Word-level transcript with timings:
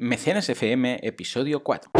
Mecenas 0.00 0.48
FM, 0.48 1.00
episodio 1.02 1.64
4. 1.64 1.90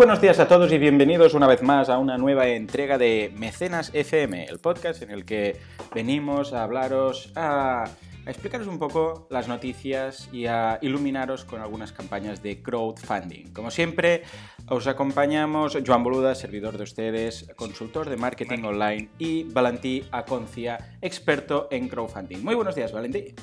Buenos 0.00 0.22
días 0.22 0.40
a 0.40 0.48
todos 0.48 0.72
y 0.72 0.78
bienvenidos 0.78 1.34
una 1.34 1.46
vez 1.46 1.62
más 1.62 1.90
a 1.90 1.98
una 1.98 2.16
nueva 2.16 2.48
entrega 2.48 2.96
de 2.96 3.30
Mecenas 3.36 3.90
FM, 3.92 4.46
el 4.46 4.58
podcast 4.58 5.02
en 5.02 5.10
el 5.10 5.26
que 5.26 5.60
venimos 5.94 6.54
a 6.54 6.62
hablaros, 6.62 7.30
a, 7.36 7.84
a 7.84 8.30
explicaros 8.30 8.66
un 8.66 8.78
poco 8.78 9.28
las 9.28 9.46
noticias 9.46 10.30
y 10.32 10.46
a 10.46 10.78
iluminaros 10.80 11.44
con 11.44 11.60
algunas 11.60 11.92
campañas 11.92 12.42
de 12.42 12.62
crowdfunding. 12.62 13.52
Como 13.52 13.70
siempre, 13.70 14.22
os 14.70 14.86
acompañamos 14.86 15.76
Joan 15.86 16.02
Boluda, 16.02 16.34
servidor 16.34 16.78
de 16.78 16.84
ustedes, 16.84 17.52
consultor 17.54 18.08
de 18.08 18.16
marketing 18.16 18.64
online, 18.64 19.10
y 19.18 19.44
Valentí 19.52 20.04
Aconcia, 20.12 20.96
experto 21.02 21.68
en 21.70 21.88
crowdfunding. 21.88 22.38
Muy 22.42 22.54
buenos 22.54 22.74
días, 22.74 22.90
Valentí. 22.90 23.34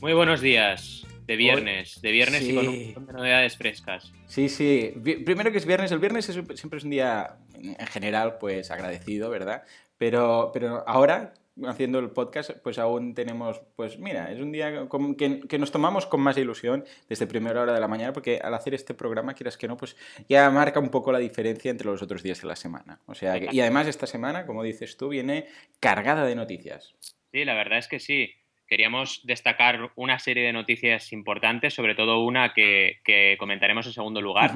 Muy 0.00 0.12
buenos 0.12 0.40
días. 0.40 1.06
De 1.30 1.36
viernes, 1.36 2.00
de 2.02 2.10
viernes 2.10 2.42
y 2.42 2.54
con 2.54 2.68
un 2.68 2.84
montón 2.86 3.06
de 3.06 3.12
novedades 3.12 3.56
frescas. 3.56 4.12
Sí, 4.26 4.48
sí. 4.48 4.92
Primero 5.24 5.52
que 5.52 5.58
es 5.58 5.66
viernes. 5.66 5.92
El 5.92 5.98
viernes 6.00 6.28
es 6.28 6.34
siempre 6.58 6.78
es 6.78 6.84
un 6.84 6.90
día, 6.90 7.36
en 7.54 7.86
general, 7.86 8.38
pues 8.38 8.70
agradecido, 8.70 9.30
¿verdad? 9.30 9.62
Pero, 9.96 10.50
pero 10.52 10.82
ahora, 10.88 11.34
haciendo 11.66 11.98
el 11.98 12.10
podcast, 12.10 12.50
pues 12.62 12.78
aún 12.78 13.14
tenemos, 13.14 13.60
pues 13.76 13.98
mira, 13.98 14.32
es 14.32 14.40
un 14.40 14.50
día 14.50 14.88
que, 15.16 15.40
que 15.46 15.58
nos 15.58 15.70
tomamos 15.70 16.06
con 16.06 16.20
más 16.20 16.36
ilusión 16.38 16.84
desde 17.08 17.26
primera 17.26 17.60
hora 17.62 17.74
de 17.74 17.80
la 17.80 17.86
mañana, 17.88 18.12
porque 18.12 18.40
al 18.42 18.54
hacer 18.54 18.74
este 18.74 18.94
programa, 18.94 19.34
quieras 19.34 19.56
que 19.56 19.68
no, 19.68 19.76
pues 19.76 19.96
ya 20.28 20.50
marca 20.50 20.80
un 20.80 20.88
poco 20.88 21.12
la 21.12 21.18
diferencia 21.18 21.70
entre 21.70 21.86
los 21.86 22.02
otros 22.02 22.22
días 22.22 22.40
de 22.40 22.48
la 22.48 22.56
semana. 22.56 22.98
O 23.06 23.14
sea, 23.14 23.38
que- 23.38 23.48
y 23.52 23.60
además 23.60 23.86
esta 23.86 24.06
semana, 24.06 24.46
como 24.46 24.62
dices 24.62 24.96
tú, 24.96 25.10
viene 25.10 25.46
cargada 25.80 26.24
de 26.24 26.34
noticias. 26.34 26.94
Sí, 27.32 27.44
la 27.44 27.54
verdad 27.54 27.78
es 27.78 27.86
que 27.86 28.00
sí. 28.00 28.30
Queríamos 28.70 29.20
destacar 29.24 29.90
una 29.96 30.20
serie 30.20 30.44
de 30.44 30.52
noticias 30.52 31.12
importantes, 31.12 31.74
sobre 31.74 31.96
todo 31.96 32.22
una 32.22 32.54
que, 32.54 33.00
que 33.02 33.34
comentaremos 33.36 33.84
en 33.86 33.92
segundo 33.92 34.20
lugar. 34.20 34.52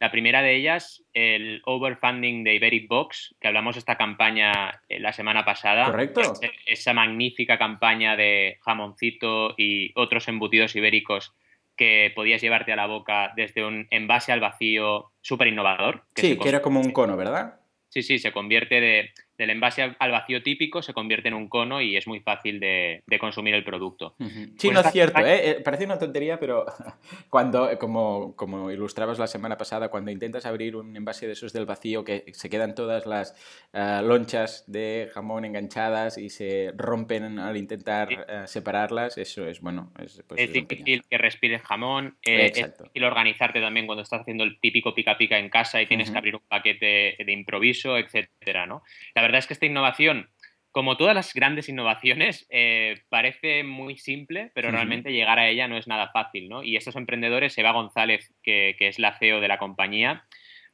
La 0.00 0.10
primera 0.10 0.40
de 0.40 0.56
ellas, 0.56 1.04
el 1.12 1.60
overfunding 1.66 2.44
de 2.44 2.54
Iberic 2.54 2.88
Box, 2.88 3.34
que 3.38 3.48
hablamos 3.48 3.74
de 3.74 3.80
esta 3.80 3.98
campaña 3.98 4.80
eh, 4.88 4.98
la 5.00 5.12
semana 5.12 5.44
pasada. 5.44 5.84
Correcto. 5.84 6.32
Esa 6.64 6.94
magnífica 6.94 7.58
campaña 7.58 8.16
de 8.16 8.56
jamoncito 8.62 9.52
y 9.58 9.92
otros 9.96 10.28
embutidos 10.28 10.74
ibéricos 10.74 11.34
que 11.76 12.10
podías 12.14 12.40
llevarte 12.40 12.72
a 12.72 12.76
la 12.76 12.86
boca 12.86 13.34
desde 13.36 13.66
un 13.66 13.86
envase 13.90 14.32
al 14.32 14.40
vacío 14.40 15.12
súper 15.20 15.48
innovador. 15.48 16.04
Sí, 16.16 16.38
que 16.38 16.48
era 16.48 16.62
como 16.62 16.80
un 16.80 16.90
cono, 16.90 17.18
¿verdad? 17.18 17.60
Sí, 17.92 18.02
sí, 18.02 18.18
se 18.18 18.32
convierte 18.32 18.80
de, 18.80 19.10
del 19.38 19.50
envase 19.50 19.82
al- 19.82 20.10
vacío 20.12 20.42
típico, 20.42 20.82
se 20.82 20.92
convierte 20.92 21.28
en 21.28 21.34
un 21.34 21.48
cono 21.48 21.80
y 21.80 21.96
es 21.96 22.06
muy 22.06 22.20
fácil 22.20 22.60
de, 22.60 23.02
de 23.06 23.18
consumir 23.18 23.54
el 23.54 23.64
producto. 23.64 24.14
Ujú. 24.18 24.30
Sí, 24.30 24.68
Pues 24.68 24.74
no 24.74 24.80
es 24.80 24.92
cierto, 24.92 25.24
¿eh? 25.24 25.50
Eh, 25.50 25.60
Parece 25.64 25.84
una 25.84 25.98
tontería, 25.98 26.38
pero 26.38 26.64
cuando, 27.30 27.70
eh, 27.70 27.78
como, 27.78 28.36
como 28.36 28.70
ilustrabas 28.70 29.18
la 29.18 29.26
semana 29.26 29.56
pasada, 29.56 29.88
cuando 29.88 30.10
intentas 30.10 30.46
abrir 30.46 30.76
un 30.76 30.96
envase 30.96 31.26
de 31.26 31.32
esos 31.32 31.52
del 31.52 31.66
vacío, 31.66 32.04
que 32.04 32.24
se 32.32 32.50
quedan 32.50 32.74
todas 32.74 33.06
las 33.06 33.34
ah, 33.72 34.02
lonchas 34.04 34.64
de 34.66 35.10
jamón 35.14 35.44
enganchadas 35.44 36.18
y 36.18 36.30
se 36.30 36.72
rompen 36.76 37.38
al 37.38 37.56
intentar 37.56 38.08
Sí. 38.08 38.16
ah, 38.28 38.46
separarlas, 38.46 39.16
eso 39.18 39.46
es, 39.46 39.60
bueno, 39.60 39.92
es, 39.98 40.22
pues, 40.26 40.40
es 40.40 40.52
difícil 40.52 41.04
que 41.08 41.18
respires 41.18 41.62
jamón, 41.62 42.16
eh, 42.22 42.46
es 42.46 42.54
difícil 42.54 43.04
organizarte 43.04 43.60
también 43.60 43.86
cuando 43.86 44.02
estás 44.02 44.20
haciendo 44.22 44.44
el 44.44 44.58
típico 44.60 44.94
pica 44.94 45.16
pica 45.16 45.38
en 45.38 45.48
casa 45.48 45.80
y 45.80 45.86
tienes 45.86 46.10
que 46.10 46.18
abrir 46.18 46.34
un 46.36 46.42
paquete 46.48 47.16
de 47.24 47.32
improviso, 47.32 47.96
etcétera, 47.96 48.66
¿no? 48.66 48.82
La 49.14 49.22
verdad 49.32 49.40
es 49.40 49.46
que 49.46 49.54
esta 49.54 49.66
innovación, 49.66 50.28
como 50.70 50.96
todas 50.96 51.14
las 51.14 51.34
grandes 51.34 51.68
innovaciones, 51.68 52.46
eh, 52.50 53.02
parece 53.08 53.64
muy 53.64 53.96
simple, 53.96 54.52
pero 54.54 54.70
realmente 54.70 55.12
llegar 55.12 55.38
a 55.38 55.48
ella 55.48 55.66
no 55.68 55.76
es 55.76 55.88
nada 55.88 56.10
fácil, 56.12 56.48
¿no? 56.48 56.62
Y 56.62 56.76
estos 56.76 56.96
emprendedores, 56.96 57.56
Eva 57.58 57.72
González, 57.72 58.32
que, 58.42 58.76
que 58.78 58.88
es 58.88 58.98
la 58.98 59.18
CEO 59.18 59.40
de 59.40 59.48
la 59.48 59.58
compañía, 59.58 60.24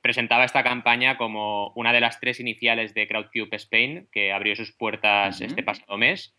presentaba 0.01 0.45
esta 0.45 0.63
campaña 0.63 1.17
como 1.17 1.73
una 1.75 1.93
de 1.93 2.01
las 2.01 2.21
tres 2.21 2.41
iniciales 2.41 2.95
de 2.95 3.09
Crowdcube 3.09 3.57
Spain, 3.57 4.09
que 4.13 4.33
abrió 4.33 4.55
sus 4.55 4.73
puertas 4.73 5.37
Ujú. 5.37 5.47
este 5.47 5.63
pasado 5.63 5.97
mes. 5.99 6.35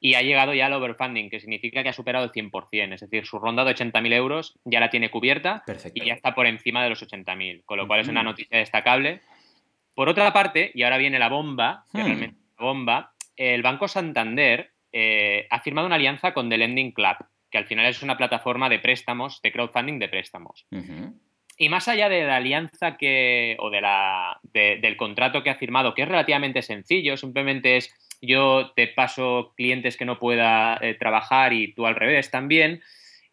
Y 0.00 0.14
ha 0.14 0.22
llegado 0.22 0.52
ya 0.52 0.66
al 0.66 0.72
overfunding, 0.74 1.30
que 1.30 1.40
significa 1.40 1.82
que 1.82 1.88
ha 1.88 1.94
superado 1.94 2.24
el 2.24 2.32
100%. 2.32 2.92
Es 2.92 3.00
decir, 3.00 3.24
su 3.24 3.38
ronda 3.38 3.64
de 3.64 3.74
80.000 3.74 4.12
euros 4.12 4.58
ya 4.64 4.80
la 4.80 4.90
tiene 4.90 5.10
cubierta 5.10 5.62
Perfecto. 5.64 6.02
y 6.02 6.06
ya 6.06 6.14
está 6.14 6.34
por 6.34 6.46
encima 6.46 6.82
de 6.82 6.90
los 6.90 7.02
80.000, 7.02 7.62
con 7.64 7.78
lo 7.78 7.86
cual 7.86 8.00
es 8.00 8.08
una 8.08 8.22
noticia 8.22 8.58
destacable. 8.58 9.20
Por 9.94 10.08
otra 10.08 10.32
parte, 10.32 10.70
y 10.74 10.82
ahora 10.82 10.98
viene 10.98 11.18
la 11.18 11.28
bomba, 11.28 11.84
que 11.92 12.02
Hmm. 12.02 12.06
realmente 12.06 12.36
es 12.40 12.58
la 12.58 12.64
bomba, 12.64 13.12
el 13.36 13.62
Banco 13.62 13.88
Santander 13.88 14.70
eh, 14.92 15.46
ha 15.50 15.60
firmado 15.60 15.86
una 15.86 15.96
alianza 15.96 16.32
con 16.34 16.48
The 16.48 16.58
Lending 16.58 16.92
Club, 16.92 17.16
que 17.50 17.58
al 17.58 17.66
final 17.66 17.86
es 17.86 18.02
una 18.02 18.16
plataforma 18.16 18.68
de 18.68 18.78
préstamos, 18.78 19.40
de 19.42 19.50
crowdfunding 19.52 19.98
de 19.98 20.08
préstamos. 20.08 20.66
Y 21.56 21.68
más 21.68 21.86
allá 21.88 22.08
de 22.08 22.24
la 22.24 22.36
alianza 22.36 22.96
que, 22.96 23.56
o 23.60 23.70
de 23.70 23.80
la, 23.80 24.38
de- 24.42 24.78
del 24.80 24.96
contrato 24.96 25.42
que 25.42 25.50
ha 25.50 25.54
firmado, 25.54 25.94
que 25.94 26.02
es 26.02 26.08
relativamente 26.08 26.62
sencillo, 26.62 27.16
simplemente 27.16 27.76
es 27.76 27.92
yo 28.20 28.72
te 28.74 28.86
paso 28.88 29.52
clientes 29.56 29.96
que 29.96 30.04
no 30.04 30.18
pueda 30.18 30.78
eh, 30.80 30.94
trabajar 30.94 31.52
y 31.52 31.72
tú 31.74 31.86
al 31.86 31.94
revés 31.94 32.30
también, 32.30 32.80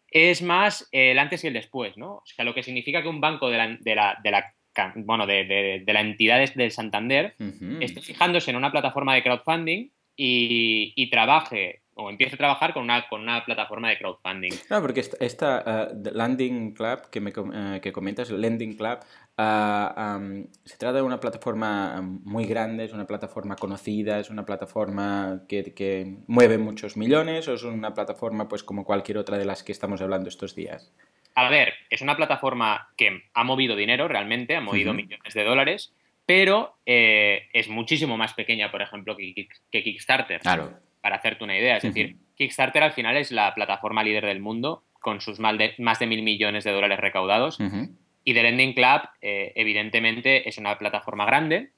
es 0.08 0.42
más 0.42 0.88
el 0.92 1.18
antes 1.18 1.42
y 1.44 1.46
el 1.46 1.54
después, 1.54 1.96
¿no? 1.96 2.16
O 2.16 2.22
sea, 2.26 2.44
lo 2.44 2.54
que 2.54 2.62
significa 2.62 3.02
que 3.02 3.08
un 3.08 3.20
banco 3.20 3.48
de 3.50 3.56
la, 3.58 3.68
de 3.80 3.94
la, 3.94 4.18
de 4.22 4.30
la 4.30 4.42
ca- 4.42 4.54
bueno, 4.96 5.26
de, 5.26 5.44
de- 5.44 5.82
de 5.84 5.92
la 5.92 6.00
entidad 6.00 6.38
del 6.54 6.70
Santander 6.70 7.34
esté 7.82 8.00
fijándose 8.00 8.50
en 8.50 8.56
una 8.56 8.70
plataforma 8.72 9.14
de 9.14 9.22
crowdfunding 9.22 9.90
y, 10.16 10.92
y 10.96 11.10
trabaje 11.10 11.80
o 11.94 12.08
empiece 12.08 12.36
a 12.36 12.38
trabajar 12.38 12.72
con 12.72 12.84
una, 12.84 13.06
con 13.06 13.20
una 13.20 13.44
plataforma 13.44 13.90
de 13.90 13.98
crowdfunding. 13.98 14.50
No, 14.70 14.80
porque 14.80 15.00
esta, 15.00 15.16
esta, 15.20 15.62
ah, 15.66 15.88
the 16.02 16.10
Landing 16.10 16.72
Club 16.72 17.10
que, 17.10 17.20
me, 17.20 17.30
eh, 17.36 17.80
que 17.82 17.92
comentas, 17.92 18.30
Lending 18.30 18.76
Club, 18.78 18.98
ah, 19.36 20.18
se 20.64 20.76
trata 20.78 20.96
de 20.96 21.02
una 21.02 21.20
plataforma 21.20 22.00
muy 22.02 22.46
grande, 22.46 22.84
es 22.84 22.92
una 22.94 23.06
plataforma 23.06 23.56
conocida, 23.56 24.18
es 24.20 24.30
una 24.30 24.46
plataforma 24.46 25.42
que, 25.48 25.74
que 25.74 26.16
mueve 26.28 26.56
muchos 26.56 26.96
millones 26.96 27.46
o 27.48 27.54
es 27.54 27.62
una 27.62 27.92
plataforma 27.92 28.48
pues 28.48 28.62
como 28.64 28.84
cualquier 28.84 29.18
otra 29.18 29.36
de 29.36 29.44
las 29.44 29.62
que 29.62 29.72
estamos 29.72 30.00
hablando 30.00 30.30
estos 30.30 30.54
días. 30.54 30.94
A 31.34 31.48
ver, 31.48 31.74
es 31.90 32.02
una 32.02 32.16
plataforma 32.16 32.88
que 32.96 33.22
ha 33.34 33.44
movido 33.44 33.74
dinero 33.76 34.08
realmente, 34.08 34.56
ha 34.56 34.60
movido 34.60 34.92
millones 34.92 35.34
de 35.34 35.44
dólares, 35.44 35.94
pero 36.26 36.76
eh, 36.86 37.48
es 37.52 37.68
muchísimo 37.68 38.16
más 38.16 38.34
pequeña, 38.34 38.70
por 38.70 38.82
ejemplo, 38.82 39.16
que, 39.16 39.34
Kick- 39.34 39.60
que 39.70 39.82
Kickstarter. 39.82 40.40
Claro. 40.40 40.72
Para 41.00 41.16
hacerte 41.16 41.42
una 41.44 41.56
idea. 41.58 41.76
Es 41.78 41.82
decir, 41.82 42.16
Kickstarter 42.36 42.82
al 42.82 42.92
final 42.92 43.16
es 43.16 43.32
la 43.32 43.54
plataforma 43.54 44.04
líder 44.04 44.24
del 44.26 44.40
mundo, 44.40 44.84
con 45.00 45.20
sus 45.20 45.38
de- 45.38 45.74
más 45.78 45.98
de 45.98 46.06
mil 46.06 46.22
millones 46.22 46.62
de 46.64 46.70
dólares 46.70 47.00
recaudados. 47.00 47.58
Y 48.24 48.34
The 48.34 48.42
Lending 48.44 48.74
Club, 48.74 49.02
eh, 49.20 49.52
evidentemente, 49.56 50.48
es 50.48 50.58
una 50.58 50.78
plataforma 50.78 51.24
grande, 51.26 51.70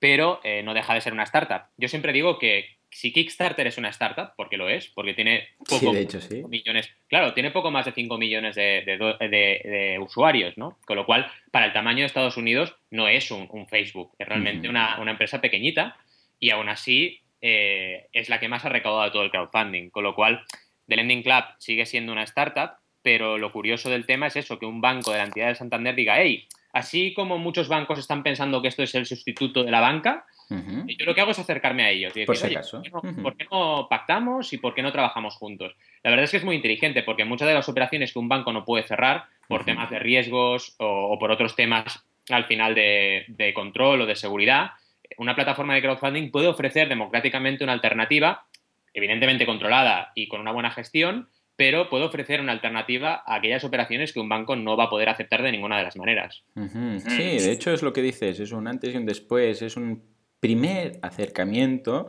pero 0.00 0.40
eh, 0.42 0.62
no 0.64 0.74
deja 0.74 0.94
de 0.94 1.00
ser 1.00 1.12
una 1.12 1.22
startup. 1.22 1.68
Yo 1.76 1.88
siempre 1.88 2.12
digo 2.12 2.38
que 2.38 2.66
si 2.92 3.12
Kickstarter 3.12 3.66
es 3.66 3.78
una 3.78 3.88
startup, 3.88 4.34
porque 4.36 4.56
lo 4.56 4.68
es, 4.68 4.88
porque 4.88 5.14
tiene 5.14 5.48
Sí, 5.66 5.78
poco 5.80 5.92
de 5.94 6.00
hecho, 6.02 6.20
sí. 6.20 6.42
millones, 6.48 6.90
claro, 7.08 7.32
tiene 7.34 7.50
poco 7.50 7.70
más 7.70 7.86
de 7.86 7.92
5 7.92 8.18
millones 8.18 8.54
de, 8.54 8.82
de 8.84 8.98
do- 8.98 9.16
de- 9.18 9.28
de 9.64 9.98
usuarios, 9.98 10.56
¿no? 10.58 10.78
Con 10.84 10.96
lo 10.96 11.06
cual, 11.06 11.30
para 11.50 11.66
el 11.66 11.72
tamaño 11.72 12.00
de 12.00 12.06
Estados 12.06 12.36
Unidos, 12.36 12.76
no 12.90 13.08
es 13.08 13.30
un, 13.30 13.48
un 13.50 13.66
Facebook, 13.66 14.12
es 14.18 14.28
realmente 14.28 14.68
una, 14.68 15.00
una 15.00 15.10
empresa 15.12 15.40
pequeñita 15.40 15.96
y 16.38 16.50
aún 16.50 16.68
así 16.68 17.20
eh, 17.40 18.08
es 18.12 18.28
la 18.28 18.38
que 18.38 18.48
más 18.48 18.64
ha 18.64 18.68
recaudado 18.68 19.10
todo 19.10 19.22
el 19.24 19.30
crowdfunding. 19.30 19.90
Con 19.90 20.04
lo 20.04 20.14
cual, 20.14 20.44
The 20.86 20.96
Lending 20.96 21.22
Club 21.22 21.44
sigue 21.58 21.86
siendo 21.86 22.12
una 22.12 22.22
startup, 22.24 22.72
pero 23.02 23.38
lo 23.38 23.50
curioso 23.52 23.90
del 23.90 24.06
tema 24.06 24.26
es 24.28 24.36
eso, 24.36 24.58
que 24.58 24.66
un 24.66 24.80
banco 24.80 25.10
de 25.12 25.18
la 25.18 25.24
entidad 25.24 25.48
de 25.48 25.54
Santander 25.56 25.94
diga, 25.94 26.20
hey, 26.20 26.46
así 26.72 27.12
como 27.14 27.38
muchos 27.38 27.68
bancos 27.68 27.98
están 27.98 28.22
pensando 28.22 28.62
que 28.62 28.68
esto 28.68 28.82
es 28.82 28.94
el 28.94 29.06
sustituto 29.06 29.64
de 29.64 29.70
la 29.70 29.80
banca, 29.80 30.24
Ujú. 30.50 30.84
yo 30.86 31.06
lo 31.06 31.14
que 31.14 31.20
hago 31.20 31.30
es 31.30 31.38
acercarme 31.38 31.82
a 31.84 31.90
ellos. 31.90 32.16
Y 32.16 32.26
Por 32.26 32.34
decir, 32.36 32.50
si 32.50 32.56
"Oye, 32.56 32.56
acaso". 32.58 32.82
¿por 32.82 32.82
qué, 32.82 32.90
no, 33.12 33.22
por 33.22 33.36
qué 33.36 33.46
no 33.50 33.86
pactamos 33.88 34.52
y 34.52 34.58
por 34.58 34.74
qué 34.74 34.82
no 34.82 34.92
trabajamos 34.92 35.36
juntos? 35.36 35.74
La 36.02 36.10
verdad 36.10 36.24
es 36.24 36.30
que 36.30 36.36
es 36.38 36.44
muy 36.44 36.56
inteligente 36.56 37.02
porque 37.02 37.24
muchas 37.24 37.48
de 37.48 37.54
las 37.54 37.68
operaciones 37.68 38.12
que 38.12 38.18
un 38.18 38.28
banco 38.28 38.52
no 38.52 38.64
puede 38.64 38.84
cerrar 38.84 39.24
por 39.48 39.64
temas 39.64 39.90
de 39.90 39.98
riesgos 39.98 40.74
o, 40.78 40.86
o 41.12 41.18
por 41.18 41.30
otros 41.30 41.54
temas 41.56 42.04
al 42.30 42.44
final 42.44 42.74
de, 42.74 43.24
de 43.28 43.52
control 43.54 44.02
o 44.02 44.06
de 44.06 44.16
seguridad, 44.16 44.70
una 45.18 45.34
plataforma 45.34 45.74
de 45.74 45.82
crowdfunding 45.82 46.30
puede 46.30 46.46
ofrecer 46.46 46.88
democráticamente 46.88 47.64
una 47.64 47.72
alternativa, 47.74 48.46
evidentemente 48.94 49.44
controlada 49.46 50.12
y 50.14 50.28
con 50.28 50.40
una 50.40 50.52
buena 50.52 50.70
gestión, 50.70 51.28
pero 51.56 51.88
puedo 51.88 52.06
ofrecer 52.06 52.40
una 52.40 52.52
alternativa 52.52 53.22
a 53.26 53.36
aquellas 53.36 53.64
operaciones 53.64 54.12
que 54.12 54.20
un 54.20 54.28
banco 54.28 54.56
no 54.56 54.76
va 54.76 54.84
a 54.84 54.90
poder 54.90 55.08
aceptar 55.08 55.42
de 55.42 55.52
ninguna 55.52 55.78
de 55.78 55.84
las 55.84 55.96
maneras. 55.96 56.44
Sí, 56.54 57.38
de 57.38 57.52
hecho 57.52 57.72
es 57.72 57.82
lo 57.82 57.92
que 57.92 58.02
dices, 58.02 58.40
es 58.40 58.52
un 58.52 58.66
antes 58.66 58.94
y 58.94 58.96
un 58.96 59.06
después, 59.06 59.62
es 59.62 59.76
un 59.76 60.02
primer 60.40 60.98
acercamiento 61.02 62.08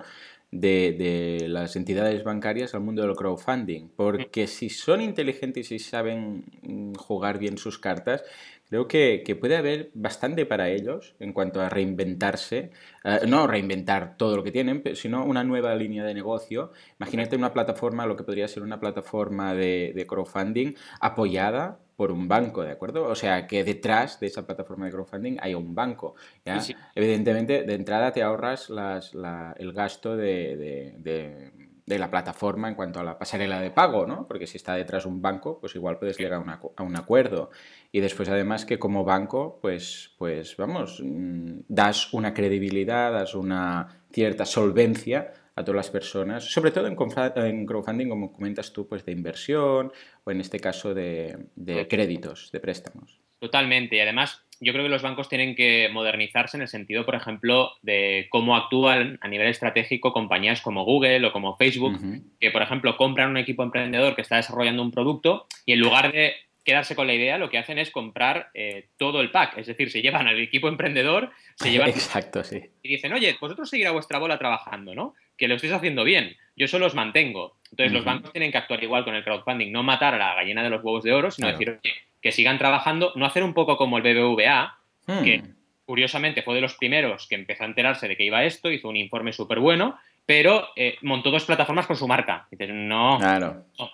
de, 0.59 1.45
las 1.47 1.75
entidades 1.75 2.23
bancarias 2.23 2.73
al 2.73 2.81
mundo 2.81 3.01
del 3.01 3.15
crowdfunding, 3.15 3.89
porque 3.95 4.47
si 4.47 4.69
son 4.69 5.01
inteligentes 5.01 5.71
y 5.71 5.79
saben 5.79 6.45
mm, 6.61 6.93
jugar 6.95 7.39
bien 7.39 7.57
sus 7.57 7.79
cartas, 7.79 8.23
creo 8.69 8.87
que, 8.87 9.37
puede 9.39 9.57
haber 9.57 9.91
bastante 9.93 10.45
para 10.45 10.69
ellos 10.69 11.15
en 11.19 11.33
cuanto 11.33 11.61
a 11.61 11.69
reinventarse, 11.69 12.71
eh, 13.03 13.19
no 13.27 13.47
reinventar 13.47 14.17
todo 14.17 14.35
lo 14.35 14.43
que 14.43 14.51
tienen, 14.51 14.83
sino 14.95 15.25
una 15.25 15.43
nueva 15.43 15.75
línea 15.75 16.03
de 16.03 16.13
negocio. 16.13 16.71
Imagínate 16.99 17.35
una 17.35 17.53
plataforma, 17.53 18.05
lo 18.05 18.15
que 18.15 18.23
podría 18.23 18.47
ser 18.47 18.63
una 18.63 18.79
plataforma 18.79 19.53
de 19.53 20.05
crowdfunding 20.07 20.73
apoyada 20.99 21.79
por 21.95 22.11
un 22.11 22.27
banco, 22.27 22.63
¿de 22.63 22.71
acuerdo? 22.71 23.05
O 23.05 23.15
sea, 23.15 23.47
que 23.47 23.63
detrás 23.63 24.19
de 24.19 24.27
esa 24.27 24.45
plataforma 24.45 24.85
de 24.85 24.91
crowdfunding 24.91 25.37
hay 25.39 25.53
un 25.53 25.75
banco. 25.75 26.15
¿ya? 26.45 26.59
Evidentemente, 26.95 27.63
de 27.63 27.73
entrada 27.73 28.11
te 28.11 28.23
ahorras 28.23 28.69
las, 28.69 29.13
el 29.57 29.73
gasto 29.73 30.15
de, 30.17 30.97
de, 30.99 31.51
la 31.85 32.09
plataforma 32.09 32.69
en 32.69 32.75
cuanto 32.75 32.99
a 32.99 33.03
la 33.03 33.17
pasarela 33.17 33.59
de 33.59 33.71
pago, 33.71 34.05
¿no? 34.05 34.27
Porque 34.27 34.47
si 34.47 34.57
está 34.57 34.75
detrás 34.75 35.05
un 35.05 35.21
banco, 35.21 35.59
pues 35.59 35.75
igual 35.75 35.99
puedes 35.99 36.17
llegar 36.17 36.33
a, 36.33 36.83
un 36.83 36.95
acuerdo. 36.95 37.51
Y 37.91 37.99
después, 37.99 38.29
además, 38.29 38.65
que 38.65 38.79
como 38.79 39.03
banco, 39.03 39.59
pues, 39.61 40.13
pues 40.17 40.55
vamos, 40.57 41.01
mm, 41.03 41.61
das 41.67 42.13
una 42.13 42.33
credibilidad, 42.33 43.11
das 43.11 43.35
una 43.35 44.03
cierta 44.11 44.45
solvencia 44.45 45.33
a 45.55 45.63
todas 45.63 45.75
las 45.75 45.89
personas, 45.91 46.45
sobre 46.45 46.71
todo 46.71 46.87
en, 46.87 46.95
crowdfunding, 46.95 48.09
como 48.09 48.33
comentas 48.33 48.73
tú, 48.73 48.87
pues 48.87 49.05
de 49.05 49.11
inversión 49.11 49.91
o 50.23 50.31
en 50.31 50.41
este 50.41 50.59
caso 50.59 50.93
de, 50.93 51.47
créditos, 51.89 52.51
de 52.51 52.59
préstamos. 52.59 53.19
Totalmente. 53.39 53.97
Y 53.97 53.99
además, 53.99 54.43
yo 54.63 54.73
creo 54.73 54.85
que 54.85 54.89
los 54.89 55.01
bancos 55.01 55.29
tienen 55.29 55.55
que 55.55 55.89
modernizarse 55.91 56.57
en 56.57 56.61
el 56.61 56.67
sentido, 56.67 57.05
por 57.05 57.15
ejemplo, 57.15 57.71
de 57.81 58.27
cómo 58.29 58.55
actúan 58.55 59.17
a 59.21 59.27
nivel 59.27 59.47
estratégico 59.47 60.13
compañías 60.13 60.61
como 60.61 60.85
Google 60.85 61.27
o 61.27 61.31
como 61.33 61.55
Facebook, 61.55 61.99
que, 62.39 62.51
por 62.51 62.61
ejemplo, 62.61 62.97
compran 62.97 63.29
un 63.29 63.37
equipo 63.37 63.63
emprendedor 63.63 64.15
que 64.15 64.21
está 64.21 64.37
desarrollando 64.37 64.81
un 64.81 64.91
producto 64.91 65.47
y 65.65 65.73
en 65.73 65.79
lugar 65.79 66.11
de 66.11 66.33
quedarse 66.63 66.95
con 66.95 67.07
la 67.07 67.13
idea, 67.13 67.37
lo 67.37 67.49
que 67.49 67.57
hacen 67.57 67.77
es 67.77 67.91
comprar 67.91 68.49
eh, 68.53 68.87
todo 68.97 69.21
el 69.21 69.31
pack. 69.31 69.57
Es 69.57 69.67
decir, 69.67 69.91
se 69.91 70.01
llevan 70.01 70.27
al 70.27 70.39
equipo 70.39 70.67
emprendedor, 70.67 71.31
se 71.55 71.71
llevan. 71.71 71.89
Exacto, 71.89 72.43
sí. 72.43 72.61
Y 72.81 72.89
dicen, 72.89 73.13
oye, 73.13 73.35
vosotros 73.39 73.69
seguir 73.69 73.87
a 73.87 73.91
vuestra 73.91 74.19
bola 74.19 74.37
trabajando, 74.37 74.95
¿no? 74.95 75.13
Que 75.37 75.47
lo 75.47 75.55
estéis 75.55 75.73
haciendo 75.73 76.03
bien, 76.03 76.35
yo 76.55 76.67
solo 76.67 76.85
os 76.85 76.95
mantengo. 76.95 77.57
Entonces 77.71 77.91
los 77.91 78.05
bancos 78.05 78.31
tienen 78.31 78.51
que 78.51 78.57
actuar 78.57 78.83
igual 78.83 79.03
con 79.03 79.15
el 79.15 79.23
crowdfunding, 79.23 79.71
no 79.71 79.81
matar 79.81 80.13
a 80.13 80.17
la 80.17 80.35
gallina 80.35 80.63
de 80.63 80.69
los 80.69 80.83
huevos 80.83 81.03
de 81.03 81.13
oro, 81.13 81.31
sino 81.31 81.47
decir, 81.47 81.79
que 82.21 82.31
sigan 82.31 82.59
trabajando, 82.59 83.11
no 83.15 83.25
hacer 83.25 83.43
un 83.43 83.53
poco 83.53 83.77
como 83.77 83.97
el 83.97 84.03
BBVA, 84.03 84.77
que 85.23 85.39
hmm. 85.39 85.55
curiosamente 85.85 86.43
fue 86.43 86.55
de 86.55 86.61
los 86.61 86.75
primeros 86.75 87.27
que 87.27 87.35
empezó 87.35 87.63
a 87.63 87.67
enterarse 87.67 88.07
de 88.07 88.15
que 88.15 88.25
iba 88.25 88.43
esto, 88.43 88.71
hizo 88.71 88.89
un 88.89 88.97
informe 88.97 89.33
súper 89.33 89.59
bueno, 89.59 89.97
pero 90.25 90.69
eh, 90.75 90.97
montó 91.01 91.31
dos 91.31 91.45
plataformas 91.45 91.87
con 91.87 91.95
su 91.95 92.07
marca. 92.07 92.47
Dices, 92.51 92.69
no, 92.71 93.17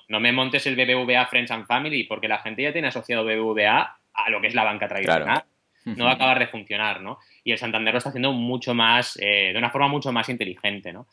no, 0.09 0.19
me 0.19 0.31
montes 0.31 0.67
el 0.67 0.75
BBVA 0.75 1.25
Friends 1.27 1.51
and 1.51 1.65
Family 1.65 2.03
porque 2.03 2.27
la 2.27 2.39
gente 2.39 2.63
ya 2.63 2.73
tiene 2.73 2.89
asociado 2.89 3.23
BBVA 3.23 3.97
a 4.13 4.29
lo 4.29 4.41
que 4.41 4.47
es 4.47 4.53
la 4.53 4.65
banca 4.65 4.87
tradicional 4.89 5.43
no 5.85 6.05
va 6.05 6.11
a 6.11 6.13
acabar 6.15 6.39
de 6.39 6.47
funcionar, 6.47 7.01
¿no? 7.01 7.19
Y 7.49 7.51
el 7.51 7.57
Santander 7.57 7.95
lo 7.95 7.97
está 7.97 8.09
haciendo 8.09 8.31
mucho 8.31 8.75
más, 8.75 9.17
eh, 9.19 9.49
de 9.51 9.57
una 9.57 9.71
forma 9.71 9.87
mucho 9.87 10.11
más 10.11 10.29
inteligente, 10.29 10.93
¿no? 10.93 11.07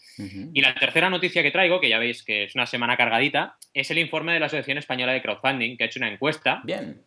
Y 0.53 0.61
la 0.61 0.75
tercera 0.75 1.09
noticia 1.09 1.43
que 1.43 1.51
traigo, 1.51 1.81
que 1.81 1.89
ya 1.89 1.99
veis 1.99 2.23
que 2.23 2.45
es 2.45 2.55
una 2.55 2.67
semana 2.67 2.95
cargadita, 2.95 3.57
es 3.73 3.91
el 3.91 3.97
informe 3.97 4.35
de 4.35 4.41
la 4.41 4.47
Asociación 4.47 4.77
Española 4.77 5.15
de 5.15 5.23
Crowdfunding, 5.23 5.79
que 5.79 5.85
ha 5.85 5.87
hecho 5.87 5.99
una 5.99 6.13
encuesta. 6.13 6.61
Bien. 6.63 7.01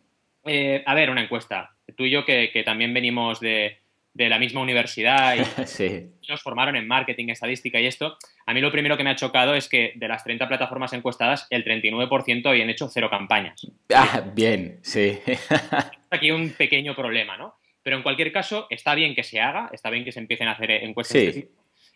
Eh, 0.44 0.82
a 0.84 0.94
ver, 0.94 1.10
una 1.10 1.22
encuesta. 1.22 1.76
Tú 1.96 2.06
y 2.06 2.10
yo, 2.10 2.24
que, 2.24 2.50
también 2.64 2.92
venimos 2.92 3.38
de, 3.38 3.78
la 4.14 4.40
misma 4.40 4.62
universidad 4.62 5.36
y 5.36 5.38
nos 6.28 6.42
formaron 6.42 6.74
en 6.74 6.88
marketing, 6.88 7.28
estadística 7.28 7.78
y 7.78 7.86
esto, 7.86 8.18
a 8.46 8.52
mí 8.52 8.60
lo 8.60 8.72
primero 8.72 8.96
que 8.96 9.04
me 9.04 9.10
ha 9.10 9.16
chocado 9.16 9.54
es 9.54 9.68
que 9.68 9.92
de 9.94 10.08
las 10.08 10.24
30 10.24 10.48
plataformas 10.48 10.92
encuestadas, 10.92 11.46
el 11.50 11.64
39% 11.64 12.46
habían 12.48 12.68
hecho 12.68 12.88
cero 12.88 13.08
campañas. 13.08 13.64
Ah, 13.94 14.24
bien, 14.34 14.80
sí. 14.82 15.20
Aquí 16.10 16.32
un 16.32 16.50
pequeño 16.50 16.96
problema, 16.96 17.36
¿no? 17.36 17.59
Pero 17.90 17.98
en 17.98 18.02
cualquier 18.04 18.30
caso, 18.30 18.68
está 18.70 18.94
bien 18.94 19.16
que 19.16 19.24
se 19.24 19.40
haga, 19.40 19.68
está 19.72 19.90
bien 19.90 20.04
que 20.04 20.12
se 20.12 20.20
empiecen 20.20 20.46
a 20.46 20.52
hacer 20.52 20.70
encuestas. 20.70 21.34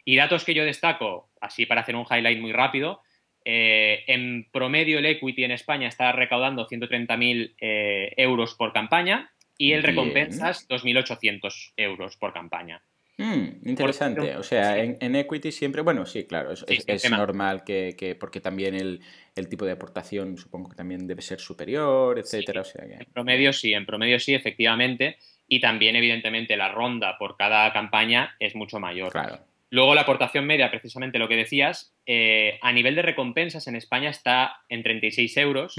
Y 0.05 0.17
datos 0.17 0.44
que 0.44 0.52
yo 0.52 0.64
destaco, 0.64 1.31
así 1.41 1.67
para 1.67 1.82
hacer 1.82 1.94
un 1.94 2.05
highlight 2.05 2.41
muy 2.41 2.50
rápido, 2.50 3.00
eh, 3.44 4.02
en 4.08 4.49
promedio 4.50 4.99
el 4.99 5.06
equity 5.06 5.44
en 5.44 5.52
España 5.52 5.87
está 5.87 6.11
recaudando 6.11 6.67
130.000 6.67 7.55
eh, 7.61 8.12
euros 8.17 8.56
por 8.56 8.73
campaña 8.73 9.31
y 9.56 9.70
el 9.70 9.85
recompensas 9.85 10.69
2.800 10.69 11.75
euros 11.76 12.17
por 12.17 12.32
campaña. 12.32 12.82
Mm, 13.17 13.69
interesante. 13.69 14.37
o 14.37 14.43
sea, 14.43 14.76
en, 14.76 15.14
equity 15.14 15.52
siempre, 15.52 15.82
bueno, 15.82 16.05
sí, 16.06 16.25
claro, 16.25 16.50
es, 16.50 17.08
normal 17.08 17.62
que, 17.62 18.17
porque 18.19 18.41
también 18.41 18.75
el, 18.75 19.49
tipo 19.49 19.64
de 19.64 19.70
aportación 19.70 20.37
supongo 20.38 20.70
que 20.70 20.75
también 20.75 21.06
debe 21.06 21.23
ser 21.23 21.38
superior, 21.38 22.19
etcétera. 22.19 22.62
O 22.62 22.64
sea 22.64 22.85
En 22.85 23.06
promedio 23.12 23.52
sí, 23.52 23.73
en 23.73 23.87
promedio 23.87 24.19
sí, 24.19 24.35
efectivamente 24.35 25.19
y 25.49 25.61
también, 25.61 25.96
evidentemente, 25.96 26.56
la 26.56 26.70
ronda 26.70 27.19
por 27.19 27.37
cada 27.37 27.73
campaña 27.73 28.35
es 28.38 28.55
mucho 28.55 28.81
mayor. 28.81 29.12
Claro. 29.12 29.41
Luego 29.75 29.96
la 29.96 30.02
aportación 30.02 30.46
media, 30.46 30.70
precisamente 30.70 31.19
lo 31.19 31.26
que 31.26 31.35
decías, 31.35 31.96
eh, 32.06 32.61
a 32.62 32.70
nivel 32.70 32.94
de 32.94 33.02
recompensas 33.02 33.67
en 33.67 33.75
España 33.75 34.08
está 34.08 34.58
en 34.69 34.85
36 34.85 35.37
euros, 35.38 35.75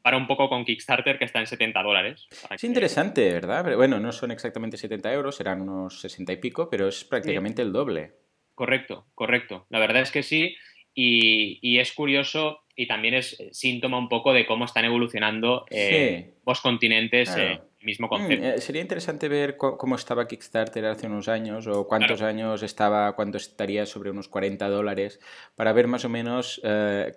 para 0.00 0.16
un 0.16 0.26
poco 0.26 0.48
con 0.48 0.64
Kickstarter 0.64 1.18
que 1.18 1.26
está 1.26 1.40
en 1.40 1.46
70 1.46 1.82
dólares. 1.82 2.26
Es 2.50 2.64
interesante, 2.64 3.30
¿verdad? 3.30 3.62
Pero 3.62 3.76
bueno, 3.76 4.00
no 4.00 4.10
son 4.12 4.30
exactamente 4.30 4.78
70 4.78 5.12
euros, 5.12 5.36
serán 5.36 5.60
unos 5.60 6.00
60 6.00 6.32
y 6.32 6.36
pico, 6.38 6.70
pero 6.70 6.88
es 6.88 7.04
prácticamente 7.04 7.60
el 7.60 7.74
doble. 7.74 8.12
Correcto, 8.54 9.06
correcto. 9.14 9.66
La 9.68 9.80
verdad 9.80 10.00
es 10.00 10.10
que 10.10 10.22
sí, 10.22 10.56
y, 10.94 11.78
es 11.78 11.92
curioso 11.92 12.60
y 12.74 12.86
también 12.86 13.12
es 13.12 13.36
síntoma 13.52 13.98
un 13.98 14.08
poco 14.08 14.32
de 14.32 14.46
cómo 14.46 14.64
están 14.64 14.86
evolucionando 14.86 15.66
eh, 15.70 16.36
los 16.46 16.62
continentes. 16.62 17.36
Eh, 17.36 17.60
mismo 17.86 18.08
mm, 18.08 18.10
concepto. 18.10 18.44
Eh, 18.44 18.60
sería 18.60 18.82
interesante 18.82 19.28
ver 19.28 19.56
cómo 19.56 19.94
estaba 19.94 20.28
Kickstarter 20.28 20.84
hace 20.84 21.06
unos 21.06 21.28
años 21.28 21.66
o 21.66 21.86
cuántos 21.86 22.20
años 22.20 22.62
estaba, 22.62 23.16
cuánto 23.16 23.38
estaría 23.38 23.86
sobre 23.86 24.10
unos 24.10 24.28
40 24.28 24.68
dólares, 24.68 25.20
para 25.54 25.72
ver 25.72 25.86
más 25.86 26.04
o 26.04 26.10
menos 26.10 26.60
eh, 26.62 27.14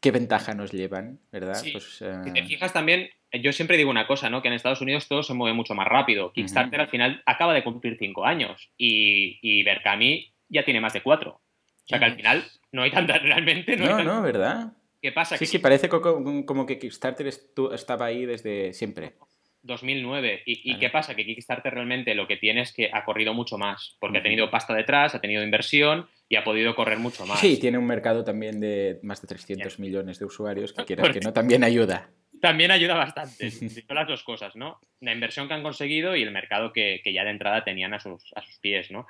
qué 0.00 0.12
ventaja 0.12 0.54
nos 0.54 0.70
llevan, 0.70 1.18
¿verdad? 1.32 1.60
Pues, 1.72 2.00
eh, 2.02 2.20
Si 2.24 2.32
te 2.32 2.44
fijas 2.44 2.72
también, 2.72 3.10
yo 3.32 3.52
siempre 3.52 3.76
digo 3.76 3.90
una 3.90 4.06
cosa, 4.06 4.30
¿no? 4.30 4.42
Que 4.42 4.48
en 4.48 4.54
Estados 4.54 4.80
Unidos 4.80 5.08
todo 5.08 5.24
se 5.24 5.34
mueve 5.34 5.56
mucho 5.56 5.74
más 5.74 5.88
rápido. 5.88 6.32
Kickstarter 6.32 6.80
al 6.80 6.88
final 6.88 7.22
acaba 7.26 7.54
de 7.54 7.64
cumplir 7.64 7.96
5 7.98 8.24
años 8.24 8.70
y, 8.76 9.38
y 9.42 9.64
Berkami 9.64 10.32
ya 10.48 10.64
tiene 10.64 10.80
más 10.80 10.92
de 10.92 11.02
4. 11.02 11.32
O 11.32 11.42
sea 11.86 11.98
que 11.98 12.04
al 12.04 12.14
final 12.14 12.44
no 12.70 12.82
hay 12.82 12.92
tanta, 12.92 13.18
realmente 13.18 13.76
no, 13.76 13.98
no, 13.98 14.04
no 14.04 14.22
¿verdad? 14.22 14.74
¿Qué 15.02 15.12
pasa? 15.12 15.38
Sí, 15.38 15.46
sí, 15.46 15.58
parece 15.58 15.88
como 15.88 16.66
que 16.66 16.78
Kickstarter 16.78 17.26
estaba 17.26 18.04
ahí 18.04 18.26
desde 18.26 18.74
siempre. 18.74 19.14
2009. 19.62 20.42
¿Y, 20.46 20.78
qué 20.78 20.90
pasa? 20.90 21.14
Que 21.14 21.24
Kickstarter 21.24 21.72
realmente 21.72 22.14
lo 22.14 22.26
que 22.26 22.36
tiene 22.36 22.62
es 22.62 22.72
que 22.72 22.90
ha 22.92 23.04
corrido 23.04 23.34
mucho 23.34 23.58
más, 23.58 23.96
porque 24.00 24.18
ha 24.18 24.22
tenido 24.22 24.50
pasta 24.50 24.74
detrás, 24.74 25.14
ha 25.14 25.20
tenido 25.20 25.42
inversión 25.42 26.08
y 26.28 26.36
ha 26.36 26.44
podido 26.44 26.74
correr 26.74 26.98
mucho 26.98 27.26
más. 27.26 27.40
Sí, 27.40 27.58
tiene 27.58 27.78
un 27.78 27.86
mercado 27.86 28.24
también 28.24 28.60
de 28.60 28.98
más 29.02 29.20
de 29.20 29.28
300 29.28 29.78
millones 29.78 30.18
de 30.18 30.24
usuarios, 30.24 30.72
que 30.72 30.84
quieras 30.86 31.10
que 31.10 31.20
no, 31.20 31.32
también 31.32 31.64
ayuda. 31.64 32.10
También 32.40 32.70
ayuda 32.70 32.94
bastante, 32.94 33.50
son 33.50 33.96
las 33.96 34.08
dos 34.08 34.22
cosas, 34.22 34.56
¿no? 34.56 34.80
La 35.00 35.12
inversión 35.12 35.46
que 35.46 35.54
han 35.54 35.62
conseguido 35.62 36.16
y 36.16 36.22
el 36.22 36.30
mercado 36.30 36.72
que, 36.72 37.00
que 37.04 37.12
ya 37.12 37.24
de 37.24 37.30
entrada 37.30 37.64
tenían 37.64 37.92
a 37.92 38.00
sus, 38.00 38.32
a 38.34 38.42
sus 38.42 38.58
pies, 38.60 38.90
¿no? 38.90 39.06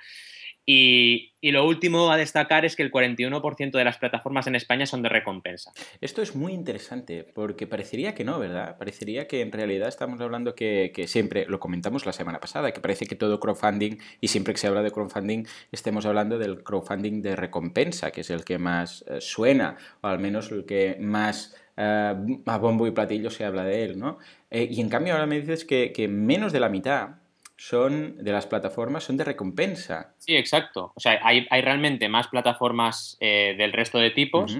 Y, 0.73 1.33
lo 1.51 1.67
último 1.67 2.13
a 2.13 2.17
destacar 2.17 2.65
es 2.65 2.77
que 2.77 2.85
el 2.85 2.93
41% 2.93 3.73
de 3.73 3.83
las 3.83 3.99
plataformas 3.99 4.47
en 4.47 4.55
España 4.55 4.87
son 4.87 5.03
de 5.03 5.09
recompensa. 5.09 5.73
Esto 6.01 6.23
es 6.23 6.37
muy 6.37 6.53
interesante 6.53 7.25
porque 7.25 7.67
parecería 7.67 8.15
que 8.15 8.25
no, 8.25 8.39
¿verdad? 8.39 8.79
Parecería 8.79 9.27
que 9.27 9.41
en 9.41 9.51
realidad 9.51 9.89
estamos 9.89 10.21
hablando 10.21 10.55
que, 10.55 10.93
siempre, 11.09 11.47
lo 11.49 11.59
comentamos 11.59 12.07
la 12.07 12.13
semana 12.13 12.39
pasada, 12.39 12.73
que 12.73 12.81
parece 12.81 13.07
que 13.07 13.17
todo 13.17 13.41
crowdfunding, 13.41 13.97
y 14.21 14.29
siempre 14.29 14.55
que 14.55 14.61
se 14.61 14.69
habla 14.69 14.83
de 14.83 14.93
crowdfunding, 14.93 15.45
estemos 15.73 16.07
hablando 16.07 16.39
del 16.39 16.63
crowdfunding 16.63 17.21
de 17.21 17.35
recompensa, 17.35 18.13
que 18.13 18.21
es 18.21 18.31
el 18.31 18.45
que 18.45 18.59
más 18.59 19.05
eh, 19.09 19.21
suena, 19.21 19.77
o 20.03 20.07
al 20.07 20.21
menos 20.21 20.53
el 20.53 20.67
que 20.67 20.99
más... 21.01 21.57
Eh, 21.77 22.15
a 22.47 22.59
bombo 22.59 22.87
y 22.87 22.91
platillo 22.91 23.31
se 23.31 23.45
habla 23.45 23.65
de 23.65 23.85
él, 23.85 23.99
¿no? 23.99 24.19
Eh, 24.51 24.69
y 24.71 24.81
en 24.81 24.89
cambio 24.91 25.15
ahora 25.15 25.27
me 25.27 25.41
dices 25.41 25.65
que, 25.65 25.93
que 25.93 26.09
menos 26.09 26.53
de 26.53 26.61
la 26.61 26.69
mitad 26.69 27.21
son 27.61 28.17
de 28.17 28.33
las 28.33 28.47
plataformas 28.47 29.05
son 29.05 29.19
de 29.19 29.25
recompensa. 29.25 30.15
Sí, 30.17 30.35
exacto. 30.35 30.93
O 30.97 31.01
sea, 31.01 31.21
hay, 31.23 31.47
realmente 31.61 32.09
más 32.09 32.29
plataformas 32.29 33.19
eh, 33.21 33.55
del 33.59 33.75
resto 33.75 33.99
de 33.99 34.11
tipos 34.11 34.57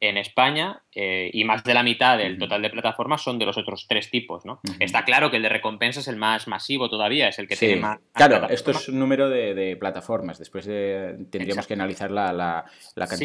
en 0.00 0.18
España 0.18 0.82
eh, 0.94 1.30
y 1.32 1.44
más 1.44 1.64
de 1.64 1.72
la 1.72 1.82
mitad 1.82 2.18
del 2.18 2.36
total 2.36 2.60
de 2.60 2.68
plataformas 2.68 3.22
son 3.22 3.38
de 3.38 3.46
los 3.46 3.56
otros 3.56 3.86
tres 3.88 4.10
tipos, 4.10 4.44
¿no? 4.44 4.60
Está 4.80 5.06
claro 5.06 5.30
que 5.30 5.38
el 5.38 5.44
de 5.44 5.48
recompensa 5.48 6.00
es 6.00 6.08
el 6.08 6.16
más 6.16 6.46
masivo 6.46 6.90
todavía, 6.90 7.28
es 7.28 7.38
el 7.38 7.48
que 7.48 7.56
tiene 7.56 7.76
más... 7.76 7.98
Claro, 8.12 8.46
esto 8.50 8.72
es 8.72 8.86
un 8.86 8.98
número 8.98 9.30
de, 9.30 9.74
plataformas. 9.80 10.38
Después 10.38 10.66
tendríamos 10.66 11.66
que 11.66 11.72
analizar 11.72 12.10
la, 12.10 12.66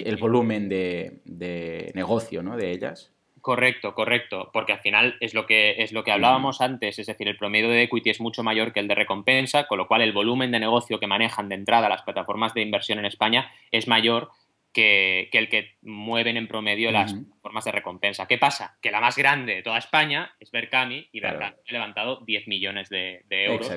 el 0.05 0.15
volumen 0.15 0.69
de, 0.69 1.19
de 1.25 1.91
negocio 1.95 2.41
¿no? 2.41 2.55
de 2.55 2.71
ellas. 2.71 3.11
Correcto, 3.47 3.95
correcto, 3.95 4.49
porque 4.51 4.73
al 4.73 4.79
final 4.79 5.15
es 5.21 5.33
lo 5.33 5.45
que 5.45 5.81
es 5.81 5.93
lo 5.93 6.03
que 6.03 6.11
hablábamos 6.11 6.59
antes, 6.59 6.99
es 6.99 7.07
decir, 7.07 7.29
el 7.29 7.37
promedio 7.37 7.69
de 7.69 7.83
equity 7.83 8.09
es 8.09 8.19
mucho 8.19 8.43
mayor 8.43 8.73
que 8.73 8.81
el 8.81 8.89
de 8.89 8.95
recompensa, 8.95 9.67
con 9.67 9.77
lo 9.77 9.87
cual 9.87 10.01
el 10.01 10.11
volumen 10.11 10.51
de 10.51 10.59
negocio 10.59 10.99
que 10.99 11.07
manejan 11.07 11.47
de 11.47 11.55
entrada 11.55 11.87
las 11.87 12.01
plataformas 12.01 12.53
de 12.53 12.63
inversión 12.63 12.99
en 12.99 13.05
España 13.05 13.49
es 13.71 13.87
mayor 13.87 14.31
que, 14.77 15.29
el 15.31 15.49
que 15.49 15.77
mueven 15.81 16.37
en 16.37 16.47
promedio 16.47 16.91
las 16.91 17.15
formas 17.41 17.65
de 17.65 17.71
recompensa. 17.71 18.27
¿Qué 18.27 18.37
pasa? 18.37 18.77
Que 18.79 18.91
la 18.91 19.01
más 19.01 19.17
grande 19.17 19.55
de 19.55 19.63
toda 19.63 19.79
España 19.79 20.35
es 20.39 20.51
Berkami 20.51 21.09
y 21.11 21.19
Berkami 21.19 21.55
ha 21.67 21.71
levantado 21.71 22.23
10 22.27 22.47
millones 22.47 22.87
de, 22.89 23.23
euros 23.31 23.71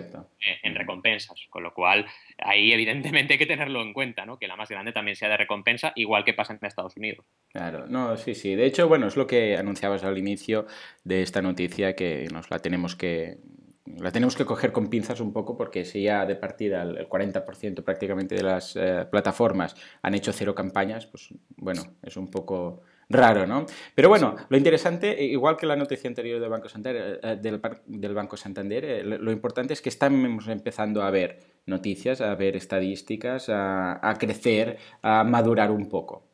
en, 0.62 0.75
recompensas, 0.75 1.40
con 1.49 1.62
lo 1.62 1.73
cual 1.73 2.04
ahí 2.37 2.73
evidentemente 2.73 3.33
hay 3.33 3.38
que 3.38 3.47
tenerlo 3.47 3.80
en 3.80 3.95
cuenta, 3.95 4.26
¿no? 4.26 4.38
que 4.38 4.47
la 4.47 4.57
más 4.57 4.69
grande 4.69 4.92
también 4.92 5.16
sea 5.16 5.30
de 5.30 5.38
recompensa, 5.38 5.92
igual 5.97 6.23
que 6.23 6.35
pasa 6.35 6.52
en 6.52 6.59
Estados 6.66 6.99
Unidos. 6.99 7.25
Claro, 7.49 7.87
no, 7.87 8.19
sí, 8.19 8.35
sí. 8.35 8.54
De 8.54 8.66
hecho, 8.66 8.87
bueno, 8.87 9.07
es 9.07 9.16
lo 9.16 9.26
que 9.26 9.57
anunciabas 9.57 10.04
al 10.04 10.19
inicio 10.19 10.66
de 11.04 11.23
esta 11.23 11.40
noticia 11.40 11.97
que 11.97 12.28
nos 12.30 12.50
la 12.50 12.59
tenemos 12.59 12.95
que 12.95 13.38
la 13.87 14.13
tenemos 14.13 14.37
que 14.37 14.45
coger 14.45 14.73
con 14.73 14.89
pinzas 14.89 15.21
un 15.21 15.33
poco 15.33 15.57
porque 15.57 15.85
si 15.85 16.03
ya 16.03 16.27
de 16.27 16.37
partida 16.37 16.83
el 16.83 17.09
40% 17.09 17.83
prácticamente 17.83 18.35
de 18.35 18.43
las 18.43 18.77
eh, 18.77 19.07
plataformas 19.11 19.75
han 20.03 20.15
hecho 20.15 20.33
cero 20.33 20.55
campañas, 20.55 21.07
pues 21.07 21.29
bueno, 21.57 21.83
es 22.03 22.17
un 22.17 22.31
poco 22.31 22.83
raro, 23.09 23.47
¿no? 23.47 23.67
Pero 23.95 24.09
bueno, 24.09 24.37
lo 24.49 24.57
interesante, 24.57 25.23
igual 25.25 25.57
que 25.57 25.67
la 25.67 25.77
noticia 25.77 26.09
anterior 26.09 26.41
del 26.41 26.51
Banco 26.51 26.69
Santander, 26.69 27.21
eh, 27.23 27.37
del, 27.41 28.15
Banco 28.15 28.37
Santander 28.37 28.85
eh, 28.85 29.03
lo 29.03 29.33
importante 29.33 29.73
es 29.73 29.83
que 29.83 29.89
estamos 29.89 30.47
empezando 30.49 31.03
a 31.03 31.11
ver 31.11 31.41
noticias, 31.67 32.21
a 32.21 32.35
ver 32.35 32.57
estadísticas, 32.57 33.49
a 33.49 34.15
crecer, 34.19 34.79
a 35.03 35.25
madurar 35.25 35.71
un 35.71 35.89
poco. 35.89 36.30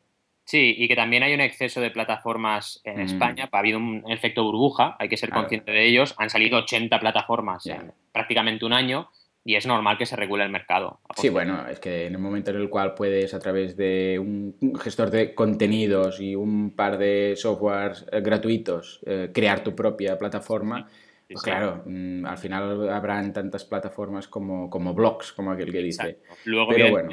Sí, 0.47 0.75
y 0.77 0.87
que 0.87 0.95
también 0.95 1.23
hay 1.23 1.33
un 1.33 1.41
exceso 1.41 1.81
de 1.81 1.91
plataformas 1.91 2.79
en 2.85 2.99
mm. 2.99 3.01
España. 3.01 3.49
Ha 3.51 3.59
habido 3.59 3.79
un 3.79 4.01
efecto 4.07 4.45
burbuja, 4.45 4.95
hay 4.97 5.09
que 5.09 5.17
ser 5.17 5.29
consciente 5.29 5.73
de 5.73 5.85
ellos. 5.85 6.15
Han 6.17 6.29
salido 6.29 6.59
80 6.59 6.97
plataformas 7.01 7.65
en 7.65 7.91
prácticamente 8.13 8.63
un 8.63 8.71
año 8.71 9.09
y 9.43 9.55
es 9.55 9.67
normal 9.67 9.97
que 9.97 10.05
se 10.05 10.15
regule 10.15 10.45
el 10.45 10.49
mercado. 10.49 11.01
Sí, 11.17 11.27
bueno, 11.27 11.67
es 11.67 11.81
que 11.81 12.05
en 12.05 12.13
el 12.13 12.19
momento 12.19 12.51
en 12.51 12.61
el 12.61 12.69
cual 12.69 12.93
puedes 12.93 13.33
a 13.33 13.39
través 13.39 13.75
de 13.75 14.19
un 14.19 14.55
gestor 14.79 15.11
de 15.11 15.35
contenidos 15.35 16.21
y 16.21 16.33
un 16.33 16.73
par 16.73 16.97
de 16.97 17.33
softwares 17.35 18.05
eh, 18.09 18.21
gratuitos 18.21 19.01
eh, 19.05 19.31
crear 19.33 19.65
tu 19.65 19.75
propia 19.75 20.17
plataforma, 20.17 20.87
pues 21.29 21.41
claro, 21.41 21.83
mm, 21.85 22.25
al 22.25 22.37
final 22.37 22.89
habrán 22.89 23.33
tantas 23.33 23.65
plataformas 23.65 24.29
como, 24.29 24.69
como 24.69 24.93
blogs, 24.93 25.33
como 25.33 25.51
aquel 25.51 25.73
que 25.73 25.79
dice. 25.79 26.19
Luego, 26.45 26.71
Pero 26.71 26.89
bueno 26.89 27.09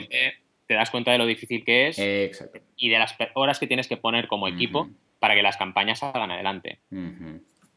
te 0.67 0.75
das 0.75 0.91
cuenta 0.91 1.13
de 1.13 1.19
lo 1.19 1.27
difícil 1.27 1.65
que 1.65 1.89
es 1.89 1.99
y 2.77 2.89
de 2.89 2.99
las 2.99 3.15
horas 3.35 3.59
que 3.59 3.67
tienes 3.67 3.89
que 3.89 3.97
poner 3.97 4.29
como 4.29 4.49
equipo 4.49 4.89
para 5.19 5.35
que 5.35 5.43
las 5.43 5.57
campañas 5.57 6.01
salgan 6.01 6.31
adelante. 6.31 6.81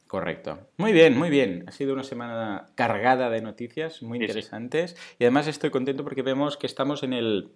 Correcto. 0.07 0.69
Muy 0.77 0.93
bien, 0.93 1.17
muy 1.17 1.29
bien. 1.29 1.65
Ha 1.67 1.71
sido 1.71 1.93
una 1.93 2.03
semana 2.03 2.67
cargada 2.75 3.29
de 3.29 3.41
noticias 3.41 4.01
muy 4.01 4.19
interesantes 4.19 4.95
y 5.19 5.25
además 5.25 5.47
estoy 5.47 5.69
contento 5.69 6.03
porque 6.03 6.21
vemos 6.21 6.55
que 6.55 6.65
estamos 6.65 7.03
en 7.03 7.11
el, 7.11 7.51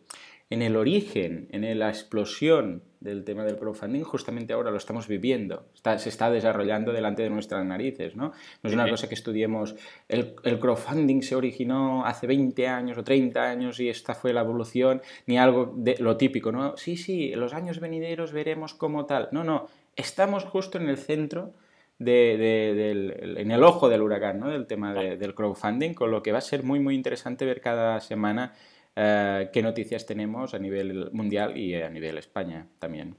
en 0.51 0.61
el 0.61 0.75
origen, 0.75 1.47
en 1.51 1.79
la 1.79 1.87
explosión 1.87 2.83
del 2.99 3.23
tema 3.23 3.45
del 3.45 3.57
crowdfunding, 3.57 4.03
justamente 4.03 4.51
ahora 4.51 4.69
lo 4.69 4.75
estamos 4.75 5.07
viviendo, 5.07 5.65
se 5.97 6.09
está 6.09 6.29
desarrollando 6.29 6.91
delante 6.91 7.23
de 7.23 7.29
nuestras 7.29 7.65
narices, 7.65 8.17
¿no? 8.17 8.33
No 8.61 8.69
es 8.69 8.73
una 8.73 8.87
cosa 8.89 9.07
que 9.07 9.15
estudiemos, 9.15 9.75
el, 10.09 10.35
el, 10.43 10.59
crowdfunding 10.59 11.21
se 11.21 11.35
originó 11.35 12.05
hace 12.05 12.27
20 12.27 12.67
años 12.67 12.97
o 12.97 13.03
30 13.03 13.41
años 13.41 13.79
y 13.79 13.87
esta 13.87 14.13
fue 14.13 14.33
la 14.33 14.41
evolución, 14.41 15.01
ni 15.25 15.39
algo 15.39 15.73
de 15.73 15.95
lo 15.99 16.17
típico, 16.17 16.51
¿no? 16.51 16.75
Sí, 16.75 16.97
sí, 16.97 17.31
en 17.31 17.39
los 17.39 17.53
años 17.53 17.79
venideros 17.79 18.33
veremos 18.33 18.73
cómo 18.73 19.05
tal. 19.05 19.29
No, 19.31 19.45
no, 19.45 19.69
estamos 19.95 20.43
justo 20.43 20.77
en 20.77 20.89
el 20.89 20.97
centro 20.97 21.53
del, 21.97 23.37
en 23.37 23.51
el 23.51 23.63
ojo 23.63 23.87
del 23.87 24.01
huracán, 24.01 24.41
¿no? 24.41 24.49
Del 24.49 24.67
tema 24.67 24.93
del 24.93 25.33
crowdfunding, 25.33 25.93
con 25.93 26.11
lo 26.11 26.21
que 26.21 26.33
va 26.33 26.39
a 26.39 26.41
ser 26.41 26.63
muy, 26.63 26.81
muy 26.81 26.95
interesante 26.95 27.45
ver 27.45 27.61
cada 27.61 28.01
semana 28.01 28.53
eh, 28.95 29.49
qué 29.53 29.61
noticias 29.61 30.05
tenemos 30.05 30.53
a 30.53 30.59
nivel 30.59 31.11
mundial 31.11 31.57
y 31.57 31.75
a 31.75 31.89
nivel 31.89 32.17
España 32.17 32.67
también. 32.79 33.17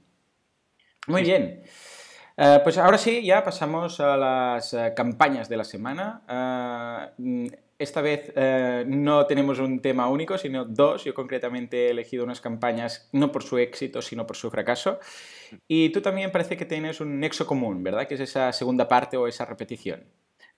Muy 1.07 1.23
bien. 1.23 1.63
Eh, 2.37 2.59
pues 2.63 2.77
ahora 2.77 2.97
sí, 2.97 3.23
ya 3.23 3.43
pasamos 3.43 3.99
a 3.99 4.17
las 4.17 4.73
eh, 4.73 4.93
campañas 4.95 5.49
de 5.49 5.57
la 5.57 5.63
semana. 5.63 7.13
esta 7.77 8.01
vez 8.01 8.33
no 8.87 9.25
tenemos 9.25 9.59
un 9.59 9.81
tema 9.81 10.07
único, 10.07 10.37
sino 10.37 10.63
dos. 10.63 11.03
Yo 11.03 11.13
concretamente 11.13 11.87
he 11.87 11.89
elegido 11.89 12.23
unas 12.23 12.39
campañas 12.39 13.09
no 13.11 13.31
por 13.31 13.43
su 13.43 13.57
éxito, 13.57 14.01
sino 14.01 14.25
por 14.25 14.37
su 14.37 14.49
fracaso. 14.49 14.99
Y 15.67 15.89
tú 15.89 16.01
también 16.01 16.31
parece 16.31 16.55
que 16.55 16.65
tienes 16.65 17.01
un 17.01 17.19
nexo 17.19 17.45
común, 17.45 17.83
¿verdad? 17.83 18.07
Que 18.07 18.15
es 18.15 18.21
esa 18.21 18.53
segunda 18.53 18.87
parte 18.87 19.17
o 19.17 19.27
esa 19.27 19.45
repetición. 19.45 20.05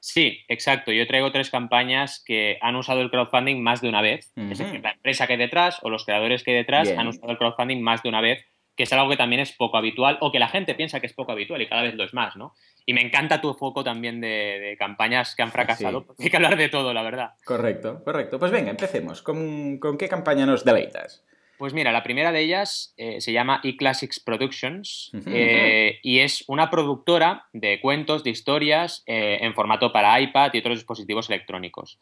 Sí, 0.05 0.45
exacto. 0.49 0.91
Yo 0.91 1.07
traigo 1.07 1.31
tres 1.31 1.49
campañas 1.49 2.23
que 2.23 2.59
han 2.61 2.75
usado 2.75 3.01
el 3.01 3.09
crowdfunding 3.09 3.59
más 3.59 3.81
de 3.81 3.89
una 3.89 4.03
vez. 4.03 4.31
Es 4.35 4.59
decir, 4.59 4.79
la 4.83 4.91
empresa 4.91 5.25
que 5.25 5.33
hay 5.33 5.39
detrás 5.39 5.79
o 5.81 5.89
los 5.89 6.05
creadores 6.05 6.43
que 6.43 6.51
hay 6.51 6.57
detrás 6.57 6.93
han 6.95 7.07
usado 7.07 7.31
el 7.31 7.39
crowdfunding 7.39 7.81
más 7.81 8.03
de 8.03 8.09
una 8.09 8.21
vez, 8.21 8.45
que 8.75 8.83
es 8.83 8.93
algo 8.93 9.09
que 9.09 9.17
también 9.17 9.41
es 9.41 9.51
poco 9.51 9.77
habitual 9.77 10.19
o 10.21 10.31
que 10.31 10.37
la 10.37 10.47
gente 10.47 10.75
piensa 10.75 10.99
que 10.99 11.07
es 11.07 11.13
poco 11.13 11.31
habitual 11.31 11.59
y 11.63 11.67
cada 11.67 11.81
vez 11.81 11.95
lo 11.95 12.03
es 12.03 12.13
más, 12.13 12.35
¿no? 12.35 12.53
Y 12.85 12.93
me 12.93 13.01
encanta 13.01 13.41
tu 13.41 13.55
foco 13.55 13.83
también 13.83 14.21
de, 14.21 14.75
campañas 14.77 15.33
que 15.33 15.41
han 15.41 15.51
fracasado, 15.51 16.05
porque 16.05 16.25
hay 16.25 16.29
que 16.29 16.37
hablar 16.37 16.55
de 16.55 16.69
todo, 16.69 16.93
la 16.93 17.01
verdad. 17.01 17.31
Correcto, 17.43 18.03
correcto. 18.03 18.37
Pues 18.37 18.51
venga, 18.51 18.69
empecemos. 18.69 19.23
¿Con, 19.23 19.79
con 19.79 19.97
qué 19.97 20.07
campaña 20.07 20.45
nos 20.45 20.63
deleitas? 20.63 21.25
Pues 21.57 21.73
mira, 21.73 21.91
la 21.91 22.03
primera 22.03 22.31
de 22.31 22.41
ellas 22.41 22.93
eh, 22.97 23.21
se 23.21 23.31
llama 23.31 23.61
eClassics 23.63 24.19
Productions 24.19 25.11
eh, 25.27 25.99
y 26.03 26.19
es 26.19 26.43
una 26.47 26.69
productora 26.69 27.47
de 27.53 27.79
cuentos, 27.79 28.23
de 28.23 28.31
historias 28.31 29.03
eh, 29.05 29.39
en 29.41 29.53
formato 29.53 29.93
para 29.93 30.19
iPad 30.19 30.51
y 30.53 30.59
otros 30.59 30.77
dispositivos 30.77 31.29
electrónicos. 31.29 31.99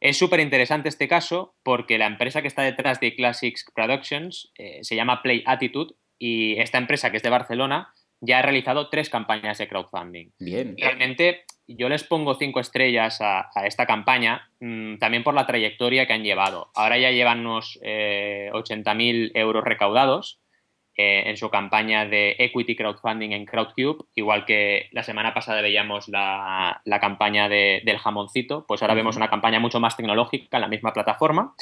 Es 0.00 0.18
súper 0.18 0.40
interesante 0.40 0.88
este 0.88 1.08
caso 1.08 1.54
porque 1.62 1.98
la 1.98 2.06
empresa 2.06 2.42
que 2.42 2.48
está 2.48 2.62
detrás 2.62 3.00
de 3.00 3.08
eClassics 3.08 3.66
Productions 3.74 4.52
se 4.80 4.96
llama 4.96 5.22
Play 5.22 5.42
Attitude 5.46 5.94
y 6.18 6.58
esta 6.58 6.78
empresa 6.78 7.10
que 7.10 7.18
es 7.18 7.22
de 7.22 7.30
Barcelona 7.30 7.92
ya 8.20 8.38
ha 8.38 8.42
realizado 8.42 8.88
tres 8.88 9.08
campañas 9.10 9.58
de 9.58 9.68
crowdfunding. 9.68 10.30
Bien. 10.38 10.76
Realmente 10.78 11.44
yo 11.66 11.88
les 11.88 12.04
pongo 12.04 12.34
cinco 12.34 12.60
estrellas 12.60 13.20
a, 13.20 13.48
esta 13.64 13.86
campaña, 13.86 14.50
mm, 14.60 14.98
también 14.98 15.22
por 15.22 15.34
la 15.34 15.46
trayectoria 15.46 16.06
que 16.06 16.12
han 16.12 16.24
llevado. 16.24 16.70
Ahora 16.74 16.98
ya 16.98 17.10
llevan 17.10 17.40
unos 17.40 17.78
80.000 17.82 19.26
eh, 19.26 19.30
euros 19.34 19.64
recaudados 19.64 20.40
eh, 20.96 21.30
en 21.30 21.36
su 21.36 21.48
campaña 21.48 22.04
de 22.04 22.36
equity 22.38 22.76
crowdfunding 22.76 23.30
en 23.30 23.46
Crowdcube, 23.46 24.04
igual 24.16 24.44
que 24.44 24.88
la 24.92 25.02
semana 25.02 25.32
pasada 25.32 25.62
veíamos 25.62 26.08
la, 26.08 26.82
campaña 27.00 27.48
del 27.48 27.98
jamoncito, 27.98 28.66
pues 28.66 28.82
ahora 28.82 28.94
vemos 28.94 29.16
una 29.16 29.30
campaña 29.30 29.60
mucho 29.60 29.80
más 29.80 29.96
tecnológica 29.96 30.58
en 30.58 30.60
la 30.60 30.68
misma 30.68 30.92
plataforma. 30.92 31.54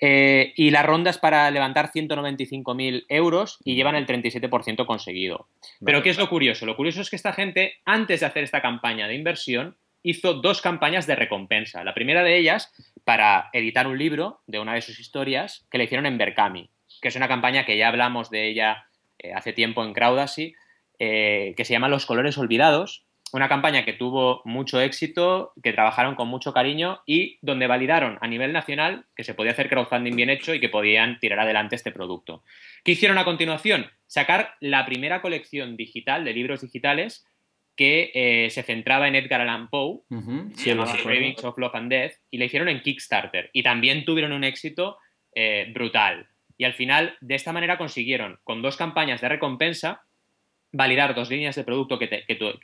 Eh, 0.00 0.52
y 0.56 0.70
la 0.70 0.82
ronda 0.82 1.10
es 1.10 1.18
para 1.18 1.50
levantar 1.50 1.90
195.000 1.90 3.06
euros 3.08 3.58
y 3.64 3.74
llevan 3.74 3.96
el 3.96 4.06
37% 4.06 4.86
conseguido. 4.86 5.48
Pero 5.84 6.02
¿qué 6.02 6.10
es 6.10 6.18
lo 6.18 6.28
curioso? 6.28 6.66
Lo 6.66 6.76
curioso 6.76 7.00
es 7.00 7.10
que 7.10 7.16
esta 7.16 7.32
gente, 7.32 7.74
antes 7.84 8.20
de 8.20 8.26
hacer 8.26 8.44
esta 8.44 8.62
campaña 8.62 9.08
de 9.08 9.14
inversión, 9.14 9.76
hizo 10.02 10.34
dos 10.34 10.62
campañas 10.62 11.06
de 11.06 11.16
recompensa. 11.16 11.82
La 11.82 11.94
primera 11.94 12.22
de 12.22 12.38
ellas 12.38 12.72
para 13.04 13.50
editar 13.52 13.86
un 13.86 13.98
libro 13.98 14.40
de 14.46 14.60
una 14.60 14.74
de 14.74 14.82
sus 14.82 15.00
historias 15.00 15.66
que 15.70 15.78
le 15.78 15.84
hicieron 15.84 16.06
en 16.06 16.18
Berkami, 16.18 16.70
que 17.02 17.08
es 17.08 17.16
una 17.16 17.28
campaña 17.28 17.64
que 17.64 17.76
ya 17.76 17.88
hablamos 17.88 18.30
de 18.30 18.48
ella 18.48 18.86
eh, 19.18 19.32
hace 19.32 19.52
tiempo 19.52 19.82
en 19.82 19.94
Crowdasy, 19.94 20.54
eh, 21.00 21.54
que 21.56 21.64
se 21.64 21.72
llama 21.72 21.88
Los 21.88 22.06
colores 22.06 22.38
olvidados 22.38 23.07
una 23.32 23.48
campaña 23.48 23.84
que 23.84 23.92
tuvo 23.92 24.42
mucho 24.44 24.80
éxito, 24.80 25.52
que 25.62 25.72
trabajaron 25.72 26.14
con 26.14 26.28
mucho 26.28 26.52
cariño 26.52 27.00
y 27.06 27.38
donde 27.42 27.66
validaron 27.66 28.18
a 28.20 28.28
nivel 28.28 28.52
nacional 28.52 29.06
que 29.16 29.24
se 29.24 29.34
podía 29.34 29.52
hacer 29.52 29.68
crowdfunding 29.68 30.16
bien 30.16 30.30
hecho 30.30 30.54
y 30.54 30.60
que 30.60 30.68
podían 30.68 31.18
tirar 31.18 31.40
adelante 31.40 31.76
este 31.76 31.92
producto. 31.92 32.42
¿Qué 32.84 32.92
hicieron 32.92 33.18
a 33.18 33.24
continuación? 33.24 33.90
Sacar 34.06 34.54
la 34.60 34.86
primera 34.86 35.20
colección 35.20 35.76
digital 35.76 36.24
de 36.24 36.32
libros 36.32 36.62
digitales 36.62 37.24
que 37.76 38.10
eh, 38.12 38.50
se 38.50 38.64
centraba 38.64 39.06
en 39.06 39.14
Edgar 39.14 39.40
Allan 39.40 39.70
Poe, 39.70 40.00
se 40.56 40.70
llamaba 40.70 40.96
Cravings 41.00 41.44
of 41.44 41.56
Love 41.58 41.76
and 41.76 41.90
Death, 41.90 42.12
y 42.28 42.38
la 42.38 42.46
hicieron 42.46 42.68
en 42.68 42.80
Kickstarter. 42.80 43.50
Y 43.52 43.62
también 43.62 44.04
tuvieron 44.04 44.32
un 44.32 44.42
éxito 44.42 44.98
eh, 45.32 45.70
brutal. 45.72 46.26
Y 46.56 46.64
al 46.64 46.74
final, 46.74 47.16
de 47.20 47.36
esta 47.36 47.52
manera 47.52 47.78
consiguieron, 47.78 48.40
con 48.42 48.62
dos 48.62 48.76
campañas 48.76 49.20
de 49.20 49.28
recompensa, 49.28 50.02
validar 50.72 51.14
dos 51.14 51.30
líneas 51.30 51.56
de 51.56 51.64
producto 51.64 51.98
que, 51.98 52.06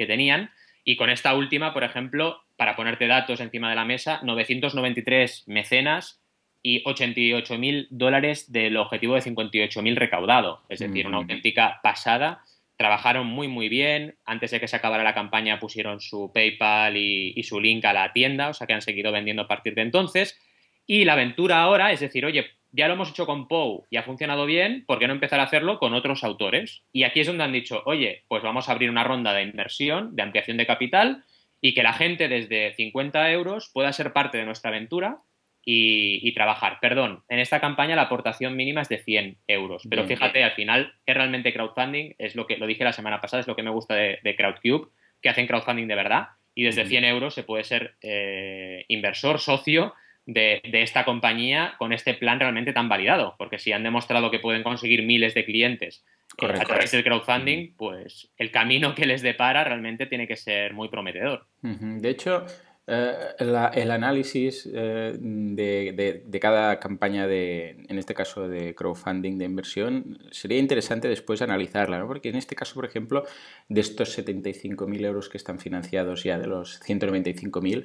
tenían 0.06 0.50
y 0.84 0.96
con 0.96 1.10
esta 1.10 1.34
última, 1.34 1.72
por 1.72 1.84
ejemplo, 1.84 2.42
para 2.56 2.76
ponerte 2.76 3.06
datos 3.06 3.40
encima 3.40 3.70
de 3.70 3.76
la 3.76 3.84
mesa, 3.84 4.20
993 4.22 5.44
mecenas 5.46 6.20
y 6.62 6.82
88.000 6.84 7.88
dólares 7.90 8.52
del 8.52 8.76
objetivo 8.76 9.14
de 9.14 9.22
58.000 9.22 9.96
recaudado. 9.96 10.62
Es 10.68 10.80
decir, 10.80 11.06
una 11.06 11.18
auténtica 11.18 11.80
pasada. 11.82 12.42
Trabajaron 12.76 13.26
muy, 13.26 13.48
muy 13.48 13.68
bien. 13.68 14.16
Antes 14.24 14.50
de 14.50 14.60
que 14.60 14.68
se 14.68 14.76
acabara 14.76 15.04
la 15.04 15.14
campaña 15.14 15.60
pusieron 15.60 16.00
su 16.00 16.30
PayPal 16.32 16.96
y, 16.96 17.32
y 17.36 17.42
su 17.44 17.60
link 17.60 17.84
a 17.84 17.92
la 17.92 18.12
tienda, 18.12 18.48
o 18.48 18.54
sea 18.54 18.66
que 18.66 18.72
han 18.72 18.82
seguido 18.82 19.12
vendiendo 19.12 19.42
a 19.42 19.48
partir 19.48 19.74
de 19.74 19.82
entonces. 19.82 20.38
Y 20.86 21.04
la 21.04 21.14
aventura 21.14 21.62
ahora 21.62 21.92
es 21.92 22.00
decir, 22.00 22.24
oye, 22.26 22.46
ya 22.76 22.88
lo 22.88 22.94
hemos 22.94 23.10
hecho 23.10 23.24
con 23.24 23.46
Poe 23.46 23.82
y 23.88 23.96
ha 23.96 24.02
funcionado 24.02 24.46
bien, 24.46 24.84
¿por 24.84 24.98
qué 24.98 25.06
no 25.06 25.14
empezar 25.14 25.38
a 25.38 25.44
hacerlo 25.44 25.78
con 25.78 25.94
otros 25.94 26.24
autores? 26.24 26.82
Y 26.92 27.04
aquí 27.04 27.20
es 27.20 27.26
donde 27.28 27.44
han 27.44 27.52
dicho, 27.52 27.82
oye, 27.86 28.24
pues 28.26 28.42
vamos 28.42 28.68
a 28.68 28.72
abrir 28.72 28.90
una 28.90 29.04
ronda 29.04 29.32
de 29.32 29.42
inversión, 29.42 30.16
de 30.16 30.22
ampliación 30.22 30.56
de 30.56 30.66
capital, 30.66 31.24
y 31.60 31.72
que 31.72 31.84
la 31.84 31.92
gente 31.92 32.28
desde 32.28 32.74
50 32.74 33.30
euros 33.30 33.70
pueda 33.72 33.92
ser 33.92 34.12
parte 34.12 34.38
de 34.38 34.44
nuestra 34.44 34.70
aventura 34.70 35.18
y, 35.64 36.34
trabajar. 36.34 36.78
Perdón, 36.80 37.22
en 37.28 37.38
esta 37.38 37.60
campaña 37.60 37.96
la 37.96 38.02
aportación 38.02 38.56
mínima 38.56 38.82
es 38.82 38.88
de 38.88 38.98
100 38.98 39.38
euros, 39.46 39.86
pero 39.88 40.04
fíjate, 40.04 40.42
al 40.42 40.52
final 40.52 40.94
es 41.06 41.14
realmente 41.14 41.52
crowdfunding, 41.52 42.16
es 42.18 42.34
lo 42.34 42.46
que 42.46 42.58
lo 42.58 42.66
dije 42.66 42.84
la 42.84 42.92
semana 42.92 43.20
pasada, 43.20 43.40
es 43.40 43.46
lo 43.46 43.56
que 43.56 43.62
me 43.62 43.70
gusta 43.70 43.94
de, 43.94 44.34
Crowdcube, 44.36 44.88
que 45.22 45.28
hacen 45.28 45.46
crowdfunding 45.46 45.86
de 45.86 45.94
verdad, 45.94 46.28
y 46.54 46.64
desde 46.64 46.84
100 46.84 47.04
euros 47.04 47.34
se 47.34 47.44
puede 47.44 47.64
ser 47.64 47.94
eh, 48.02 48.84
inversor, 48.88 49.38
socio 49.38 49.94
de, 50.26 50.60
esta 50.72 51.04
compañía 51.04 51.74
con 51.78 51.92
este 51.92 52.14
plan 52.14 52.40
realmente 52.40 52.72
tan 52.72 52.88
validado, 52.88 53.34
porque 53.38 53.58
si 53.58 53.72
han 53.72 53.82
demostrado 53.82 54.30
que 54.30 54.38
pueden 54.38 54.62
conseguir 54.62 55.04
miles 55.04 55.34
de 55.34 55.44
clientes 55.44 56.04
eh, 56.40 56.46
a 56.46 56.64
través 56.64 56.92
del 56.92 57.04
crowdfunding, 57.04 57.74
pues 57.76 58.30
el 58.36 58.50
camino 58.50 58.94
que 58.94 59.06
les 59.06 59.22
depara 59.22 59.64
realmente 59.64 60.06
tiene 60.06 60.26
que 60.26 60.36
ser 60.36 60.74
muy 60.74 60.88
prometedor. 60.88 61.46
De 61.60 62.08
hecho, 62.08 62.46
eh, 62.86 63.14
el 63.38 63.90
análisis 63.90 64.68
eh, 64.72 65.14
de, 65.18 66.38
cada 66.40 66.80
campaña 66.80 67.26
de, 67.26 67.84
en 67.88 67.98
este 67.98 68.14
caso 68.14 68.48
de 68.48 68.74
crowdfunding 68.74 69.38
de 69.38 69.44
inversión, 69.44 70.18
sería 70.30 70.58
interesante 70.58 71.08
después 71.08 71.40
analizarla, 71.40 71.98
¿no? 71.98 72.06
porque 72.06 72.28
en 72.30 72.36
este 72.36 72.54
caso, 72.54 72.74
por 72.74 72.84
ejemplo, 72.84 73.24
de 73.68 73.80
estos 73.80 74.18
75.000 74.18 75.04
euros 75.04 75.28
que 75.28 75.38
están 75.38 75.58
financiados 75.58 76.24
ya 76.24 76.38
de 76.38 76.46
los 76.46 76.80
195.000, 76.82 77.84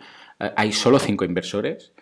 hay 0.55 0.71
solo 0.71 0.99
cinco 0.99 1.23
inversores 1.23 1.93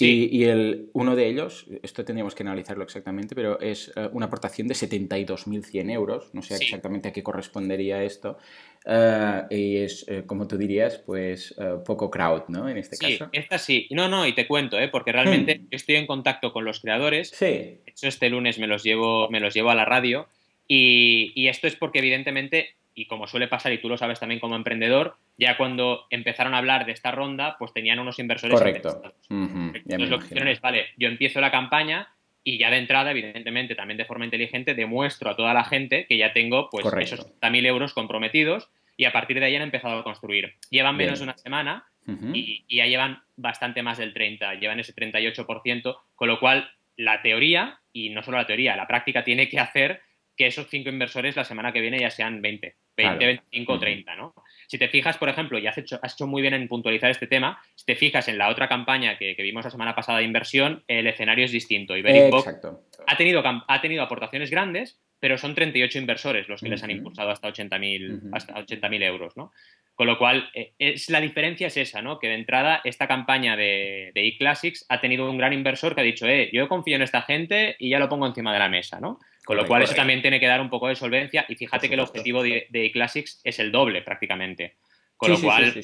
y, 0.00 0.44
el, 0.44 0.90
uno 0.92 1.14
de 1.14 1.28
ellos, 1.28 1.66
esto 1.82 2.04
tendríamos 2.04 2.34
que 2.34 2.42
analizarlo 2.42 2.82
exactamente, 2.82 3.34
pero 3.34 3.60
es 3.60 3.92
eh, 3.94 4.08
una 4.12 4.26
aportación 4.26 4.66
de 4.66 4.74
72.100 4.74 5.90
euros, 5.92 6.30
no 6.32 6.42
sé 6.42 6.56
exactamente 6.56 7.08
a 7.08 7.12
qué 7.12 7.22
correspondería 7.22 8.02
esto, 8.02 8.38
eh, 8.84 9.42
y 9.50 9.76
es, 9.76 10.04
eh, 10.08 10.24
como 10.26 10.48
tú 10.48 10.58
dirías, 10.58 10.98
pues 10.98 11.54
poco 11.86 12.10
crowd, 12.10 12.48
¿no? 12.48 12.68
En 12.68 12.76
este 12.76 12.96
sí, 12.96 13.18
caso. 13.18 13.30
esta 13.32 13.58
sí. 13.58 13.86
No, 13.90 14.08
no, 14.08 14.26
y 14.26 14.32
te 14.32 14.48
cuento, 14.48 14.80
¿eh? 14.80 14.88
porque 14.88 15.12
realmente 15.12 15.58
hmm. 15.58 15.62
yo 15.70 15.76
estoy 15.76 15.96
en 15.96 16.06
contacto 16.06 16.52
con 16.52 16.64
los 16.64 16.80
creadores. 16.80 17.30
Sí. 17.30 17.46
De 17.46 17.82
hecho, 17.86 18.08
este 18.08 18.28
lunes 18.28 18.58
me 18.58 18.66
los 18.66 18.82
llevo, 18.82 19.28
me 19.30 19.38
los 19.38 19.54
llevo 19.54 19.70
a 19.70 19.76
la 19.76 19.84
radio, 19.84 20.26
y, 20.66 21.32
y 21.36 21.46
esto 21.46 21.68
es 21.68 21.76
porque 21.76 22.00
evidentemente 22.00 22.74
y 22.94 23.06
como 23.06 23.26
suele 23.26 23.48
pasar, 23.48 23.72
y 23.72 23.78
tú 23.78 23.88
lo 23.88 23.98
sabes 23.98 24.20
también 24.20 24.40
como 24.40 24.56
emprendedor, 24.56 25.16
ya 25.36 25.56
cuando 25.56 26.06
empezaron 26.10 26.54
a 26.54 26.58
hablar 26.58 26.86
de 26.86 26.92
esta 26.92 27.10
ronda, 27.10 27.56
pues 27.58 27.72
tenían 27.72 27.98
unos 27.98 28.18
inversores 28.18 28.58
Correcto. 28.58 29.02
Entonces 29.28 30.10
lo 30.10 30.18
que 30.18 30.26
hicieron 30.26 30.48
es, 30.48 30.60
vale, 30.60 30.86
yo 30.96 31.08
empiezo 31.08 31.40
la 31.40 31.50
campaña 31.50 32.08
y 32.44 32.58
ya 32.58 32.70
de 32.70 32.78
entrada, 32.78 33.10
evidentemente, 33.10 33.74
también 33.74 33.98
de 33.98 34.04
forma 34.04 34.26
inteligente, 34.26 34.74
demuestro 34.74 35.30
a 35.30 35.36
toda 35.36 35.54
la 35.54 35.64
gente 35.64 36.06
que 36.06 36.18
ya 36.18 36.32
tengo 36.32 36.68
pues 36.70 36.86
esos 37.00 37.26
30.000 37.40 37.66
euros 37.66 37.94
comprometidos 37.94 38.70
y 38.96 39.06
a 39.06 39.12
partir 39.12 39.40
de 39.40 39.46
ahí 39.46 39.56
han 39.56 39.62
empezado 39.62 39.98
a 39.98 40.04
construir. 40.04 40.54
Llevan 40.70 40.96
menos 40.96 41.18
de 41.18 41.24
una 41.24 41.36
semana 41.36 41.86
y, 42.06 42.64
y, 42.68 42.76
ya 42.76 42.86
llevan 42.86 43.22
bastante 43.34 43.82
más 43.82 43.98
del 43.98 44.12
30, 44.12 44.54
llevan 44.56 44.78
ese 44.78 44.94
38%, 44.94 45.96
con 46.14 46.28
lo 46.28 46.38
cual 46.38 46.70
la 46.96 47.22
teoría, 47.22 47.80
y 47.92 48.10
no 48.10 48.22
solo 48.22 48.36
la 48.36 48.46
teoría, 48.46 48.76
la 48.76 48.86
práctica 48.86 49.24
tiene 49.24 49.48
que 49.48 49.58
hacer 49.58 50.02
que 50.36 50.46
esos 50.46 50.68
cinco 50.68 50.90
inversores 50.90 51.36
la 51.36 51.44
semana 51.44 51.72
que 51.72 51.80
viene 51.80 51.98
ya 51.98 52.10
sean 52.10 52.42
20. 52.42 52.76
20, 52.96 53.26
25 53.26 53.72
o 53.72 53.78
30, 53.78 54.16
¿no? 54.16 54.34
Si 54.66 54.78
te 54.78 54.88
fijas, 54.88 55.18
por 55.18 55.28
ejemplo, 55.28 55.58
y 55.58 55.66
has 55.66 55.76
hecho, 55.78 55.98
has 56.02 56.14
hecho 56.14 56.26
muy 56.26 56.42
bien 56.42 56.54
en 56.54 56.68
puntualizar 56.68 57.10
este 57.10 57.26
tema, 57.26 57.60
si 57.74 57.84
te 57.84 57.96
fijas 57.96 58.28
en 58.28 58.38
la 58.38 58.48
otra 58.48 58.68
campaña 58.68 59.18
que, 59.18 59.34
vimos 59.38 59.64
la 59.64 59.70
semana 59.70 59.94
pasada 59.94 60.18
de 60.18 60.24
inversión, 60.24 60.84
el 60.88 61.06
escenario 61.06 61.44
es 61.44 61.52
distinto. 61.52 61.96
Y 61.96 62.00
ha 62.00 63.16
tenido, 63.16 63.42
ha 63.44 63.80
tenido 63.80 64.02
aportaciones 64.02 64.50
grandes, 64.50 65.00
pero 65.20 65.38
son 65.38 65.54
38 65.54 65.98
inversores 65.98 66.48
los 66.48 66.60
que 66.60 66.68
les 66.68 66.82
han 66.82 66.90
impulsado 66.90 67.30
hasta 67.30 67.48
80.000 67.48 68.30
hasta 68.32 68.58
80 68.58 68.86
euros, 69.06 69.36
¿no? 69.36 69.52
Con 69.94 70.06
lo 70.06 70.18
cual, 70.18 70.50
eh, 70.54 70.74
es, 70.78 71.08
la 71.08 71.20
diferencia 71.20 71.68
es 71.68 71.76
esa, 71.76 72.02
¿no? 72.02 72.18
Que 72.18 72.28
de 72.28 72.34
entrada, 72.34 72.80
esta 72.84 73.06
campaña 73.06 73.56
de, 73.56 74.10
de 74.14 74.26
eClassics 74.26 74.84
ha 74.88 75.00
tenido 75.00 75.30
un 75.30 75.38
gran 75.38 75.52
inversor 75.52 75.94
que 75.94 76.00
ha 76.00 76.04
dicho, 76.04 76.26
eh, 76.26 76.50
yo 76.52 76.68
confío 76.68 76.96
en 76.96 77.02
esta 77.02 77.22
gente 77.22 77.76
y 77.78 77.90
ya 77.90 77.98
lo 77.98 78.08
pongo 78.08 78.26
encima 78.26 78.52
de 78.52 78.58
la 78.58 78.68
mesa, 78.68 79.00
¿no? 79.00 79.18
Con 79.44 79.56
lo 79.56 79.66
cual, 79.66 79.82
eso 79.82 79.94
también 79.94 80.22
tiene 80.22 80.40
que 80.40 80.46
dar 80.46 80.60
un 80.60 80.70
poco 80.70 80.88
de 80.88 80.96
solvencia. 80.96 81.44
Y 81.48 81.54
fíjate 81.54 81.88
que 81.88 81.94
el 81.94 82.00
objetivo 82.00 82.42
de, 82.42 82.66
de 82.70 82.86
eClassics 82.86 83.40
es 83.44 83.58
el 83.58 83.70
doble 83.70 84.02
prácticamente. 84.02 84.76
Con 85.16 85.30
lo 85.30 85.40
cual, 85.40 85.74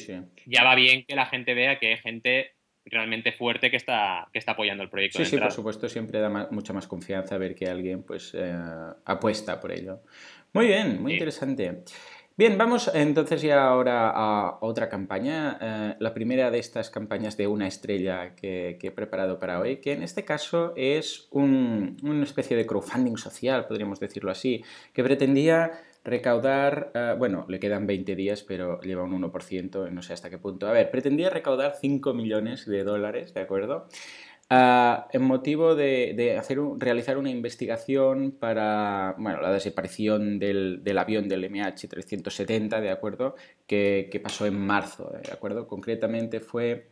ya 0.46 0.64
va 0.64 0.74
bien 0.74 1.04
que 1.04 1.14
la 1.14 1.26
gente 1.26 1.54
vea 1.54 1.78
que 1.78 1.88
hay 1.88 1.96
gente 1.98 2.54
realmente 2.84 3.32
fuerte 3.32 3.70
que 3.70 3.76
está, 3.76 4.28
que 4.32 4.38
está 4.38 4.52
apoyando 4.52 4.82
el 4.82 4.90
proyecto. 4.90 5.18
Sí, 5.18 5.24
sí, 5.24 5.36
por 5.36 5.52
supuesto, 5.52 5.88
siempre 5.88 6.18
da 6.18 6.48
mucha 6.50 6.72
más 6.72 6.86
confianza 6.86 7.38
ver 7.38 7.54
que 7.54 7.66
alguien 7.66 8.02
pues 8.02 8.32
eh, 8.34 8.52
apuesta 9.04 9.60
por 9.60 9.72
ello. 9.72 10.02
Muy 10.52 10.66
bien, 10.66 11.00
muy 11.00 11.12
interesante. 11.12 11.84
Bien, 12.40 12.57
vamos 12.57 12.90
entonces 12.94 13.42
ya 13.42 13.66
ahora 13.66 14.09
a 14.09 14.57
otra 14.62 14.88
campaña, 14.88 15.59
eh, 15.61 15.96
la 15.98 16.14
primera 16.14 16.50
de 16.50 16.59
estas 16.59 16.88
campañas 16.88 17.37
de 17.37 17.46
una 17.46 17.68
estrella 17.68 18.35
que, 18.35 18.79
he 18.81 18.90
preparado 18.92 19.38
para 19.38 19.61
hoy, 19.61 19.76
que 19.76 19.92
en 19.92 20.03
este 20.03 20.24
caso 20.24 20.72
es 20.74 21.29
una 21.33 22.22
especie 22.22 22.57
de 22.57 22.64
crowdfunding 22.64 23.18
social, 23.18 23.66
podríamos 23.66 24.00
decirlo 24.00 24.31
así, 24.31 24.64
que 24.94 25.05
pretendía 25.05 25.83
recaudar, 26.03 26.92
eh, 26.94 27.14
bueno, 27.18 27.44
le 27.46 27.61
quedan 27.61 27.87
20 27.87 28.16
días, 28.16 28.42
pero 28.42 28.81
lleva 28.81 29.03
un 29.03 29.12
1%, 29.12 29.90
no 29.90 30.00
sé 30.00 30.14
hasta 30.14 30.31
qué 30.31 30.38
punto. 30.38 30.66
A 30.66 30.72
ver, 30.72 30.90
pretendía 30.90 31.29
recaudar 31.29 31.74
5 31.79 32.14
millones 32.14 32.64
de 32.64 32.85
dólares, 32.85 33.35
¿de 33.35 33.40
acuerdo? 33.42 33.87
Ah, 34.52 35.06
en 35.12 35.22
motivo 35.22 35.76
de, 35.76 36.36
hacer 36.36 36.58
realizar 36.78 37.18
una 37.18 37.30
investigación 37.30 38.32
para 38.32 39.14
bueno, 39.16 39.40
la 39.40 39.52
desaparición 39.52 40.40
del, 40.40 40.82
avión 40.98 41.28
del 41.28 41.44
MH370, 41.44 42.80
¿de 42.80 42.90
acuerdo? 42.90 43.36
Que, 43.68 44.20
pasó 44.20 44.46
en 44.46 44.58
marzo, 44.58 45.12
¿de 45.24 45.32
acuerdo? 45.32 45.68
Concretamente 45.68 46.40
fue, 46.40 46.88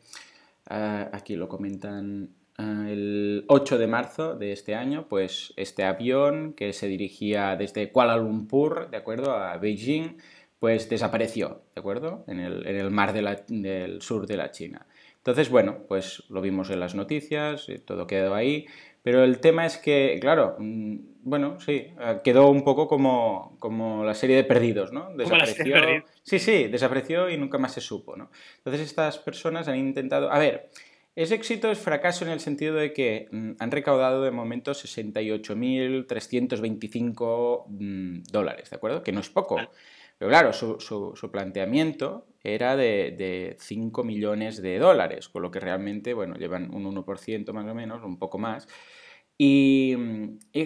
ah, 0.71 1.11
aquí 1.13 1.35
lo 1.35 1.49
comentan, 1.49 2.31
ah, 2.59 2.87
el 2.89 3.45
8 3.49 3.77
de 3.77 3.87
marzo 3.89 4.37
de 4.37 4.53
este 4.53 4.77
año, 4.77 5.09
pues 5.09 5.53
este 5.57 5.83
avión 5.83 6.53
que 6.53 6.73
se 6.73 6.87
dirigía 6.87 7.57
desde 7.57 7.91
Kuala 7.91 8.17
Lumpur, 8.17 8.89
¿de 8.89 8.99
acuerdo? 8.99 9.33
A 9.33 9.57
Beijing, 9.57 10.19
pues 10.61 10.89
desapareció, 10.89 11.63
¿de 11.75 11.81
acuerdo? 11.81 12.25
En 12.29 12.39
el, 12.39 12.91
mar 12.93 13.13
del 13.13 14.01
sur 14.01 14.29
de 14.29 14.37
la 14.37 14.53
China. 14.53 14.87
Entonces, 15.29 15.51
bueno, 15.51 15.85
pues 15.87 16.23
lo 16.31 16.41
vimos 16.41 16.71
en 16.71 16.81
las 16.81 16.95
noticias, 16.95 17.69
eh, 17.69 17.79
todo 17.79 18.07
quedó 18.07 18.35
ahí, 18.35 18.65
pero 19.03 19.25
el 19.25 19.41
tema 19.41 19.67
es 19.67 19.77
que, 19.77 20.17
claro, 20.23 20.57
mm, 20.59 20.97
bueno, 21.23 21.61
sí, 21.61 21.89
eh, 22.01 22.21
quedó 22.25 22.49
un 22.49 22.65
poco 22.65 22.89
como, 22.89 23.55
como 23.59 24.07
la 24.07 24.15
serie 24.15 24.37
de 24.37 24.45
perdidos, 24.45 24.91
¿no? 24.91 25.15
Desapareció. 25.15 26.03
Sí, 26.23 26.39
sí, 26.39 26.69
desapareció 26.69 27.29
y 27.29 27.37
nunca 27.37 27.59
más 27.59 27.75
se 27.75 27.83
supo, 27.83 28.17
¿no? 28.17 28.31
Entonces 28.57 28.81
estas 28.81 29.19
personas 29.19 29.69
han 29.69 29.77
intentado, 29.77 30.33
a 30.33 30.39
ver, 30.39 30.71
es 31.15 31.31
éxito, 31.31 31.71
es 31.71 31.79
fracaso 31.79 32.25
en 32.25 32.31
el 32.31 32.41
sentido 32.41 32.77
de 32.77 32.95
que 32.95 33.29
mm, 33.31 33.51
han 33.59 33.71
recaudado 33.71 34.23
de 34.23 34.31
momento 34.31 34.73
68.325 34.73 37.65
mm, 37.69 38.23
dólares, 38.33 38.71
¿de 38.71 38.77
acuerdo? 38.77 39.03
Que 39.03 39.13
no 39.13 39.21
es 39.21 39.29
poco. 39.29 39.59
Pero 40.19 40.31
claro, 40.31 40.53
su, 40.53 40.81
su, 40.81 41.31
planteamiento 41.31 42.27
era 42.55 42.77
de, 42.77 43.15
de, 43.17 43.57
5 43.59 44.05
millones 44.05 44.63
de 44.63 44.79
dólares, 44.79 45.29
con 45.29 45.43
lo 45.43 45.51
que 45.51 45.61
realmente, 45.61 46.15
bueno, 46.15 46.35
llevan 46.37 46.75
un 46.75 46.85
1% 46.85 47.53
más 47.53 47.67
o 47.67 47.75
menos, 47.75 48.03
un 48.05 48.19
poco 48.19 48.39
más. 48.39 48.69
Y, 49.41 49.95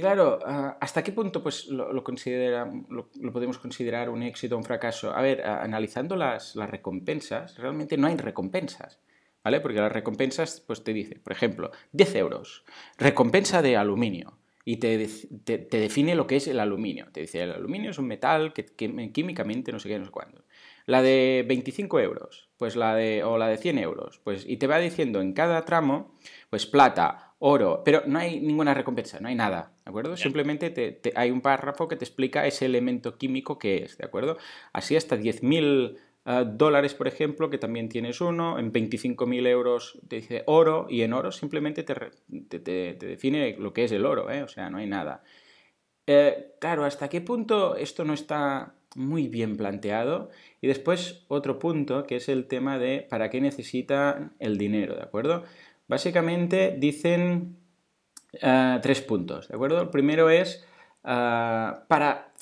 claro, 0.00 0.38
¿hasta 0.80 1.04
qué 1.04 1.12
punto 1.12 1.42
pues, 1.42 1.66
lo, 1.66 2.02
considera, 2.02 2.72
lo, 2.88 3.32
podemos 3.32 3.58
considerar 3.58 4.08
un 4.08 4.22
éxito 4.22 4.54
o 4.54 4.58
un 4.58 4.64
fracaso? 4.64 5.14
A 5.14 5.20
ver, 5.20 5.46
analizando 5.46 6.16
las, 6.16 6.56
las 6.56 6.70
recompensas, 6.70 7.58
realmente 7.58 7.98
no 7.98 8.06
hay 8.06 8.16
recompensas. 8.16 8.98
¿Vale? 9.44 9.60
Porque 9.60 9.80
las 9.80 9.92
recompensas, 9.92 10.60
pues 10.60 10.84
te 10.84 10.92
dice, 10.92 11.18
por 11.18 11.32
ejemplo, 11.32 11.72
10 11.90 12.14
euros, 12.14 12.64
recompensa 12.96 13.60
de 13.60 13.76
aluminio, 13.76 14.38
y 14.64 14.76
te, 14.76 15.08
te, 15.44 15.80
define 15.80 16.14
lo 16.14 16.26
que 16.26 16.36
es 16.36 16.46
el 16.46 16.60
aluminio. 16.60 17.08
Te 17.12 17.22
dice, 17.22 17.42
el 17.42 17.50
aluminio 17.50 17.90
es 17.90 17.98
un 17.98 18.06
metal 18.06 18.52
que, 18.52 18.64
químicamente 19.12 19.72
no 19.72 19.80
sé 19.80 19.88
qué, 19.88 19.98
no 19.98 20.04
sé 20.04 20.10
cuándo. 20.10 20.44
La 20.86 21.02
de 21.02 21.44
25 21.46 22.00
euros, 22.00 22.50
pues 22.56 22.76
la 22.76 22.94
de, 22.94 23.24
o 23.24 23.38
la 23.38 23.48
de 23.48 23.56
100 23.56 23.78
euros, 23.78 24.20
pues, 24.24 24.44
y 24.46 24.56
te 24.56 24.66
va 24.66 24.78
diciendo 24.78 25.20
en 25.20 25.32
cada 25.32 25.64
tramo, 25.64 26.18
pues 26.50 26.66
plata, 26.66 27.34
oro, 27.38 27.82
pero 27.84 28.02
no 28.06 28.18
hay 28.18 28.40
ninguna 28.40 28.74
recompensa, 28.74 29.20
no 29.20 29.28
hay 29.28 29.34
nada, 29.34 29.72
¿de 29.84 29.90
acuerdo? 29.90 30.16
Simplemente 30.16 30.70
te, 30.70 31.12
hay 31.14 31.30
un 31.30 31.40
párrafo 31.40 31.88
que 31.88 31.96
te 31.96 32.04
explica 32.04 32.46
ese 32.46 32.66
elemento 32.66 33.16
químico 33.18 33.58
que 33.58 33.84
es, 33.84 33.98
¿de 33.98 34.04
acuerdo? 34.04 34.38
Así 34.72 34.96
hasta 34.96 35.16
10.000 35.16 35.98
dólares, 36.24 36.94
por 36.94 37.08
ejemplo, 37.08 37.50
que 37.50 37.58
también 37.58 37.88
tienes 37.88 38.20
uno, 38.20 38.58
en 38.58 38.72
25.000 38.72 39.46
euros 39.48 39.98
te 40.08 40.16
dice 40.16 40.44
oro 40.46 40.86
y 40.88 41.02
en 41.02 41.12
oro 41.12 41.32
simplemente 41.32 41.82
te, 41.82 41.94
te, 42.60 42.94
define 42.94 43.56
lo 43.58 43.72
que 43.72 43.84
es 43.84 43.92
el 43.92 44.06
oro, 44.06 44.30
¿eh? 44.30 44.42
o 44.42 44.48
sea, 44.48 44.70
no 44.70 44.78
hay 44.78 44.86
nada. 44.86 45.24
Eh, 46.06 46.54
claro, 46.60 46.84
¿hasta 46.84 47.08
qué 47.08 47.20
punto 47.20 47.76
esto 47.76 48.04
no 48.04 48.14
está 48.14 48.74
muy 48.94 49.28
bien 49.28 49.56
planteado? 49.56 50.30
Y 50.60 50.68
después 50.68 51.24
otro 51.28 51.58
punto 51.58 52.04
que 52.04 52.16
es 52.16 52.28
el 52.28 52.46
tema 52.46 52.78
de 52.78 53.06
para 53.08 53.30
qué 53.30 53.40
necesita 53.40 54.32
el 54.38 54.58
dinero, 54.58 54.94
¿de 54.94 55.02
acuerdo? 55.02 55.44
Básicamente 55.88 56.76
dicen 56.78 57.56
eh, 58.40 58.78
tres 58.82 59.02
puntos, 59.02 59.48
¿de 59.48 59.54
acuerdo? 59.54 59.82
El 59.82 59.90
primero 59.90 60.30
es 60.30 60.64
eh, 61.04 61.72
para, 61.88 62.32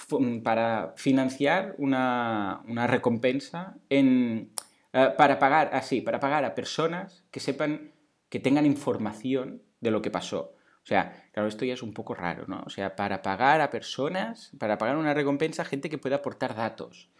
para, 0.45 0.95
financiar 0.97 1.75
una, 1.79 2.63
recompensa 2.87 3.77
en, 3.89 4.51
para 4.93 5.39
pagar, 5.39 5.71
así, 5.73 6.01
para 6.01 6.21
pagar 6.21 6.45
a 6.45 6.55
personas 6.55 7.25
que 7.31 7.41
sepan, 7.41 7.93
que 8.29 8.41
tengan 8.41 8.67
información 8.67 9.63
de 9.81 9.91
lo 9.91 10.03
que 10.03 10.11
pasó. 10.11 10.55
O 10.83 10.87
sea, 10.87 11.20
claro, 11.33 11.49
esto 11.49 11.65
ya 11.65 11.75
es 11.75 11.83
un 11.83 11.93
poco 11.93 12.15
raro, 12.15 12.45
¿no? 12.47 12.63
O 12.67 12.71
sea, 12.71 12.97
para 12.97 13.23
pagar 13.23 13.61
a 13.61 13.71
personas, 13.71 14.53
para 14.59 14.79
pagar 14.79 14.97
una 14.97 15.15
recompensa 15.15 15.63
a 15.63 15.65
gente 15.65 15.91
que 15.91 15.99
pueda 15.99 16.17
aportar 16.17 16.55
datos. 16.55 17.11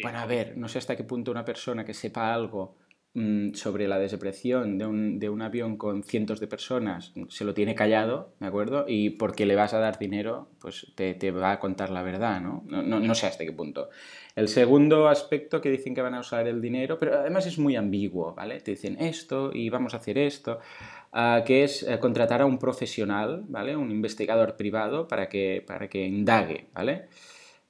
Bueno, 0.00 0.18
a 0.18 0.26
ver, 0.26 0.56
no 0.56 0.68
sé 0.68 0.78
hasta 0.78 0.96
qué 0.96 1.04
punto 1.04 1.30
una 1.30 1.44
persona 1.44 1.84
que 1.84 1.94
sepa 1.94 2.32
algo 2.32 2.76
mm, 3.14 3.52
sobre 3.54 3.86
la 3.86 3.98
desaparición 3.98 4.78
de 4.78 4.86
un, 4.86 5.18
de 5.18 5.28
un, 5.28 5.42
avión 5.42 5.76
con 5.76 6.02
cientos 6.02 6.40
de 6.40 6.46
personas 6.46 7.12
se 7.28 7.44
lo 7.44 7.54
tiene 7.54 7.74
callado, 7.74 8.34
¿de 8.40 8.46
acuerdo? 8.46 8.86
Y 8.88 9.10
porque 9.10 9.46
le 9.46 9.54
vas 9.54 9.74
a 9.74 9.78
dar 9.78 9.98
dinero, 9.98 10.48
pues 10.60 10.92
te, 10.96 11.14
te 11.14 11.30
va 11.30 11.52
a 11.52 11.60
contar 11.60 11.90
la 11.90 12.02
verdad, 12.02 12.40
¿no? 12.40 12.64
No, 12.66 12.82
¿no? 12.82 13.00
no 13.00 13.14
sé 13.14 13.26
hasta 13.26 13.44
qué 13.44 13.52
punto. 13.52 13.90
El 14.34 14.48
segundo 14.48 15.08
aspecto 15.08 15.60
que 15.60 15.70
dicen 15.70 15.94
que 15.94 16.00
van 16.00 16.14
a 16.14 16.20
usar 16.20 16.48
el 16.48 16.60
dinero, 16.60 16.98
pero 16.98 17.18
además 17.18 17.46
es 17.46 17.58
muy 17.58 17.76
ambiguo, 17.76 18.34
¿vale? 18.34 18.60
Te 18.60 18.72
dicen 18.72 18.96
esto 18.98 19.50
y 19.52 19.68
vamos 19.68 19.92
a 19.94 19.98
hacer 19.98 20.16
esto. 20.16 20.58
Ah, 21.14 21.42
que 21.44 21.62
es 21.64 21.82
eh, 21.82 21.98
contratar 21.98 22.40
a 22.40 22.46
un 22.46 22.58
profesional, 22.58 23.44
¿vale? 23.46 23.76
Un 23.76 23.90
investigador 23.90 24.56
privado 24.56 25.06
para 25.06 25.28
que, 25.28 25.62
para 25.66 25.86
que 25.88 26.06
indague, 26.06 26.68
¿vale? 26.72 27.08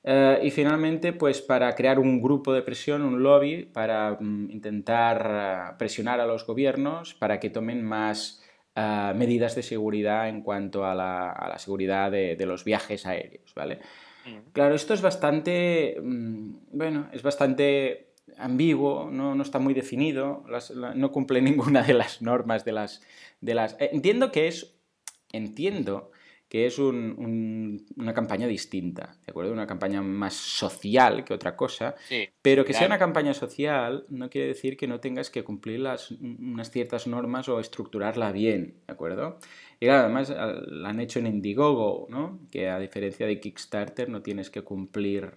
Eh, 0.04 0.40
y 0.44 0.50
finalmente, 0.52 1.12
pues 1.12 1.42
para 1.42 1.74
crear 1.74 1.98
un 1.98 2.22
grupo 2.22 2.52
de 2.52 2.62
presión, 2.62 3.02
un 3.02 3.20
lobby, 3.20 3.64
para 3.64 4.16
mm, 4.20 4.50
intentar 4.50 5.72
eh, 5.72 5.74
presionar 5.76 6.20
a 6.20 6.26
los 6.26 6.46
gobiernos 6.46 7.14
para 7.14 7.40
que 7.40 7.50
tomen 7.50 7.82
más 7.84 8.38
medidas 8.74 9.54
de 9.54 9.62
seguridad 9.62 10.30
en 10.30 10.40
cuanto 10.40 10.86
a 10.86 10.94
la, 10.94 11.54
seguridad 11.58 12.10
de, 12.10 12.46
los 12.46 12.64
viajes 12.64 13.04
aéreos, 13.04 13.52
¿vale? 13.54 13.80
Mm. 14.24 14.52
Claro, 14.52 14.74
esto 14.74 14.94
es 14.94 15.02
bastante, 15.02 15.98
mm, 16.02 16.54
bueno, 16.72 17.10
es 17.12 17.22
bastante 17.22 18.11
ambiguo, 18.38 19.10
no, 19.10 19.40
está 19.40 19.58
muy 19.58 19.74
definido, 19.74 20.44
no 20.94 21.12
cumple 21.12 21.42
ninguna 21.42 21.82
de 21.82 21.94
las 21.94 22.22
normas 22.22 22.64
de 22.64 22.72
las... 22.72 23.02
De 23.40 23.54
las 23.54 23.74
eh, 23.80 23.90
entiendo 23.92 24.30
que 24.30 24.48
es, 24.48 24.74
entiendo 25.32 26.12
que 26.52 26.66
es 26.66 26.78
una 26.78 28.12
campaña 28.12 28.46
distinta, 28.46 29.16
¿de 29.24 29.30
acuerdo? 29.30 29.54
Una 29.54 29.66
campaña 29.66 30.02
más 30.02 30.34
social 30.34 31.24
que 31.24 31.32
otra 31.32 31.56
cosa, 31.56 31.94
pero 32.42 32.62
que 32.66 32.74
sea 32.74 32.86
una 32.86 32.98
campaña 32.98 33.32
social 33.32 34.04
no 34.10 34.28
quiere 34.28 34.48
decir 34.48 34.76
que 34.76 34.86
no 34.86 35.00
tengas 35.00 35.30
que 35.30 35.44
cumplir 35.44 35.80
las, 35.80 36.10
unas 36.10 36.70
ciertas 36.70 37.06
normas 37.06 37.48
o 37.48 37.58
estructurarla 37.58 38.32
bien, 38.32 38.74
¿de 38.86 38.92
acuerdo? 38.92 39.38
Y 39.80 39.86
claro, 39.86 40.04
además 40.04 40.28
la 40.28 40.90
han 40.90 41.00
hecho 41.00 41.20
en 41.20 41.28
Indiegogo, 41.28 42.06
¿no? 42.10 42.38
Que 42.50 42.68
a 42.68 42.78
diferencia 42.78 43.26
de 43.26 43.40
Kickstarter 43.40 44.10
no 44.10 44.20
tienes 44.20 44.50
que 44.50 44.60
cumplir 44.60 45.32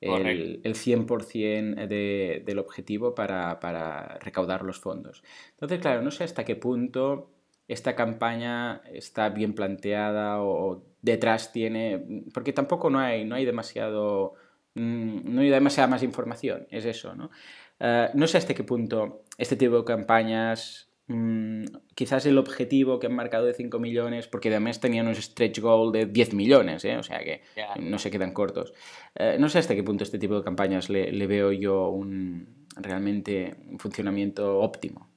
el, 0.00 0.60
el 0.64 0.74
100% 0.74 1.86
de, 1.86 2.42
del 2.44 2.58
objetivo 2.58 3.14
para, 3.14 3.60
para, 3.60 4.18
recaudar 4.20 4.64
los 4.64 4.78
fondos. 4.78 5.22
Entonces, 5.52 5.80
claro, 5.80 6.02
no 6.02 6.10
sé 6.10 6.24
hasta 6.24 6.44
qué 6.44 6.56
punto 6.56 7.30
esta 7.68 7.94
campaña 7.94 8.82
está 8.92 9.28
bien 9.28 9.54
planteada 9.54 10.42
o 10.42 10.82
detrás 11.02 11.52
tiene, 11.52 12.24
porque 12.34 12.52
tampoco 12.52 12.90
no 12.90 12.98
hay, 12.98 13.24
no 13.24 13.36
hay 13.36 13.44
demasiado, 13.44 14.34
mm, 14.74 15.32
no 15.32 15.40
hay 15.42 15.50
demasiada 15.50 15.86
más 15.86 16.02
información, 16.02 16.66
es 16.70 16.84
eso, 16.84 17.14
¿no? 17.14 17.30
Eh, 17.78 18.08
no 18.14 18.26
sé 18.26 18.38
hasta 18.38 18.54
qué 18.54 18.64
punto 18.64 19.22
este 19.38 19.56
tipo 19.56 19.78
de 19.78 19.84
campañas 19.84 20.89
Mm, 21.12 21.64
quizás 21.96 22.24
el 22.26 22.38
objetivo 22.38 23.00
que 23.00 23.08
han 23.08 23.16
marcado 23.16 23.44
de 23.44 23.52
5 23.52 23.80
millones, 23.80 24.28
porque 24.28 24.48
además 24.48 24.78
tenían 24.78 25.08
un 25.08 25.16
stretch 25.16 25.58
goal 25.58 25.90
de 25.90 26.06
10 26.06 26.34
millones, 26.34 26.84
¿eh? 26.84 26.96
o 26.96 27.02
sea 27.02 27.18
que 27.18 27.42
no 27.80 27.98
se 27.98 28.12
quedan 28.12 28.32
cortos. 28.32 28.72
Eh, 29.16 29.36
no 29.40 29.48
sé 29.48 29.58
hasta 29.58 29.74
qué 29.74 29.82
punto 29.82 30.04
este 30.04 30.20
tipo 30.20 30.36
de 30.36 30.44
campañas 30.44 30.88
le, 30.88 31.26
veo 31.26 31.50
yo 31.50 31.88
un, 31.88 32.68
realmente 32.76 33.56
un 33.66 33.80
funcionamiento 33.80 34.60
óptimo. 34.60 35.08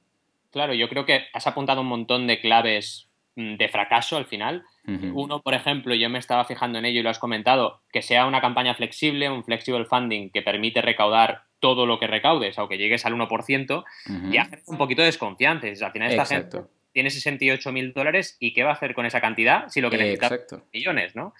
Claro, 0.50 0.74
yo 0.74 0.88
creo 0.88 1.06
que 1.06 1.26
has 1.32 1.46
apuntado 1.46 1.82
un 1.82 1.86
montón 1.86 2.26
de 2.26 2.40
claves 2.40 3.08
mm, 3.36 3.54
de 3.54 3.68
fracaso 3.68 4.16
al 4.16 4.26
final. 4.26 4.64
Uno, 4.86 5.40
por 5.42 5.54
ejemplo, 5.54 5.94
yo 5.94 6.10
me 6.10 6.18
estaba 6.18 6.44
fijando 6.44 6.78
en 6.78 6.84
ello 6.86 7.00
y 7.00 7.02
lo 7.04 7.10
has 7.10 7.18
comentado, 7.20 7.80
que 7.90 8.02
sea 8.02 8.26
una 8.26 8.42
campaña 8.42 8.74
flexible, 8.74 9.30
un 9.30 9.44
flexible 9.44 9.86
funding 9.86 10.28
que 10.30 10.42
permite 10.42 10.82
recaudar 10.82 11.44
todo 11.64 11.86
lo 11.86 11.98
que 11.98 12.06
recaudes, 12.06 12.58
aunque 12.58 12.76
llegues 12.76 13.06
al 13.06 13.14
1%, 13.14 13.84
ya 14.30 14.50
un 14.66 14.76
poquito 14.76 15.00
de 15.00 15.06
desconfianza. 15.06 15.86
Al 15.86 15.92
final 15.92 16.10
esta 16.10 16.26
gente 16.26 16.58
tiene 16.92 17.08
68 17.08 17.72
mil 17.72 17.94
dólares 17.94 18.36
y 18.38 18.52
¿qué 18.52 18.64
va 18.64 18.68
a 18.68 18.72
hacer 18.74 18.92
con 18.92 19.06
esa 19.06 19.22
cantidad 19.22 19.66
si 19.68 19.80
lo 19.80 19.88
que 19.88 19.96
necesita 19.96 20.28
millones, 20.74 21.16
¿no? 21.16 21.32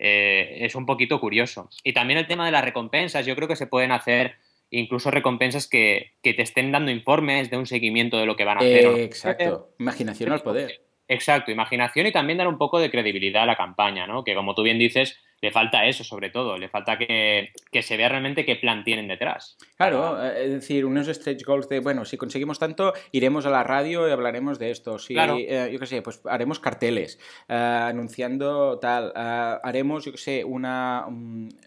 Eh, 0.00 0.58
es 0.62 0.74
un 0.74 0.84
poquito 0.84 1.20
curioso. 1.20 1.70
Y 1.84 1.92
también 1.92 2.18
el 2.18 2.26
tema 2.26 2.44
de 2.44 2.50
las 2.50 2.64
recompensas, 2.64 3.24
yo 3.24 3.36
creo 3.36 3.46
que 3.46 3.54
se 3.54 3.68
pueden 3.68 3.92
hacer 3.92 4.34
incluso 4.70 5.12
recompensas 5.12 5.68
que, 5.68 6.14
te 6.22 6.42
estén 6.42 6.72
dando 6.72 6.90
informes 6.90 7.50
de 7.50 7.56
un 7.56 7.66
seguimiento 7.66 8.18
de 8.18 8.26
lo 8.26 8.34
que 8.34 8.44
van 8.44 8.58
a 8.58 8.60
hacer. 8.62 8.84
exacto, 8.98 9.70
imaginación 9.78 10.32
al 10.32 10.42
poder. 10.42 10.80
Exacto, 11.06 11.52
imaginación 11.52 12.06
y 12.08 12.10
también 12.10 12.38
dar 12.38 12.48
un 12.48 12.58
poco 12.58 12.80
de 12.80 12.90
credibilidad 12.90 13.44
a 13.44 13.46
la 13.46 13.56
campaña, 13.56 14.08
¿no? 14.08 14.24
Que 14.24 14.34
como 14.34 14.56
tú 14.56 14.64
bien 14.64 14.80
dices, 14.80 15.20
le 15.40 15.50
falta 15.50 15.86
eso 15.86 16.04
sobre 16.04 16.30
todo, 16.30 16.58
le 16.58 16.68
falta 16.68 16.98
que, 16.98 17.52
se 17.80 17.96
vea 17.96 18.08
realmente 18.08 18.44
qué 18.44 18.56
plan 18.56 18.84
tienen 18.84 19.08
detrás. 19.08 19.56
Claro, 19.76 20.22
eh, 20.22 20.44
es 20.44 20.50
decir, 20.50 20.84
unos 20.84 21.06
stretch 21.06 21.44
goals 21.44 21.68
de, 21.68 21.80
bueno, 21.80 22.04
si 22.04 22.16
conseguimos 22.16 22.58
tanto, 22.58 22.92
iremos 23.12 23.46
a 23.46 23.50
la 23.50 23.62
radio 23.62 24.08
y 24.08 24.10
hablaremos 24.10 24.58
de 24.58 24.70
esto. 24.70 24.98
Si, 24.98 25.16
eh, 25.16 25.70
yo 25.72 25.78
qué 25.78 25.86
sé, 25.86 26.02
pues 26.02 26.20
haremos 26.24 26.58
carteles 26.58 27.18
eh, 27.48 27.54
anunciando 27.54 28.78
tal, 28.78 29.12
haremos, 29.14 30.04
yo 30.04 30.12
qué 30.12 30.18
sé, 30.18 30.44
una, 30.44 31.06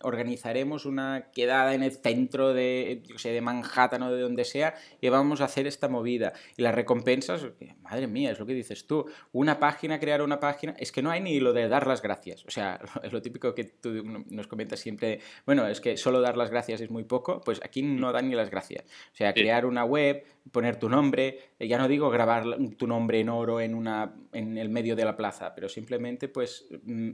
organizaremos 0.01 0.85
una 0.85 1.29
quedada 1.33 1.73
en 1.73 1.83
el 1.83 1.91
centro 1.91 2.53
de, 2.53 3.01
yo 3.05 3.15
qué 3.15 3.21
sé, 3.21 3.29
de 3.31 3.41
Manhattan 3.41 4.03
o 4.03 4.11
de 4.11 4.21
donde 4.21 4.43
sea 4.43 4.75
y 4.99 5.09
vamos 5.09 5.41
a 5.41 5.45
hacer 5.45 5.67
esta 5.67 5.87
movida. 5.87 6.33
Y 6.57 6.61
las 6.61 6.75
recompensas, 6.75 7.47
madre 7.81 8.07
mía, 8.07 8.31
es 8.31 8.39
lo 8.39 8.45
que 8.45 8.53
dices 8.53 8.85
tú, 8.85 9.05
una 9.31 9.59
página, 9.59 9.99
crear 9.99 10.21
una 10.21 10.39
página, 10.39 10.75
es 10.77 10.91
que 10.91 11.01
no 11.01 11.11
hay 11.11 11.21
ni 11.21 11.39
lo 11.39 11.53
de 11.53 11.67
dar 11.67 11.87
las 11.87 12.01
gracias. 12.01 12.45
O 12.45 12.51
sea, 12.51 12.79
es 13.03 13.11
lo 13.11 13.21
típico 13.21 13.55
que 13.55 13.60
tú 13.63 14.03
nos 14.29 14.47
comentas 14.47 14.79
siempre, 14.79 15.19
bueno, 15.45 15.67
es 15.67 15.81
que 15.81 15.97
solo 15.97 16.21
dar 16.21 16.37
las 16.37 16.49
gracias 16.49 16.81
es 16.81 16.89
muy 16.89 17.03
poco, 17.03 17.41
pues 17.41 17.59
aquí 17.63 17.81
no 17.81 18.11
dan 18.11 18.29
ni 18.29 18.35
las 18.35 18.49
gracias. 18.49 18.85
O 19.13 19.15
sea, 19.15 19.33
crear 19.33 19.65
una 19.65 19.85
web, 19.85 20.23
poner 20.51 20.77
tu 20.77 20.89
nombre, 20.89 21.39
eh, 21.59 21.67
ya 21.67 21.77
no 21.77 21.87
digo 21.87 22.09
grabar 22.09 22.45
tu 22.77 22.87
nombre 22.87 23.19
en 23.19 23.29
oro 23.29 23.61
en, 23.61 23.75
una, 23.75 24.13
en 24.33 24.57
el 24.57 24.69
medio 24.69 24.95
de 24.95 25.05
la 25.05 25.15
plaza, 25.15 25.53
pero 25.53 25.69
simplemente 25.69 26.27
pues 26.27 26.67
mm, 26.83 27.11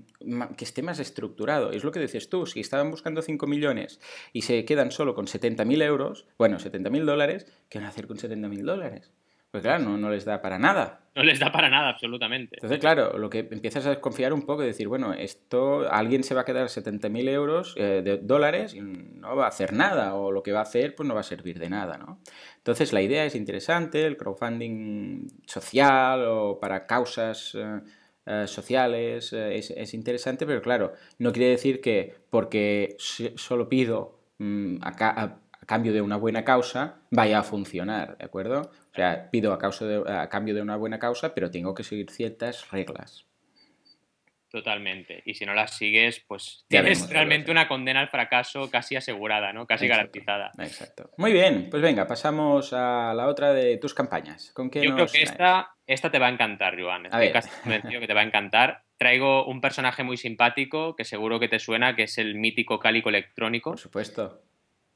que 0.55 0.65
esté 0.65 0.81
más 0.81 0.99
estructurado. 0.99 1.71
Es 1.71 1.83
lo 1.83 1.91
que 1.91 1.99
dices 1.99 2.29
tú, 2.29 2.45
si 2.45 2.59
estaban 2.59 2.89
buscando 2.91 3.21
5 3.21 3.47
millones 3.47 3.99
y 4.33 4.43
se 4.43 4.65
quedan 4.65 4.91
solo 4.91 5.15
con 5.15 5.27
70.000 5.27 5.83
euros, 5.83 6.25
bueno, 6.37 6.57
70.000 6.57 7.05
dólares, 7.05 7.45
¿qué 7.69 7.79
van 7.79 7.85
a 7.85 7.89
hacer 7.89 8.07
con 8.07 8.17
70.000 8.17 8.63
dólares? 8.63 9.11
Pues 9.51 9.63
claro, 9.63 9.83
no, 9.83 9.97
no 9.97 10.09
les 10.09 10.25
da 10.25 10.41
para 10.41 10.59
nada. 10.59 11.07
No 11.15 11.23
les 11.23 11.39
da 11.39 11.51
para 11.51 11.67
nada, 11.69 11.89
absolutamente. 11.89 12.57
Entonces, 12.57 12.77
claro, 12.77 13.17
lo 13.17 13.29
que 13.29 13.39
empiezas 13.39 13.85
a 13.87 13.89
desconfiar 13.89 14.33
un 14.33 14.43
poco 14.43 14.61
y 14.61 14.67
decir, 14.67 14.87
bueno, 14.87 15.13
esto, 15.13 15.91
alguien 15.91 16.23
se 16.23 16.35
va 16.35 16.41
a 16.41 16.45
quedar 16.45 16.67
70.000 16.67 17.27
euros 17.29 17.73
eh, 17.75 18.01
de 18.03 18.17
dólares 18.17 18.75
y 18.75 18.81
no 18.81 19.35
va 19.35 19.45
a 19.45 19.47
hacer 19.47 19.73
nada, 19.73 20.13
o 20.13 20.31
lo 20.31 20.43
que 20.43 20.51
va 20.51 20.59
a 20.59 20.63
hacer, 20.63 20.93
pues 20.93 21.07
no 21.07 21.15
va 21.15 21.21
a 21.21 21.23
servir 21.23 21.57
de 21.57 21.69
nada, 21.69 21.97
¿no? 21.97 22.19
Entonces, 22.57 22.93
la 22.93 23.01
idea 23.01 23.25
es 23.25 23.33
interesante, 23.33 24.05
el 24.05 24.15
crowdfunding 24.15 25.27
social 25.47 26.23
o 26.27 26.59
para 26.59 26.85
causas 26.85 27.55
eh, 27.55 27.79
eh, 28.27 28.45
sociales 28.45 29.33
es, 29.33 29.93
interesante, 29.95 30.45
pero 30.45 30.61
claro, 30.61 30.93
no 31.17 31.31
quiere 31.31 31.49
decir 31.49 31.81
que 31.81 32.13
porque 32.29 32.95
solo 32.99 33.69
pido 33.69 34.19
mm, 34.37 34.83
a, 34.83 35.39
cambio 35.67 35.93
de 35.93 36.01
una 36.01 36.15
buena 36.15 36.43
causa 36.43 37.01
vaya 37.11 37.39
a 37.39 37.43
funcionar, 37.43 38.17
¿de 38.17 38.25
acuerdo? 38.25 38.71
O 38.91 38.95
sea, 38.95 39.29
pido 39.29 39.53
a, 39.53 39.59
causa 39.59 39.85
a 40.07 40.29
cambio 40.29 40.55
de 40.55 40.61
una 40.63 40.77
buena 40.77 40.97
causa, 40.97 41.35
pero 41.35 41.51
tengo 41.51 41.75
que 41.75 41.83
seguir 41.83 42.09
ciertas 42.09 42.71
reglas. 42.71 43.27
Totalmente. 44.49 45.21
Y 45.25 45.33
si 45.33 45.45
no 45.45 45.53
las 45.53 45.75
sigues, 45.75 46.21
pues 46.25 46.65
tienes 46.69 47.09
realmente 47.09 47.51
una 47.51 47.67
condena 47.67 47.99
al 47.99 48.07
fracaso 48.07 48.71
casi 48.71 48.95
asegurada, 48.95 49.51
¿no? 49.51 49.67
Casi 49.67 49.87
garantizada. 49.87 50.51
Exacto. 50.57 51.11
Muy 51.17 51.33
bien, 51.33 51.67
pues 51.69 51.83
venga, 51.83 52.07
pasamos 52.07 52.71
a 52.71 53.13
la 53.13 53.27
otra 53.27 53.51
de 53.53 53.75
tus 53.77 53.93
campañas. 53.93 54.51
¿Con 54.53 54.69
qué 54.69 54.81
Yo 54.81 54.95
creo 54.95 55.07
que 55.07 55.21
esta, 55.21 55.75
esta 55.85 56.09
te 56.09 56.17
va 56.17 56.27
a 56.27 56.31
encantar, 56.31 56.81
Joan. 56.81 57.07
Estoy 57.07 57.31
casi 57.31 57.49
convencido 57.61 57.99
que 57.99 58.07
te 58.07 58.13
va 58.13 58.21
a 58.21 58.23
encantar. 58.23 58.83
Traigo 58.95 59.45
un 59.45 59.59
personaje 59.59 60.03
muy 60.03 60.15
simpático 60.15 60.95
que 60.95 61.03
seguro 61.03 61.41
que 61.41 61.49
te 61.49 61.59
suena, 61.59 61.95
que 61.97 62.03
es 62.03 62.17
el 62.17 62.35
mítico 62.35 62.79
cálico 62.79 63.09
electrónico. 63.09 63.71
Por 63.71 63.79
supuesto. 63.79 64.41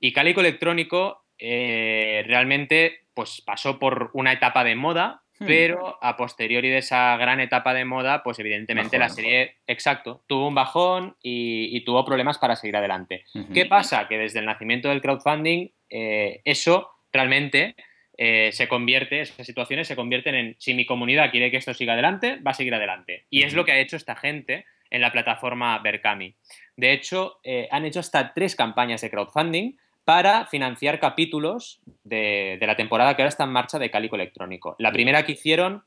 Y 0.02 0.12
Cálico 0.12 0.42
Electrónico 0.42 1.24
eh, 1.38 2.24
realmente 2.28 3.06
pues, 3.14 3.42
pasó 3.42 3.80
por 3.80 4.10
una 4.14 4.34
etapa 4.34 4.66
de 4.66 4.76
moda, 4.76 5.22
hmm. 5.40 5.46
pero 5.46 5.98
a 6.02 6.18
posteriori 6.18 6.70
de 6.70 6.80
esa 6.80 7.16
gran 7.16 7.40
etapa 7.40 7.74
de 7.74 7.86
moda, 7.86 8.24
pues 8.24 8.40
evidentemente 8.40 8.98
la 8.98 9.10
serie, 9.10 9.58
exacto, 9.68 10.24
tuvo 10.28 10.48
un 10.48 10.56
bajón 10.56 11.16
y, 11.24 11.80
tuvo 11.86 12.04
problemas 12.04 12.38
para 12.40 12.56
seguir 12.56 12.76
adelante. 12.76 13.24
¿Qué 13.54 13.66
pasa? 13.68 14.08
Que 14.10 14.18
desde 14.18 14.40
el 14.40 14.46
nacimiento 14.46 14.90
del 14.90 15.02
crowdfunding, 15.02 15.70
eh, 15.90 16.42
eso 16.46 16.90
realmente 17.14 17.76
eh, 18.18 18.52
se 18.52 18.68
convierte, 18.68 19.22
esas 19.22 19.46
situaciones 19.46 19.88
se 19.88 19.96
convierten 19.96 20.36
en, 20.36 20.56
si 20.60 20.74
mi 20.74 20.86
comunidad 20.86 21.32
quiere 21.32 21.50
que 21.50 21.58
esto 21.58 21.74
siga 21.74 21.94
adelante, 21.94 22.38
va 22.46 22.52
a 22.52 22.56
seguir 22.56 22.74
adelante. 22.76 23.26
Y 23.30 23.44
es 23.44 23.54
lo 23.54 23.66
que 23.66 23.72
ha 23.72 23.80
hecho 23.80 23.98
esta 23.98 24.16
gente 24.16 24.66
en 24.92 25.02
la 25.02 25.12
plataforma 25.12 25.80
Berkami. 25.80 26.36
De 26.76 26.92
hecho, 26.92 27.40
eh, 27.44 27.68
han 27.72 27.86
hecho 27.86 28.00
hasta 28.00 28.34
tres 28.34 28.56
campañas 28.56 29.02
de 29.02 29.10
crowdfunding 29.10 29.78
para 30.04 30.46
financiar 30.46 31.00
capítulos 31.00 31.80
de, 32.04 32.58
la 32.62 32.76
temporada 32.76 33.16
que 33.16 33.22
ahora 33.22 33.30
está 33.30 33.44
en 33.44 33.52
marcha 33.52 33.80
de 33.80 33.92
Cálico 33.92 34.16
Electrónico. 34.16 34.76
La 34.80 34.92
primera 34.92 35.26
que 35.26 35.34
hicieron 35.34 35.84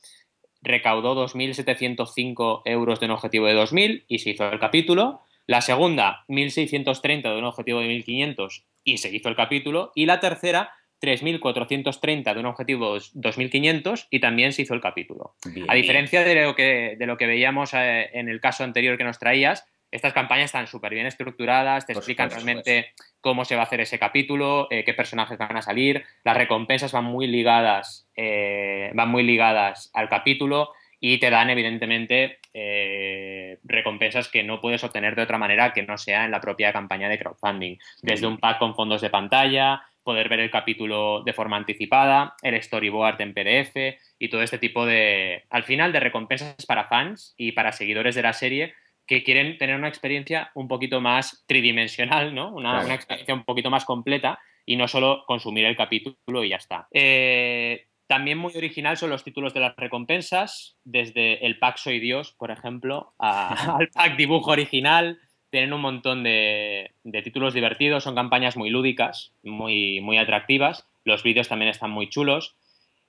recaudó 0.62 1.14
2.705 1.26 2.62
euros 2.64 3.00
de 3.00 3.06
un 3.06 3.12
objetivo 3.12 3.46
de 3.46 3.54
2.000 3.54 4.04
y 4.08 4.18
se 4.20 4.30
hizo 4.30 4.48
el 4.48 4.58
capítulo. 4.58 5.20
La 5.46 5.60
segunda, 5.60 6.24
1.630 6.28 7.22
de 7.22 7.38
un 7.38 7.44
objetivo 7.44 7.80
de 7.80 7.88
1.500 7.88 8.64
y 8.82 8.98
se 8.98 9.14
hizo 9.14 9.28
el 9.28 9.36
capítulo. 9.36 9.92
Y 9.94 10.06
la 10.06 10.20
tercera, 10.20 10.70
3.430 11.02 12.32
de 12.32 12.40
un 12.40 12.46
objetivo 12.46 12.94
de 12.94 13.00
2.500 13.00 14.06
y 14.10 14.20
también 14.20 14.52
se 14.52 14.62
hizo 14.62 14.74
el 14.74 14.80
capítulo. 14.80 15.34
a 15.68 15.74
diferencia 15.74 16.24
de 16.24 16.42
lo, 16.42 16.54
que, 16.54 16.96
de 16.98 17.06
lo 17.06 17.16
que 17.16 17.26
veíamos 17.26 17.74
eh, 17.74 18.10
en 18.14 18.28
el 18.28 18.40
caso 18.40 18.64
anterior 18.64 18.96
que 18.96 19.04
nos 19.04 19.18
traías, 19.18 19.66
estas 19.94 20.12
campañas 20.12 20.46
están 20.46 20.66
súper 20.66 20.92
bien 20.92 21.06
estructuradas, 21.06 21.86
te 21.86 21.92
explican 21.92 22.28
realmente 22.28 22.92
cómo 23.20 23.44
se 23.44 23.54
va 23.54 23.62
a 23.62 23.64
hacer 23.64 23.80
ese 23.80 24.00
capítulo, 24.00 24.66
eh, 24.72 24.82
qué 24.84 24.92
personajes 24.92 25.38
van 25.38 25.56
a 25.56 25.62
salir, 25.62 26.04
las 26.24 26.36
recompensas 26.36 26.90
van 26.90 27.04
muy 27.04 27.28
ligadas, 27.28 28.08
eh, 28.16 28.90
van 28.92 29.08
muy 29.08 29.22
ligadas 29.22 29.92
al 29.94 30.08
capítulo 30.08 30.72
y 30.98 31.18
te 31.18 31.30
dan 31.30 31.48
evidentemente 31.48 32.40
eh, 32.52 33.60
recompensas 33.62 34.26
que 34.26 34.42
no 34.42 34.60
puedes 34.60 34.82
obtener 34.82 35.14
de 35.14 35.22
otra 35.22 35.38
manera 35.38 35.72
que 35.72 35.84
no 35.84 35.96
sea 35.96 36.24
en 36.24 36.32
la 36.32 36.40
propia 36.40 36.72
campaña 36.72 37.08
de 37.08 37.18
crowdfunding. 37.20 37.76
Desde 38.02 38.26
un 38.26 38.38
pack 38.38 38.58
con 38.58 38.74
fondos 38.74 39.00
de 39.00 39.10
pantalla, 39.10 39.80
poder 40.02 40.28
ver 40.28 40.40
el 40.40 40.50
capítulo 40.50 41.22
de 41.22 41.32
forma 41.32 41.56
anticipada, 41.56 42.34
el 42.42 42.60
storyboard 42.60 43.20
en 43.20 43.32
PDF 43.32 44.00
y 44.18 44.28
todo 44.28 44.42
este 44.42 44.58
tipo 44.58 44.86
de, 44.86 45.44
al 45.50 45.62
final, 45.62 45.92
de 45.92 46.00
recompensas 46.00 46.66
para 46.66 46.86
fans 46.86 47.34
y 47.36 47.52
para 47.52 47.70
seguidores 47.70 48.16
de 48.16 48.22
la 48.22 48.32
serie 48.32 48.74
que 49.06 49.22
quieren 49.22 49.58
tener 49.58 49.76
una 49.76 49.88
experiencia 49.88 50.50
un 50.54 50.68
poquito 50.68 51.00
más 51.00 51.44
tridimensional, 51.46 52.34
¿no? 52.34 52.54
Una, 52.54 52.94
experiencia 52.94 53.34
un 53.34 53.44
poquito 53.44 53.70
más 53.70 53.84
completa 53.84 54.38
y 54.64 54.76
no 54.76 54.88
solo 54.88 55.24
consumir 55.26 55.66
el 55.66 55.76
capítulo 55.76 56.42
y 56.42 56.50
ya 56.50 56.56
está. 56.56 56.88
Eh, 56.90 57.86
también 58.06 58.38
muy 58.38 58.56
original 58.56 58.96
son 58.96 59.10
los 59.10 59.24
títulos 59.24 59.52
de 59.52 59.60
las 59.60 59.76
recompensas, 59.76 60.76
desde 60.84 61.44
el 61.44 61.58
pack 61.58 61.76
Soy 61.76 62.00
Dios, 62.00 62.32
por 62.32 62.50
ejemplo, 62.50 63.12
al 63.18 63.88
pack 63.92 64.16
Dibujo 64.16 64.50
Original. 64.50 65.20
Tienen 65.50 65.72
un 65.72 65.82
montón 65.82 66.24
de, 66.24 66.92
títulos 67.22 67.54
divertidos, 67.54 68.02
son 68.02 68.16
campañas 68.16 68.56
muy 68.56 68.70
lúdicas, 68.70 69.32
muy, 69.44 70.00
muy 70.00 70.18
atractivas. 70.18 70.88
Los 71.04 71.22
vídeos 71.22 71.48
también 71.48 71.70
están 71.70 71.90
muy 71.90 72.08
chulos. 72.08 72.56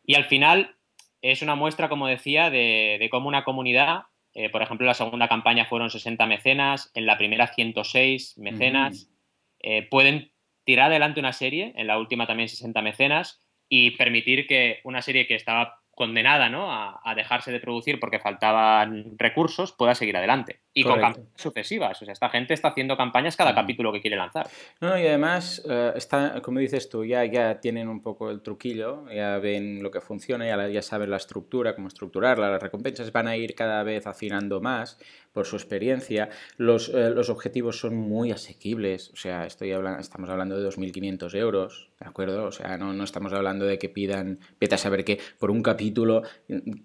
Y 0.06 0.14
al 0.14 0.26
final 0.26 0.76
es 1.24 1.42
una 1.42 1.56
muestra, 1.56 1.90
como 1.90 2.06
decía, 2.06 2.52
de 2.52 3.08
cómo 3.10 3.30
una 3.30 3.44
comunidad 3.44 4.04
eh, 4.36 4.50
por 4.50 4.62
ejemplo, 4.62 4.86
la 4.86 4.94
segunda 4.94 5.30
campaña 5.30 5.66
fueron 5.66 5.90
60 5.90 6.26
mecenas, 6.28 6.92
en 6.94 7.06
la 7.06 7.18
primera 7.18 7.48
106 7.48 8.38
mecenas. 8.38 9.10
Eh, 9.60 9.88
pueden 9.90 10.34
tirar 10.66 10.92
adelante 10.92 11.22
una 11.22 11.32
serie, 11.32 11.74
en 11.78 11.88
la 11.88 11.98
última 11.98 12.28
también 12.28 12.50
60 12.50 12.82
mecenas, 12.82 13.42
y 13.70 13.92
permitir 13.92 14.46
que 14.46 14.82
una 14.84 15.02
serie 15.02 15.26
que 15.26 15.36
estaba 15.36 15.80
condenada 15.92 16.50
¿no? 16.50 16.70
a, 16.70 17.16
dejarse 17.16 17.54
de 17.54 17.62
producir 17.62 17.98
porque 18.02 18.20
faltaban 18.20 19.18
recursos, 19.18 19.72
pueda 19.72 19.96
seguir 19.96 20.18
adelante. 20.18 20.60
Y 20.78 20.84
con 20.84 21.00
campañas 21.00 21.30
sucesivas. 21.36 22.02
O 22.02 22.06
sea, 22.06 22.12
esta 22.12 22.30
gente 22.30 22.54
está 22.54 22.68
haciendo 22.68 22.98
campañas 22.98 23.38
cada 23.38 23.56
capítulo 23.56 23.94
que 23.94 24.02
quiere 24.02 24.18
lanzar. 24.18 24.48
No, 24.82 25.00
y 25.00 25.08
además, 25.08 25.64
eh, 25.70 25.94
está, 25.96 26.42
como 26.42 26.60
dices 26.60 26.90
tú, 26.90 27.06
ya, 27.06 27.24
ya 27.24 27.62
tienen 27.62 27.88
un 27.88 28.02
poco 28.02 28.30
el 28.30 28.42
truquillo, 28.42 29.10
ya 29.10 29.40
ven 29.40 29.82
lo 29.82 29.90
que 29.90 30.02
funciona, 30.02 30.46
ya, 30.46 30.68
ya 30.68 30.82
saben 30.82 31.10
la 31.10 31.18
estructura, 31.18 31.76
cómo 31.76 31.88
estructurarla, 31.88 32.52
las 32.52 32.62
recompensas 32.62 33.12
van 33.14 33.30
a 33.30 33.38
ir 33.38 33.56
cada 33.56 33.84
vez 33.84 34.06
afinando 34.06 34.60
más 34.60 35.00
por 35.32 35.46
su 35.46 35.56
experiencia. 35.56 36.30
Los, 36.58 36.90
eh, 36.90 37.10
los 37.10 37.30
objetivos 37.30 37.80
son 37.80 37.96
muy 37.96 38.32
asequibles, 38.32 39.12
o 39.12 39.16
sea, 39.16 39.46
estoy 39.46 39.72
hablando, 39.72 40.00
estamos 40.00 40.30
hablando 40.30 40.60
de 40.60 40.68
2.500 40.68 41.36
euros, 41.36 41.90
¿de 42.00 42.08
acuerdo? 42.08 42.46
O 42.46 42.52
sea, 42.52 42.78
no, 42.78 42.94
no 42.94 43.04
estamos 43.04 43.32
hablando 43.34 43.66
de 43.66 43.80
que 43.80 43.90
pidan, 43.90 44.40
vete 44.60 44.76
a 44.76 44.78
saber 44.78 45.06
qué, 45.06 45.20
por 45.40 45.52
un 45.52 45.64
capítulo 45.64 46.24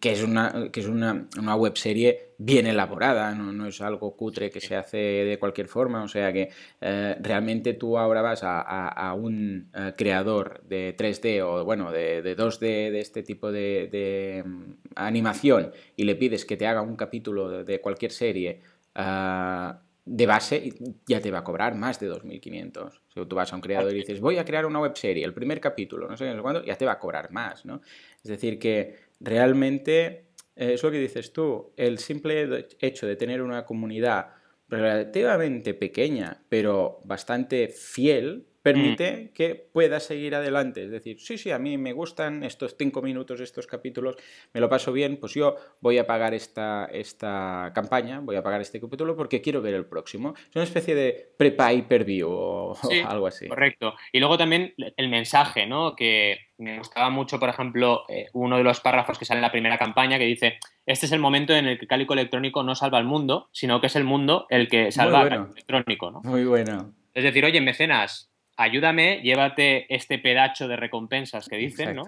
que 0.01 0.13
es 0.13 0.23
una, 0.23 0.71
que 0.73 0.81
es 0.81 0.87
una, 0.87 1.27
una 1.39 1.57
web 1.57 1.77
serie 1.77 2.30
bien 2.43 2.67
elaborada, 2.67 3.35
no, 3.35 3.53
no, 3.53 3.67
es 3.67 3.83
algo 3.83 4.17
cutre 4.17 4.49
que 4.51 4.63
se 4.63 4.75
hace 4.75 4.97
de 4.97 5.39
cualquier 5.39 5.69
forma, 5.69 6.03
o 6.03 6.09
sea 6.09 6.33
que 6.33 6.49
eh, 6.81 7.17
realmente 7.21 7.75
tú 7.75 7.99
ahora 7.99 8.23
vas 8.23 8.43
a, 8.43 8.63
a, 8.89 9.13
un 9.13 9.69
eh, 9.75 9.93
creador 9.95 10.63
de 10.63 10.97
3D 10.97 11.43
o 11.43 11.67
bueno, 11.67 11.93
de, 11.93 12.23
de 12.23 12.35
2D 12.35 12.91
de 12.93 12.99
este 12.99 13.23
tipo 13.23 13.53
de, 13.53 13.89
de, 13.93 14.43
mm, 14.43 14.73
animación 14.95 15.71
y 15.97 16.05
le 16.05 16.15
pides 16.15 16.47
que 16.47 16.57
te 16.57 16.67
haga 16.67 16.81
un 16.81 16.97
capítulo 16.97 17.63
de, 17.63 17.81
cualquier 17.83 18.11
serie 18.11 18.63
uh, 18.97 19.75
de 20.07 20.27
base, 20.27 20.73
ya 21.07 21.21
te 21.21 21.31
va 21.31 21.41
a 21.41 21.45
cobrar 21.45 21.75
más 21.75 22.01
de 22.01 22.11
2.500. 22.11 23.01
Si 23.15 23.27
tú 23.27 23.37
vas 23.37 23.53
a 23.53 23.57
un 23.57 23.61
creador 23.61 23.93
y 23.93 23.97
dices, 23.97 24.19
voy 24.19 24.39
a 24.39 24.47
crear 24.47 24.65
una 24.65 24.81
web 24.81 24.97
serie, 24.97 25.27
el 25.27 25.35
primer 25.35 25.61
capítulo, 25.61 26.09
no 26.09 26.17
sé, 26.17 26.25
no 26.31 26.37
sé 26.37 26.41
cuándo, 26.41 26.65
ya 26.65 26.77
te 26.77 26.87
va 26.87 26.93
a 26.93 26.99
cobrar 26.99 27.31
más, 27.33 27.67
¿no? 27.67 27.83
Es 28.25 28.31
decir, 28.31 28.59
que 28.59 29.11
realmente 29.21 30.30
es 30.69 30.83
lo 30.83 30.91
que 30.91 30.99
dices 30.99 31.33
tú, 31.33 31.73
el 31.77 31.99
simple 31.99 32.67
hecho 32.81 33.07
de 33.07 33.17
tener 33.17 33.41
una 33.41 33.65
comunidad 33.65 34.35
relativamente 34.69 35.75
pequeña, 35.75 36.43
pero 36.49 37.01
bastante 37.05 37.69
fiel, 37.69 38.47
permite 38.63 39.13
mm. 39.13 39.29
que 39.33 39.55
pueda 39.55 40.01
seguir 40.01 40.35
adelante. 40.35 40.85
Es 40.85 40.91
decir, 40.91 41.19
sí, 41.19 41.39
sí, 41.39 41.51
a 41.51 41.59
mí 41.59 41.79
me 41.79 41.93
gustan 41.93 42.43
estos 42.45 42.77
cinco 42.79 43.01
minutos, 43.01 43.41
estos 43.41 43.67
capítulos, 43.67 44.17
me 44.53 44.61
lo 44.61 44.69
paso 44.69 44.93
bien, 44.93 45.17
pues 45.17 45.35
yo 45.35 45.57
voy 45.81 45.99
a 45.99 46.07
pagar 46.07 46.35
esta, 46.35 46.89
esta 46.93 47.73
campaña, 47.75 48.21
voy 48.21 48.37
a 48.37 48.43
pagar 48.43 48.61
este 48.61 48.81
capítulo 48.81 49.17
porque 49.17 49.41
quiero 49.41 49.63
ver 49.63 49.75
el 49.75 49.87
próximo. 49.87 50.35
Es 50.37 50.57
una 50.57 50.65
especie 50.65 50.95
de 50.95 51.33
pre-pay 51.37 51.83
per 51.83 52.05
view 52.05 52.31
o, 52.31 52.77
algo 53.07 53.27
así. 53.27 53.49
Correcto. 53.49 53.95
Y 54.13 54.19
luego 54.19 54.37
también 54.37 54.75
el 54.77 55.09
mensaje, 55.09 55.67
¿no? 55.67 55.97
Que 55.97 56.50
me 56.61 56.79
gustaba 56.79 57.11
mucho, 57.11 57.41
por 57.41 57.49
ejemplo, 57.49 58.05
eh, 58.09 58.29
uno 58.33 58.57
de 58.59 58.65
los 58.65 58.81
párrafos 58.81 59.19
que 59.19 59.25
sale 59.25 59.39
en 59.39 59.43
la 59.43 59.51
primera 59.51 59.79
campaña 59.79 60.19
que 60.19 60.27
dice, 60.27 60.59
este 60.87 61.07
es 61.07 61.13
el 61.13 61.19
momento 61.19 61.55
en 61.55 61.67
el 61.67 61.79
que 61.79 61.87
Cálico 61.87 62.13
Electrónico 62.13 62.63
no 62.63 62.75
salva 62.75 62.99
al 62.99 63.05
mundo, 63.05 63.49
sino 63.53 63.81
que 63.81 63.87
es 63.87 63.97
el 63.97 64.05
mundo 64.05 64.47
el 64.51 64.69
que 64.69 64.93
salva 64.93 65.23
al 65.23 65.49
Electrónico, 65.53 66.11
¿no? 66.11 66.21
Muy 66.23 66.45
bueno. 66.45 66.93
Es 67.15 67.25
decir, 67.25 67.45
oye, 67.45 67.61
mecenas, 67.61 68.31
ayúdame, 68.57 69.21
llévate 69.23 69.93
este 69.95 70.19
pedacho 70.19 70.69
de 70.69 70.77
recompensas 70.77 71.49
que 71.49 71.57
dicen, 71.57 71.97
¿no? 71.97 72.05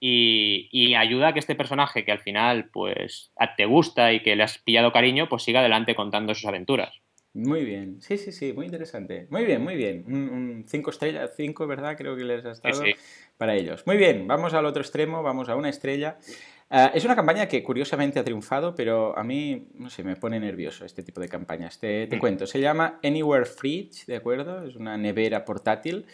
Y, 0.00 0.94
ayuda 0.94 1.28
a 1.28 1.32
que 1.32 1.40
este 1.40 1.56
personaje 1.56 2.04
que 2.04 2.12
al 2.12 2.20
final 2.20 2.70
pues 2.72 3.32
te 3.56 3.66
gusta 3.66 4.12
y 4.12 4.20
que 4.20 4.36
le 4.36 4.44
has 4.44 4.58
pillado 4.58 4.92
cariño, 4.92 5.28
pues 5.28 5.42
siga 5.42 5.60
adelante 5.60 5.94
contando 5.94 6.34
sus 6.34 6.46
aventuras. 6.46 7.00
Muy 7.34 7.64
bien, 7.64 8.00
sí, 8.00 8.18
sí, 8.18 8.32
sí, 8.32 8.52
muy 8.52 8.66
interesante. 8.66 9.26
Muy 9.30 9.44
bien, 9.44 9.62
muy 9.62 9.76
bien. 9.76 10.04
Un 10.06 10.64
5 10.66 10.90
estrellas, 10.90 11.30
5, 11.36 11.66
¿verdad? 11.66 11.96
Creo 11.96 12.16
que 12.16 12.24
les 12.24 12.44
has 12.44 12.62
dado 12.62 12.82
para 13.36 13.54
ellos. 13.54 13.86
Muy 13.86 13.96
bien, 13.96 14.26
vamos 14.26 14.54
al 14.54 14.66
otro 14.66 14.82
extremo, 14.82 15.22
vamos 15.22 15.48
a 15.48 15.56
una 15.56 15.68
estrella. 15.68 16.18
Ah, 16.70 16.90
es 16.94 17.04
una 17.04 17.16
campaña 17.16 17.46
que 17.46 17.62
curiosamente 17.62 18.18
ha 18.18 18.24
triunfado, 18.24 18.74
pero 18.74 19.16
a 19.16 19.24
mí, 19.24 19.68
no 19.74 19.88
sé, 19.88 20.04
me 20.04 20.16
pone 20.16 20.38
nervioso 20.38 20.84
este 20.84 21.02
tipo 21.02 21.20
de 21.20 21.28
campañas. 21.28 21.78
Te, 21.78 22.06
te 22.06 22.16
mm. 22.16 22.18
cuento, 22.18 22.46
se 22.46 22.60
llama 22.60 22.98
Anywhere 23.02 23.46
Fridge, 23.46 24.06
¿de 24.06 24.16
acuerdo? 24.16 24.64
Es 24.64 24.76
una 24.76 24.96
nevera 24.98 25.44
portátil. 25.44 26.06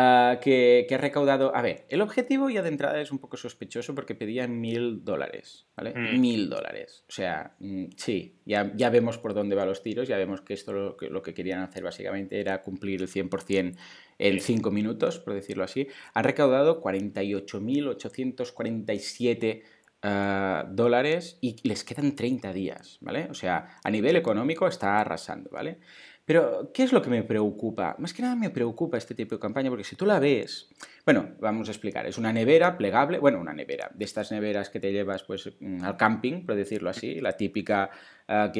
Ah, 0.00 0.38
que, 0.40 0.86
que, 0.88 0.94
ha 0.94 0.98
recaudado. 0.98 1.52
A 1.56 1.62
ver, 1.62 1.84
el 1.88 2.00
objetivo 2.02 2.48
ya 2.50 2.62
de 2.62 2.68
entrada 2.68 3.00
es 3.00 3.10
un 3.10 3.18
poco 3.18 3.36
sospechoso 3.36 3.96
porque 3.96 4.14
pedía 4.14 4.46
mil 4.46 5.04
dólares, 5.04 5.66
¿vale? 5.76 5.92
Mm. 5.92 6.20
Mil 6.20 6.48
dólares. 6.48 7.02
O 7.08 7.12
sea, 7.12 7.56
mm, 7.58 7.86
sí, 7.96 8.36
ya, 8.44 8.72
ya 8.76 8.90
vemos 8.90 9.18
por 9.18 9.34
dónde 9.34 9.56
van 9.56 9.66
los 9.66 9.82
tiros, 9.82 10.06
ya 10.06 10.16
vemos 10.16 10.40
que 10.40 10.54
esto 10.54 10.72
lo, 10.72 10.96
lo 11.00 11.22
que 11.22 11.34
querían 11.34 11.62
hacer 11.62 11.82
básicamente 11.82 12.38
era 12.38 12.62
cumplir 12.62 13.02
el 13.02 13.08
100% 13.08 13.76
en 14.18 14.40
cinco 14.40 14.70
minutos, 14.70 15.18
por 15.18 15.34
decirlo 15.34 15.64
así. 15.64 15.88
Han 16.14 16.22
recaudado 16.22 16.80
48.847 16.80 19.64
Ah, 20.00 20.64
dólares 20.70 21.38
y 21.40 21.56
les 21.66 21.82
quedan 21.82 22.14
30 22.14 22.52
días, 22.52 22.98
¿vale? 23.00 23.26
O 23.30 23.34
sea, 23.34 23.80
a 23.82 23.90
nivel 23.90 24.14
económico 24.14 24.68
está 24.68 25.00
arrasando, 25.00 25.50
¿vale? 25.50 25.80
Pero, 26.28 26.72
¿qué 26.74 26.82
es 26.82 26.92
lo 26.92 27.00
que 27.00 27.08
me 27.08 27.22
preocupa? 27.22 27.96
Más 27.98 28.12
que 28.12 28.20
nada 28.20 28.36
me 28.36 28.50
preocupa 28.50 28.98
este 28.98 29.14
tipo 29.14 29.36
de 29.36 29.40
campaña 29.40 29.70
porque 29.70 29.82
si 29.82 29.96
tú 29.96 30.04
la 30.04 30.18
ves, 30.18 30.68
bueno, 31.06 31.30
vamos 31.40 31.68
a 31.68 31.70
explicar, 31.70 32.06
es 32.06 32.18
una 32.18 32.34
nevera 32.34 32.76
plegable, 32.76 33.18
bueno, 33.18 33.40
una 33.40 33.54
nevera, 33.54 33.90
de 33.94 34.04
estas 34.04 34.30
neveras 34.30 34.68
que 34.68 34.78
te 34.78 34.92
llevas 34.92 35.22
pues 35.22 35.50
mm, 35.58 35.82
al 35.82 35.96
camping, 35.96 36.44
por 36.44 36.54
decirlo 36.54 36.90
así, 36.90 37.18
la 37.18 37.32
típica 37.32 37.88
ah, 38.28 38.52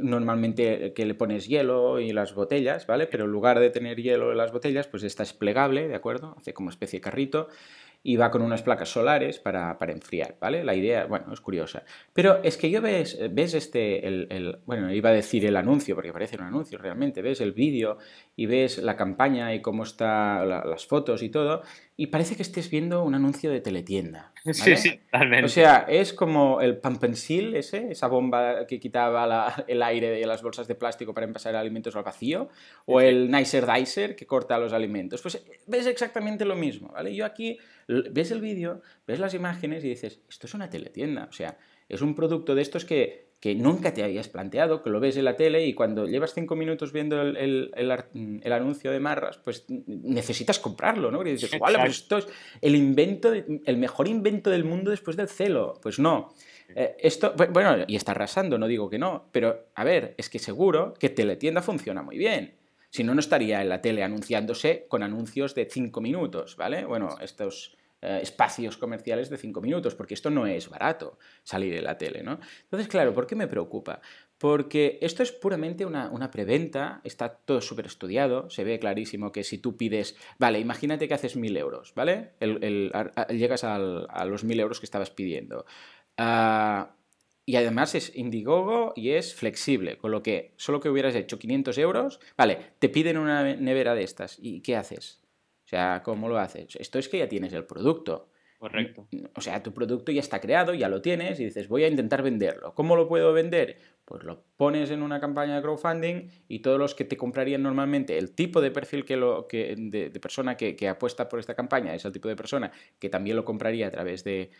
normalmente 0.00 0.92
que 0.92 1.06
le 1.06 1.14
pones 1.14 1.46
hielo 1.46 2.00
y 2.00 2.12
las 2.12 2.34
botellas, 2.34 2.84
¿vale? 2.88 3.06
Pero 3.06 3.26
en 3.26 3.30
lugar 3.30 3.60
de 3.60 3.70
tener 3.70 4.02
hielo 4.02 4.32
en 4.32 4.38
las 4.38 4.50
botellas, 4.50 4.88
pues 4.88 5.04
esta 5.04 5.22
es 5.22 5.32
plegable, 5.32 5.86
¿de 5.86 5.94
acuerdo? 5.94 6.34
Hace 6.36 6.52
como 6.52 6.70
especie 6.70 6.96
de 6.96 7.02
carrito 7.02 7.46
y 8.06 8.16
va 8.16 8.30
con 8.30 8.42
unas 8.42 8.62
placas 8.62 8.90
solares 8.90 9.38
para, 9.38 9.78
enfriar, 9.88 10.36
¿vale? 10.38 10.62
La 10.62 10.74
idea, 10.74 11.06
bueno, 11.06 11.32
es 11.32 11.40
curiosa. 11.40 11.84
Pero 12.12 12.42
es 12.44 12.58
que 12.58 12.70
yo 12.70 12.82
ves, 12.82 13.18
ves 13.30 13.54
este, 13.54 14.06
el, 14.06 14.58
bueno, 14.66 14.92
iba 14.92 15.08
a 15.08 15.14
decir 15.14 15.46
el 15.46 15.56
anuncio, 15.56 15.94
porque 15.94 16.12
parece 16.12 16.36
un 16.36 16.42
anuncio 16.42 16.76
realmente, 16.76 17.22
ves 17.22 17.40
el 17.40 17.52
vídeo 17.52 17.96
y 18.36 18.44
ves 18.44 18.76
la 18.76 18.94
campaña 18.94 19.54
y 19.54 19.62
cómo 19.62 19.84
están 19.84 20.46
las 20.50 20.86
fotos 20.86 21.22
y 21.22 21.30
todo, 21.30 21.62
y 21.96 22.08
parece 22.08 22.36
que 22.36 22.42
estés 22.42 22.68
viendo 22.68 23.02
un 23.04 23.14
anuncio 23.14 23.50
de 23.50 23.60
teletienda. 23.60 24.32
Sí, 24.52 24.76
sí, 24.76 24.98
totalmente. 25.10 25.46
O 25.46 25.48
sea, 25.48 25.86
es 25.88 26.12
como 26.12 26.60
el 26.60 26.76
pampensil 26.76 27.56
ese, 27.56 27.90
esa 27.90 28.08
bomba 28.08 28.66
que 28.66 28.78
quitaba 28.78 29.64
el 29.66 29.82
aire 29.82 30.10
de 30.10 30.26
las 30.26 30.42
bolsas 30.42 30.68
de 30.68 30.74
plástico 30.74 31.14
para 31.14 31.26
envasar 31.26 31.56
alimentos 31.56 31.96
al 31.96 32.02
vacío, 32.02 32.50
o 32.84 33.00
el 33.00 33.30
Nicer 33.30 33.64
Dicer 33.66 34.14
que 34.14 34.26
corta 34.26 34.58
los 34.58 34.74
alimentos. 34.74 35.22
Pues 35.22 35.42
ves 35.66 35.86
exactamente 35.86 36.44
lo 36.44 36.56
mismo, 36.56 36.88
¿vale? 36.88 37.14
Yo 37.14 37.24
aquí 37.24 37.58
ves 37.88 38.30
el 38.30 38.40
vídeo, 38.40 38.82
ves 39.06 39.20
las 39.20 39.34
imágenes 39.34 39.84
y 39.84 39.88
dices, 39.88 40.20
esto 40.28 40.46
es 40.46 40.54
una 40.54 40.70
teletienda. 40.70 41.26
O 41.28 41.32
sea, 41.32 41.58
es 41.88 42.02
un 42.02 42.14
producto 42.14 42.54
de 42.54 42.62
estos 42.62 42.84
que 42.84 43.24
que 43.44 43.54
nunca 43.54 43.92
te 43.92 44.02
habías 44.02 44.26
planteado, 44.28 44.82
que 44.82 44.88
lo 44.88 45.00
ves 45.00 45.18
en 45.18 45.26
la 45.26 45.36
tele 45.36 45.66
y 45.66 45.74
cuando 45.74 46.06
llevas 46.06 46.32
cinco 46.32 46.56
minutos 46.56 46.94
viendo 46.94 47.20
el, 47.20 47.70
anuncio 48.50 48.90
de 48.90 49.00
Marras, 49.00 49.36
pues 49.36 49.66
necesitas 49.68 50.58
comprarlo, 50.58 51.10
¿no? 51.10 51.20
Y 51.20 51.32
dices, 51.32 51.50
pues 51.58 51.76
esto 51.84 52.16
es 52.16 52.28
el 52.62 52.74
invento, 52.74 53.34
el 53.34 53.76
mejor 53.76 54.08
invento 54.08 54.48
del 54.48 54.64
mundo 54.64 54.90
después 54.90 55.18
del 55.18 55.28
celo. 55.28 55.78
Pues 55.82 55.98
no. 55.98 56.32
Eh, 56.74 56.96
esto, 56.98 57.34
bueno, 57.50 57.84
y 57.86 57.96
está 57.96 58.12
arrasando, 58.12 58.56
no 58.56 58.66
digo 58.66 58.88
que 58.88 58.98
no, 58.98 59.28
pero 59.30 59.66
a 59.74 59.84
ver, 59.84 60.14
es 60.16 60.30
que 60.30 60.38
seguro 60.38 60.94
que 60.94 61.10
Teletienda 61.10 61.60
funciona 61.60 62.00
muy 62.00 62.16
bien. 62.16 62.54
Si 62.94 63.02
no, 63.02 63.12
no 63.12 63.18
estaría 63.18 63.60
en 63.60 63.68
la 63.68 63.82
tele 63.82 64.04
anunciándose 64.04 64.86
con 64.88 65.02
anuncios 65.02 65.56
de 65.56 65.66
cinco 65.68 66.00
minutos, 66.00 66.54
¿vale? 66.54 66.84
Bueno, 66.84 67.16
estos 67.20 67.76
eh, 68.00 68.20
espacios 68.22 68.76
comerciales 68.76 69.28
de 69.30 69.36
cinco 69.36 69.60
minutos, 69.60 69.96
porque 69.96 70.14
esto 70.14 70.30
no 70.30 70.46
es 70.46 70.68
barato 70.68 71.18
salir 71.42 71.74
en 71.74 71.82
la 71.82 71.98
tele, 71.98 72.22
¿no? 72.22 72.38
Entonces, 72.62 72.86
claro, 72.86 73.12
¿por 73.12 73.26
qué 73.26 73.34
me 73.34 73.48
preocupa? 73.48 74.00
Porque 74.38 75.00
esto 75.02 75.24
es 75.24 75.32
puramente 75.32 75.84
una, 75.84 76.30
preventa, 76.30 77.00
está 77.02 77.30
todo 77.30 77.60
súper 77.60 77.86
estudiado, 77.86 78.48
se 78.48 78.62
ve 78.62 78.78
clarísimo 78.78 79.32
que 79.32 79.42
si 79.42 79.58
tú 79.58 79.76
pides, 79.76 80.16
vale, 80.38 80.60
imagínate 80.60 81.08
que 81.08 81.14
haces 81.14 81.34
mil 81.34 81.56
euros, 81.56 81.94
¿vale? 81.96 82.34
llegas 83.30 83.64
a 83.64 84.24
los 84.24 84.44
mil 84.44 84.60
euros 84.60 84.78
que 84.78 84.86
estabas 84.86 85.10
pidiendo. 85.10 85.66
Ah, 86.16 86.94
y 87.46 87.56
además 87.56 87.94
es 87.94 88.14
Indiegogo 88.14 88.92
y 88.96 89.10
es 89.10 89.34
flexible, 89.34 89.98
con 89.98 90.10
lo 90.10 90.22
que 90.22 90.54
solo 90.56 90.80
que 90.80 90.88
hubieras 90.88 91.14
hecho 91.14 91.38
500 91.38 91.78
euros, 91.78 92.20
vale, 92.36 92.58
te 92.78 92.88
piden 92.88 93.18
una 93.18 93.54
nevera 93.56 93.94
de 93.94 94.02
estas, 94.02 94.38
¿y 94.40 94.60
qué 94.60 94.76
haces? 94.76 95.20
O 95.64 95.68
sea, 95.68 96.02
¿cómo 96.04 96.28
lo 96.28 96.38
haces? 96.38 96.76
Esto 96.76 96.98
es 96.98 97.08
que 97.08 97.18
ya 97.18 97.28
tienes 97.28 97.52
el 97.52 97.64
producto. 97.64 98.28
Correcto. 98.58 99.06
O 99.34 99.42
sea, 99.42 99.62
tu 99.62 99.74
producto 99.74 100.10
ya 100.10 100.20
está 100.20 100.40
creado, 100.40 100.72
ya 100.72 100.88
lo 100.88 101.02
tienes 101.02 101.38
y 101.38 101.44
dices, 101.44 101.68
voy 101.68 101.84
a 101.84 101.88
intentar 101.88 102.22
venderlo. 102.22 102.74
¿Cómo 102.74 102.96
lo 102.96 103.08
puedo 103.08 103.34
vender? 103.34 103.76
Pues 104.06 104.24
lo 104.24 104.42
pones 104.56 104.90
en 104.90 105.02
una 105.02 105.20
campaña 105.20 105.56
de 105.56 105.60
crowdfunding 105.60 106.30
y 106.48 106.60
todos 106.60 106.78
los 106.78 106.94
que 106.94 107.04
te 107.04 107.18
comprarían 107.18 107.62
normalmente, 107.62 108.16
el 108.16 108.34
tipo 108.34 108.62
de 108.62 108.70
perfil 108.70 109.04
que 109.04 109.16
lo, 109.16 109.48
que, 109.48 109.74
de, 109.76 110.08
persona 110.18 110.56
que, 110.56 110.88
apuesta 110.88 111.28
por 111.28 111.40
esta 111.40 111.54
campaña 111.54 111.94
es 111.94 112.06
el 112.06 112.12
tipo 112.12 112.28
de 112.28 112.36
persona 112.36 112.72
que 112.98 113.10
también 113.10 113.36
lo 113.36 113.44
compraría 113.44 113.86
a 113.86 113.90
través 113.90 114.24
de, 114.24 114.50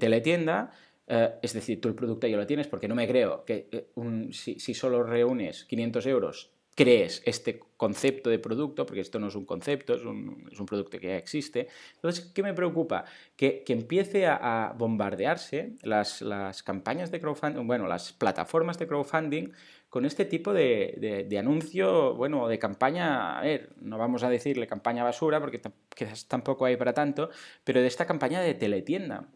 teletienda. 0.00 0.72
Eh, 1.12 1.34
es 1.42 1.52
decir, 1.52 1.80
tú 1.80 1.88
el 1.88 1.96
producto 1.96 2.28
ya 2.28 2.36
lo 2.36 2.46
tienes 2.46 2.68
porque 2.68 2.86
no 2.86 2.94
me 2.94 3.08
creo 3.08 3.44
que 3.44 3.68
eh, 3.72 3.86
si, 4.30 4.74
solo 4.74 5.02
reúnes 5.02 5.64
500 5.64 6.06
euros 6.06 6.52
crees 6.76 7.20
este 7.26 7.58
concepto 7.76 8.30
de 8.30 8.38
producto, 8.38 8.86
porque 8.86 9.00
esto 9.00 9.18
no 9.18 9.26
es 9.26 9.34
un 9.34 9.44
concepto, 9.44 9.94
es 9.94 10.04
un, 10.04 10.46
producto 10.68 11.00
que 11.00 11.08
ya 11.08 11.16
existe. 11.16 11.66
Entonces, 11.96 12.30
¿qué 12.32 12.44
me 12.44 12.54
preocupa? 12.54 13.04
Que, 13.36 13.64
empiece 13.66 14.28
a, 14.28 14.72
bombardearse 14.78 15.72
las, 15.82 16.22
campañas 16.62 17.10
de 17.10 17.20
crowdfunding, 17.20 17.66
bueno, 17.66 17.88
las 17.88 18.12
plataformas 18.12 18.78
de 18.78 18.86
crowdfunding 18.86 19.48
con 19.88 20.06
este 20.06 20.24
tipo 20.24 20.52
de, 20.54 21.36
anuncio, 21.36 22.14
bueno, 22.14 22.46
de 22.46 22.60
campaña, 22.60 23.36
a 23.36 23.42
ver, 23.42 23.70
no 23.80 23.98
vamos 23.98 24.22
a 24.22 24.30
decirle 24.30 24.68
campaña 24.68 25.02
basura, 25.02 25.40
porque 25.40 25.60
quizás 25.94 26.28
tampoco 26.28 26.66
hay 26.66 26.76
para 26.76 26.94
tanto, 26.94 27.30
pero 27.64 27.80
de 27.80 27.88
esta 27.88 28.06
campaña 28.06 28.40
de 28.40 28.54
teletienda. 28.54 29.28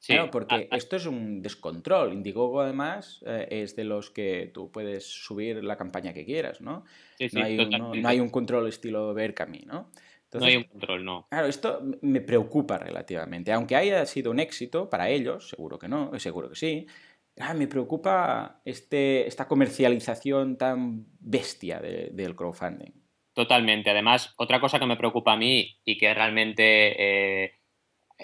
Sí, 0.00 0.14
claro, 0.14 0.30
porque 0.30 0.66
esto 0.72 0.96
es 0.96 1.04
un 1.04 1.42
descontrol. 1.42 2.14
Indiegogo, 2.14 2.62
además, 2.62 3.22
eh, 3.26 3.46
es 3.50 3.76
de 3.76 3.84
los 3.84 4.08
que 4.08 4.50
tú 4.52 4.72
puedes 4.72 5.04
subir 5.04 5.62
la 5.62 5.76
campaña 5.76 6.14
que 6.14 6.24
quieras, 6.24 6.62
¿no? 6.62 6.84
Sí, 7.18 7.28
sí, 7.28 7.36
no, 7.36 7.44
hay 7.44 7.58
un, 7.58 7.70
no, 7.70 8.08
hay 8.08 8.18
un, 8.18 8.30
control 8.30 8.66
estilo 8.66 9.12
Berkami, 9.12 9.60
¿no? 9.66 9.90
no 10.32 10.44
hay 10.46 10.56
un 10.56 10.64
control, 10.64 11.04
no. 11.04 11.26
Claro, 11.28 11.48
esto 11.48 11.82
me 12.00 12.22
preocupa 12.22 12.78
relativamente. 12.78 13.52
Aunque 13.52 13.76
haya 13.76 14.06
sido 14.06 14.30
un 14.30 14.40
éxito 14.40 14.88
para 14.88 15.10
ellos, 15.10 15.50
seguro 15.50 15.78
que 15.78 15.88
no, 15.88 16.18
seguro 16.18 16.48
que 16.48 16.56
sí, 16.56 16.86
ah, 17.38 17.52
me 17.52 17.66
preocupa 17.66 18.62
este, 18.64 19.26
esta 19.26 19.46
comercialización 19.46 20.56
tan 20.56 21.04
bestia 21.18 21.78
del 21.78 22.34
crowdfunding. 22.34 22.92
Totalmente. 23.34 23.90
Además, 23.90 24.32
otra 24.38 24.60
cosa 24.60 24.78
que 24.78 24.86
me 24.86 24.96
preocupa 24.96 25.34
a 25.34 25.36
mí 25.36 25.78
y 25.84 25.98
que 25.98 26.14
realmente... 26.14 27.44
Eh, 27.44 27.59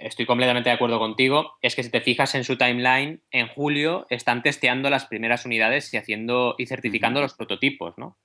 estoy 0.03 0.27
completamente 0.27 0.69
de 0.69 0.75
acuerdo 0.75 0.99
contigo, 0.99 1.57
es 1.63 1.75
que 1.75 1.83
si 1.83 1.91
te 1.91 2.01
fijas 2.01 2.35
en 2.35 2.45
su 2.45 2.57
timeline, 2.57 3.21
en 3.31 3.49
julio 3.49 4.07
están 4.11 4.43
testeando 4.43 4.91
las 4.91 5.07
primeras 5.07 5.45
unidades 5.45 5.93
y 5.93 5.97
haciendo 5.97 6.55
y 6.59 6.67
certificando 6.67 7.21
los 7.21 7.35
prototipos, 7.35 7.95
¿no? 7.97 8.17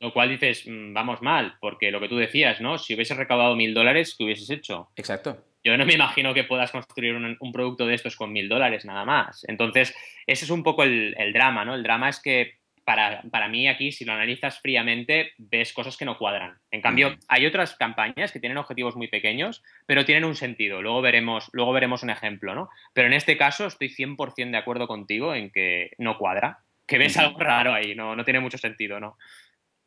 Lo 0.00 0.12
cual 0.12 0.28
dices, 0.28 0.64
mm, 0.66 0.92
vamos 0.92 1.22
mal, 1.22 1.54
porque 1.60 1.90
lo 1.90 2.00
que 2.00 2.08
tú 2.08 2.16
decías, 2.16 2.60
¿no? 2.60 2.78
Si 2.78 2.94
hubieses 2.94 3.16
recaudado 3.16 3.56
mil 3.56 3.74
dólares, 3.74 4.14
¿qué 4.16 4.24
hubieses 4.24 4.50
hecho? 4.50 4.90
Exacto. 4.96 5.44
Yo 5.64 5.76
no 5.76 5.86
me 5.86 5.94
imagino 5.94 6.34
que 6.34 6.42
puedas 6.42 6.72
construir 6.72 7.14
un, 7.14 7.52
producto 7.52 7.86
de 7.86 7.94
estos 7.94 8.16
con 8.16 8.32
mil 8.32 8.48
dólares 8.48 8.84
nada 8.84 9.04
más. 9.04 9.44
Entonces, 9.46 9.94
ese 10.26 10.44
es 10.44 10.50
un 10.50 10.64
poco 10.64 10.82
el, 10.82 11.14
el 11.16 11.32
drama, 11.32 11.64
¿no? 11.64 11.76
El 11.76 11.84
drama 11.84 12.08
es 12.08 12.20
que 12.20 12.61
para, 12.84 13.22
para, 13.30 13.48
mí 13.48 13.68
aquí, 13.68 13.92
si 13.92 14.04
lo 14.04 14.12
analizas 14.12 14.60
fríamente, 14.60 15.32
ves 15.38 15.72
cosas 15.72 15.96
que 15.96 16.04
no 16.04 16.18
cuadran. 16.18 16.58
En 16.70 16.80
cambio, 16.80 17.16
hay 17.28 17.46
otras 17.46 17.76
campañas 17.76 18.32
que 18.32 18.40
tienen 18.40 18.58
objetivos 18.58 18.96
muy 18.96 19.08
pequeños, 19.08 19.62
pero 19.86 20.04
tienen 20.04 20.24
un 20.24 20.34
sentido. 20.34 20.82
Luego 20.82 21.00
veremos, 21.00 21.48
luego 21.52 21.72
veremos 21.72 22.02
un 22.02 22.10
ejemplo, 22.10 22.54
¿no? 22.54 22.68
Pero 22.92 23.06
en 23.06 23.14
este 23.14 23.36
caso 23.36 23.66
estoy 23.66 23.88
100% 23.88 24.50
de 24.50 24.56
acuerdo 24.56 24.88
contigo 24.88 25.34
en 25.34 25.50
que 25.50 25.92
no 25.98 26.18
cuadra, 26.18 26.58
que 26.86 26.98
ves 26.98 27.16
algo 27.16 27.38
raro 27.38 27.72
ahí, 27.72 27.94
no, 27.94 28.16
no 28.16 28.24
tiene 28.24 28.40
mucho 28.40 28.58
sentido, 28.58 29.00
¿no? 29.00 29.16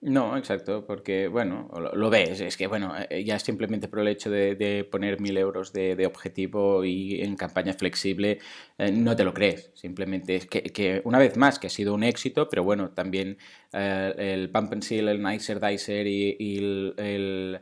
No, 0.02 0.38
exacto, 0.38 0.86
porque, 0.86 1.28
bueno, 1.28 1.68
lo, 1.94 2.10
ves, 2.12 2.40
es 2.40 2.58
que, 2.58 2.68
bueno, 2.68 2.94
eh, 3.10 3.24
ya 3.24 3.40
simplemente 3.40 3.88
por 3.88 4.02
el 4.02 4.10
hecho 4.10 4.30
de, 4.30 4.88
poner 4.92 5.20
mil 5.20 5.36
euros 5.36 5.74
de, 5.74 6.06
objetivo 6.06 6.86
y 6.86 7.22
en 7.22 7.36
campaña 7.36 7.74
flexible, 7.74 8.38
eh, 8.78 8.92
no 8.92 9.16
te 9.16 9.24
lo 9.24 9.34
crees, 9.34 9.72
simplemente 9.74 10.36
es 10.36 10.46
que, 10.46 11.02
una 11.06 11.18
vez 11.18 11.38
más, 11.38 11.58
que 11.58 11.68
ha 11.68 11.70
sido 11.72 11.96
un 11.96 12.04
éxito, 12.04 12.48
pero 12.50 12.64
bueno, 12.64 12.92
también 12.92 13.40
eh, 13.74 14.14
el 14.18 14.52
Pump 14.52 14.74
and 14.74 14.84
Seal, 14.84 15.08
el 15.08 15.24
Nicer 15.24 15.60
Dicer 15.60 16.06
y, 16.06 16.58
el, 16.98 17.60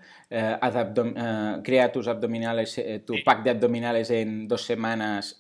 crea 1.64 1.92
tus 1.94 2.08
abdominales, 2.10 2.82
tu 3.06 3.16
pack 3.24 3.44
de 3.44 3.52
abdominales 3.52 4.10
en 4.10 4.50
dos 4.50 4.66
semanas 4.66 5.38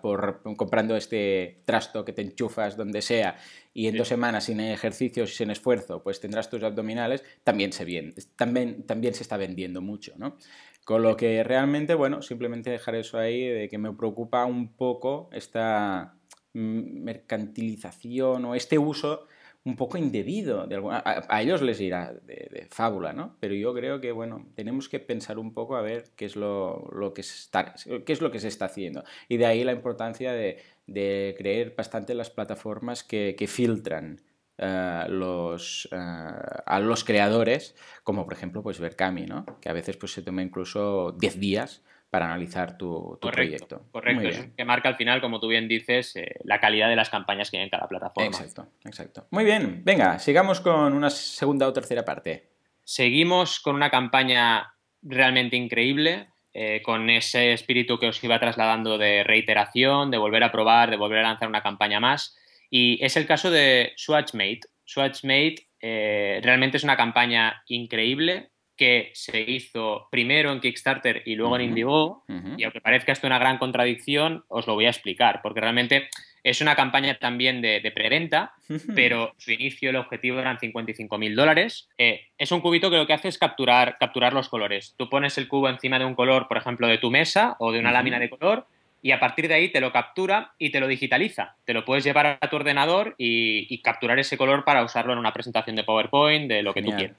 por 0.00 0.40
comprando 0.56 0.96
este 0.96 1.60
trasto 1.66 2.04
que 2.04 2.12
te 2.12 2.22
enchufas 2.22 2.76
donde 2.76 3.02
sea 3.02 3.36
y 3.78 3.86
en 3.86 3.96
dos 3.96 4.08
semanas 4.08 4.42
sin 4.46 4.58
ejercicios 4.58 5.30
y 5.30 5.36
sin 5.36 5.52
esfuerzo, 5.52 6.02
pues 6.02 6.18
tendrás 6.18 6.50
tus 6.50 6.64
abdominales, 6.64 7.22
también 7.44 7.72
se, 7.72 7.84
bien, 7.84 8.12
también, 8.34 8.84
también 8.84 9.14
se 9.14 9.22
está 9.22 9.36
vendiendo 9.36 9.80
mucho, 9.80 10.14
¿no? 10.16 10.36
Con 10.84 11.04
lo 11.04 11.16
que 11.16 11.44
realmente, 11.44 11.94
bueno, 11.94 12.20
simplemente 12.20 12.70
dejar 12.70 12.96
eso 12.96 13.18
ahí 13.18 13.46
de 13.46 13.68
que 13.68 13.78
me 13.78 13.92
preocupa 13.92 14.44
un 14.46 14.74
poco 14.74 15.30
esta 15.32 16.16
mercantilización 16.54 18.46
o 18.46 18.56
este 18.56 18.78
uso 18.78 19.28
un 19.64 19.76
poco 19.76 19.98
indebido. 19.98 20.66
De 20.66 20.76
alguna, 20.76 21.02
a, 21.04 21.42
ellos 21.42 21.62
les 21.62 21.80
irá 21.80 22.12
de, 22.12 22.66
fábula, 22.70 23.12
¿no? 23.12 23.36
Pero 23.40 23.54
yo 23.54 23.74
creo 23.74 24.00
que, 24.00 24.12
bueno, 24.12 24.46
tenemos 24.54 24.88
que 24.88 25.00
pensar 25.00 25.38
un 25.38 25.52
poco 25.52 25.76
a 25.76 25.82
ver 25.82 26.04
qué 26.16 26.24
es 26.24 26.36
lo, 26.36 26.88
lo 26.92 27.12
que, 27.14 27.20
está, 27.20 27.74
qué 28.04 28.12
es 28.12 28.20
lo 28.20 28.30
que 28.30 28.40
se 28.40 28.48
está 28.48 28.66
haciendo. 28.66 29.04
Y 29.28 29.36
de 29.36 29.46
ahí 29.46 29.64
la 29.64 29.72
importancia 29.72 30.32
de, 30.32 30.58
de 30.86 31.34
creer 31.36 31.74
bastante 31.76 32.14
las 32.14 32.30
plataformas 32.30 33.04
que, 33.04 33.34
filtran 33.46 34.20
eh, 34.56 35.04
los, 35.08 35.88
eh, 35.92 35.96
a 35.96 36.80
los 36.80 37.04
creadores, 37.04 37.76
como 38.02 38.24
por 38.24 38.32
ejemplo 38.32 38.62
pues 38.62 38.80
Berkami, 38.80 39.26
¿no? 39.26 39.44
que 39.60 39.68
a 39.68 39.74
veces 39.74 39.96
pues, 39.96 40.12
se 40.12 40.22
toma 40.22 40.42
incluso 40.42 41.12
10 41.12 41.38
días 41.38 41.82
para 42.10 42.26
analizar 42.26 42.78
tu, 42.78 43.18
proyecto. 43.20 43.86
Correcto, 43.90 44.52
que 44.56 44.64
marca 44.64 44.88
al 44.88 44.96
final, 44.96 45.20
como 45.20 45.40
tú 45.40 45.48
bien 45.48 45.68
dices, 45.68 46.16
eh, 46.16 46.36
la 46.44 46.58
calidad 46.58 46.88
de 46.88 46.96
las 46.96 47.10
campañas 47.10 47.50
que 47.50 47.58
hay 47.58 47.64
en 47.64 47.70
cada 47.70 47.86
plataforma. 47.86 48.28
Exacto, 48.28 48.68
exacto. 48.84 49.26
Muy 49.30 49.44
bien, 49.44 49.82
venga, 49.84 50.18
sigamos 50.18 50.60
con 50.60 50.94
una 50.94 51.10
segunda 51.10 51.68
o 51.68 51.72
tercera 51.72 52.04
parte. 52.04 52.48
Seguimos 52.82 53.60
con 53.60 53.74
una 53.74 53.90
campaña 53.90 54.74
realmente 55.02 55.56
increíble 55.56 56.28
eh, 56.54 56.80
con 56.82 57.10
ese 57.10 57.52
espíritu 57.52 57.98
que 57.98 58.08
os 58.08 58.24
iba 58.24 58.40
trasladando 58.40 58.96
de 58.96 59.22
reiteración, 59.22 60.10
de 60.10 60.18
volver 60.18 60.42
a 60.42 60.50
probar, 60.50 60.90
de 60.90 60.96
volver 60.96 61.18
a 61.18 61.28
lanzar 61.28 61.48
una 61.48 61.62
campaña 61.62 62.00
más. 62.00 62.36
Y 62.70 62.98
es 63.04 63.16
el 63.16 63.26
caso 63.26 63.50
de 63.50 63.92
Swatchmate. 63.96 64.60
Swatchmate 64.84 65.68
eh, 65.80 66.40
realmente 66.42 66.78
es 66.78 66.84
una 66.84 66.96
campaña 66.96 67.62
increíble 67.68 68.50
que 68.78 69.10
se 69.12 69.40
hizo 69.40 70.08
primero 70.10 70.52
en 70.52 70.60
Kickstarter 70.60 71.22
y 71.26 71.34
luego 71.34 71.56
en 71.56 71.62
Indiegogo. 71.62 72.24
Y 72.56 72.62
aunque 72.62 72.80
parezca 72.80 73.12
esto 73.12 73.26
una 73.26 73.38
gran 73.38 73.58
contradicción, 73.58 74.44
os 74.48 74.66
lo 74.66 74.74
voy 74.74 74.86
a 74.86 74.90
explicar, 74.90 75.40
porque 75.42 75.60
realmente 75.60 76.08
Es 76.44 76.60
una 76.60 76.76
campaña 76.76 77.18
también 77.18 77.60
de, 77.60 77.92
preventa, 77.92 78.54
pero 78.94 79.34
su 79.36 79.50
inicio, 79.50 79.90
el 79.90 79.96
objetivo 79.96 80.38
eran 80.38 80.58
55 80.58 81.18
mil 81.18 81.34
dólares. 81.34 81.88
Eh, 81.98 82.28
es 82.38 82.52
un 82.52 82.60
cubito 82.60 82.90
que 82.90 82.96
lo 82.96 83.06
que 83.06 83.12
hace 83.12 83.28
es 83.28 83.36
capturar, 83.36 83.98
capturar 83.98 84.32
los 84.32 84.48
colores. 84.48 84.94
Tú 84.96 85.10
pones 85.10 85.36
el 85.36 85.48
cubo 85.48 85.68
encima 85.68 85.98
de 85.98 86.04
un 86.04 86.14
color, 86.14 86.46
por 86.46 86.56
ejemplo, 86.56 86.86
de 86.86 86.98
tu 86.98 87.10
mesa 87.10 87.56
o 87.58 87.72
de 87.72 87.80
una 87.80 87.90
lámina 87.90 88.20
de 88.20 88.30
color, 88.30 88.66
y 89.02 89.10
a 89.10 89.20
partir 89.20 89.48
de 89.48 89.54
ahí 89.54 89.70
te 89.70 89.80
lo 89.80 89.92
captura 89.92 90.52
y 90.58 90.70
te 90.70 90.80
lo 90.80 90.86
digitaliza. 90.86 91.56
Te 91.64 91.74
lo 91.74 91.84
puedes 91.84 92.04
llevar 92.04 92.38
a 92.40 92.50
tu 92.50 92.56
ordenador 92.56 93.14
y, 93.18 93.78
capturar 93.82 94.18
ese 94.18 94.38
color 94.38 94.64
para 94.64 94.84
usarlo 94.84 95.12
en 95.12 95.18
una 95.18 95.32
presentación 95.32 95.76
de 95.76 95.84
PowerPoint, 95.84 96.48
de 96.48 96.62
lo 96.62 96.72
que 96.72 96.82
tú 96.82 96.92
quieras. 96.96 97.16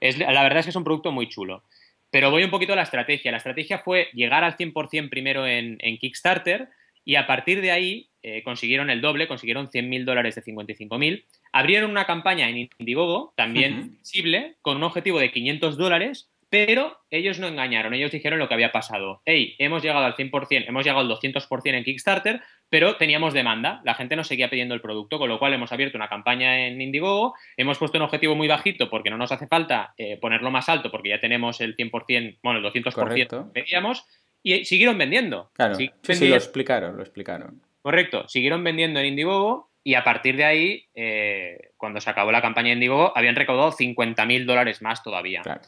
Es, 0.00 0.18
la 0.18 0.42
verdad 0.42 0.58
es 0.58 0.66
que 0.66 0.70
es 0.70 0.76
un 0.76 0.84
producto 0.84 1.12
muy 1.12 1.28
chulo. 1.28 1.62
Pero 2.10 2.30
voy 2.30 2.42
un 2.42 2.50
poquito 2.50 2.72
a 2.72 2.76
la 2.76 2.82
estrategia. 2.82 3.30
La 3.30 3.36
estrategia 3.36 3.78
fue 3.78 4.08
llegar 4.12 4.42
al 4.42 4.56
100% 4.56 5.08
primero 5.08 5.46
en, 5.46 5.78
Kickstarter 5.98 6.68
y 7.04 7.14
a 7.14 7.26
partir 7.26 7.60
de 7.60 7.70
ahí 7.70 8.10
eh, 8.22 8.42
consiguieron 8.42 8.90
el 8.90 9.00
doble, 9.00 9.28
consiguieron 9.28 9.68
100.000 9.68 10.04
dólares 10.04 10.34
de 10.34 10.42
55.000. 10.42 11.24
Abrieron 11.52 11.90
una 11.90 12.06
campaña 12.06 12.48
en 12.48 12.68
Indiegogo, 12.78 13.32
también 13.36 13.98
visible, 13.98 14.56
con 14.62 14.76
un 14.76 14.82
objetivo 14.82 15.20
de 15.20 15.30
500 15.30 15.76
dólares 15.76 16.30
pero 16.50 16.98
ellos 17.10 17.38
no 17.38 17.46
engañaron, 17.46 17.94
ellos 17.94 18.10
dijeron 18.10 18.40
lo 18.40 18.48
que 18.48 18.54
había 18.54 18.72
pasado. 18.72 19.22
Hey, 19.24 19.54
hemos 19.58 19.82
llegado 19.82 20.04
al 20.04 20.16
100%, 20.16 20.64
hemos 20.66 20.84
llegado 20.84 21.00
al 21.00 21.08
200% 21.08 21.74
en 21.74 21.84
Kickstarter, 21.84 22.42
pero 22.68 22.96
teníamos 22.96 23.32
demanda, 23.32 23.80
la 23.84 23.94
gente 23.94 24.16
nos 24.16 24.26
seguía 24.26 24.50
pidiendo 24.50 24.74
el 24.74 24.80
producto, 24.80 25.18
con 25.18 25.28
lo 25.28 25.38
cual 25.38 25.54
hemos 25.54 25.72
abierto 25.72 25.96
una 25.96 26.08
campaña 26.08 26.66
en 26.66 26.80
Indiegogo, 26.80 27.34
hemos 27.56 27.78
puesto 27.78 27.98
un 27.98 28.02
objetivo 28.02 28.34
muy 28.34 28.48
bajito 28.48 28.90
porque 28.90 29.10
no 29.10 29.16
nos 29.16 29.30
hace 29.30 29.46
falta 29.46 29.94
eh, 29.96 30.18
ponerlo 30.20 30.50
más 30.50 30.68
alto 30.68 30.90
porque 30.90 31.10
ya 31.10 31.20
tenemos 31.20 31.60
el 31.60 31.76
100%, 31.76 32.38
bueno, 32.42 32.58
el 32.58 32.64
200% 32.64 33.52
que 33.52 33.60
pedíamos, 33.62 34.04
y 34.42 34.64
siguieron 34.64 34.98
vendiendo. 34.98 35.50
Claro, 35.54 35.76
sí, 35.76 35.90
sí, 36.02 36.28
lo 36.28 36.34
explicaron, 36.34 36.96
lo 36.96 37.02
explicaron. 37.02 37.62
Correcto, 37.80 38.26
siguieron 38.28 38.64
vendiendo 38.64 38.98
en 38.98 39.06
Indiegogo 39.06 39.70
y 39.84 39.94
a 39.94 40.02
partir 40.02 40.36
de 40.36 40.44
ahí, 40.44 40.84
eh, 40.94 41.70
cuando 41.76 42.00
se 42.00 42.10
acabó 42.10 42.32
la 42.32 42.42
campaña 42.42 42.72
en 42.72 42.78
Indiegogo, 42.78 43.16
habían 43.16 43.36
recaudado 43.36 43.70
50.000 43.70 44.44
dólares 44.46 44.82
más 44.82 45.02
todavía. 45.04 45.42
Claro. 45.42 45.60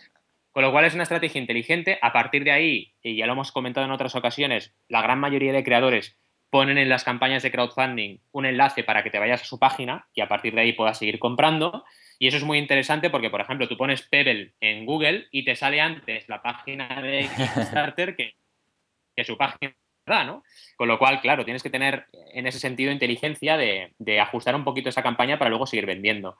Con 0.52 0.62
lo 0.62 0.70
cual 0.70 0.84
es 0.84 0.94
una 0.94 1.02
estrategia 1.02 1.40
inteligente. 1.40 1.98
A 2.02 2.12
partir 2.12 2.44
de 2.44 2.52
ahí, 2.52 2.94
y 3.02 3.16
ya 3.16 3.26
lo 3.26 3.32
hemos 3.32 3.52
comentado 3.52 3.86
en 3.86 3.92
otras 3.92 4.14
ocasiones, 4.14 4.74
la 4.88 5.02
gran 5.02 5.18
mayoría 5.18 5.52
de 5.52 5.64
creadores 5.64 6.18
ponen 6.50 6.76
en 6.76 6.90
las 6.90 7.04
campañas 7.04 7.42
de 7.42 7.50
crowdfunding 7.50 8.18
un 8.30 8.44
enlace 8.44 8.84
para 8.84 9.02
que 9.02 9.08
te 9.08 9.18
vayas 9.18 9.40
a 9.40 9.46
su 9.46 9.58
página 9.58 10.06
y 10.12 10.20
a 10.20 10.28
partir 10.28 10.54
de 10.54 10.60
ahí 10.60 10.74
puedas 10.74 10.98
seguir 10.98 11.18
comprando. 11.18 11.84
Y 12.18 12.28
eso 12.28 12.36
es 12.36 12.44
muy 12.44 12.58
interesante 12.58 13.08
porque, 13.08 13.30
por 13.30 13.40
ejemplo, 13.40 13.66
tú 13.66 13.78
pones 13.78 14.02
Pebble 14.02 14.52
en 14.60 14.84
Google 14.84 15.28
y 15.30 15.46
te 15.46 15.56
sale 15.56 15.80
antes 15.80 16.28
la 16.28 16.42
página 16.42 17.00
de 17.00 17.26
Kickstarter 17.34 18.14
que, 18.14 18.34
su 19.24 19.38
página. 19.38 19.74
¿no? 20.26 20.42
Con 20.76 20.88
lo 20.88 20.98
cual, 20.98 21.22
claro, 21.22 21.44
tienes 21.44 21.62
que 21.62 21.70
tener 21.70 22.08
en 22.34 22.46
ese 22.46 22.58
sentido 22.58 22.92
inteligencia 22.92 23.56
de 23.56 24.20
ajustar 24.20 24.54
un 24.54 24.64
poquito 24.64 24.90
esa 24.90 25.02
campaña 25.02 25.38
para 25.38 25.48
luego 25.48 25.66
seguir 25.66 25.86
vendiendo. 25.86 26.36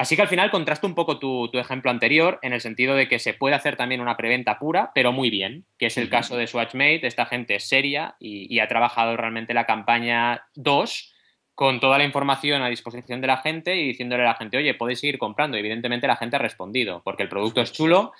Así 0.00 0.16
que 0.16 0.22
al 0.22 0.28
final 0.28 0.50
contrasta 0.50 0.86
un 0.86 0.94
poco 0.94 1.18
tu, 1.18 1.50
ejemplo 1.58 1.90
anterior 1.90 2.38
en 2.40 2.54
el 2.54 2.62
sentido 2.62 2.94
de 2.94 3.06
que 3.06 3.18
se 3.18 3.34
puede 3.34 3.54
hacer 3.54 3.76
también 3.76 4.00
una 4.00 4.16
preventa 4.16 4.58
pura, 4.58 4.92
pero 4.94 5.12
muy 5.12 5.28
bien, 5.28 5.66
que 5.76 5.88
es 5.88 5.98
el 5.98 6.08
caso 6.08 6.38
de 6.38 6.46
Swatchmate. 6.46 7.06
Esta 7.06 7.26
gente 7.26 7.56
es 7.56 7.68
seria 7.68 8.16
y, 8.18 8.60
ha 8.60 8.66
trabajado 8.66 9.14
realmente 9.18 9.52
la 9.52 9.66
campaña 9.66 10.46
2 10.54 11.14
con 11.54 11.80
toda 11.80 11.98
la 11.98 12.04
información 12.04 12.62
a 12.62 12.70
disposición 12.70 13.20
de 13.20 13.26
la 13.26 13.36
gente 13.42 13.76
y 13.76 13.88
diciéndole 13.88 14.22
a 14.22 14.28
la 14.28 14.36
gente, 14.36 14.56
oye, 14.56 14.72
podéis 14.72 15.00
seguir 15.00 15.18
comprando. 15.18 15.58
evidentemente 15.58 16.06
la 16.06 16.16
gente 16.16 16.36
ha 16.36 16.38
respondido 16.38 17.02
porque 17.04 17.24
el 17.24 17.28
producto 17.28 17.60
es 17.60 17.70
chulo 17.70 18.12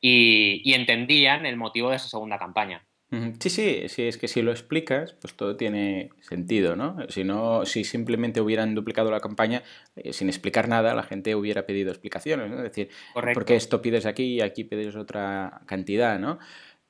y 0.00 0.74
entendían 0.74 1.46
el 1.46 1.56
motivo 1.56 1.90
de 1.90 1.96
esa 1.98 2.08
segunda 2.08 2.36
campaña. 2.36 2.84
Sí, 3.10 3.48
sí, 3.48 3.88
sí, 3.88 4.02
es 4.02 4.18
que 4.18 4.28
si 4.28 4.42
lo 4.42 4.50
explicas, 4.50 5.14
pues 5.14 5.34
todo 5.34 5.56
tiene 5.56 6.10
sentido, 6.20 6.76
¿no? 6.76 6.96
Si 7.08 7.24
no, 7.24 7.64
si 7.64 7.84
simplemente 7.84 8.42
hubieran 8.42 8.74
duplicado 8.74 9.10
la 9.10 9.20
campaña 9.20 9.62
eh, 9.96 10.12
sin 10.12 10.28
explicar 10.28 10.68
nada, 10.68 10.94
la 10.94 11.02
gente 11.02 11.34
hubiera 11.34 11.64
pedido 11.64 11.90
explicaciones, 11.90 12.50
¿no? 12.50 12.58
Es 12.58 12.64
decir, 12.64 12.90
¿por 13.14 13.46
qué 13.46 13.56
esto 13.56 13.80
pides 13.80 14.04
aquí 14.04 14.34
y 14.34 14.40
aquí 14.42 14.64
pides 14.64 14.94
otra 14.94 15.62
cantidad, 15.66 16.18
¿no? 16.18 16.38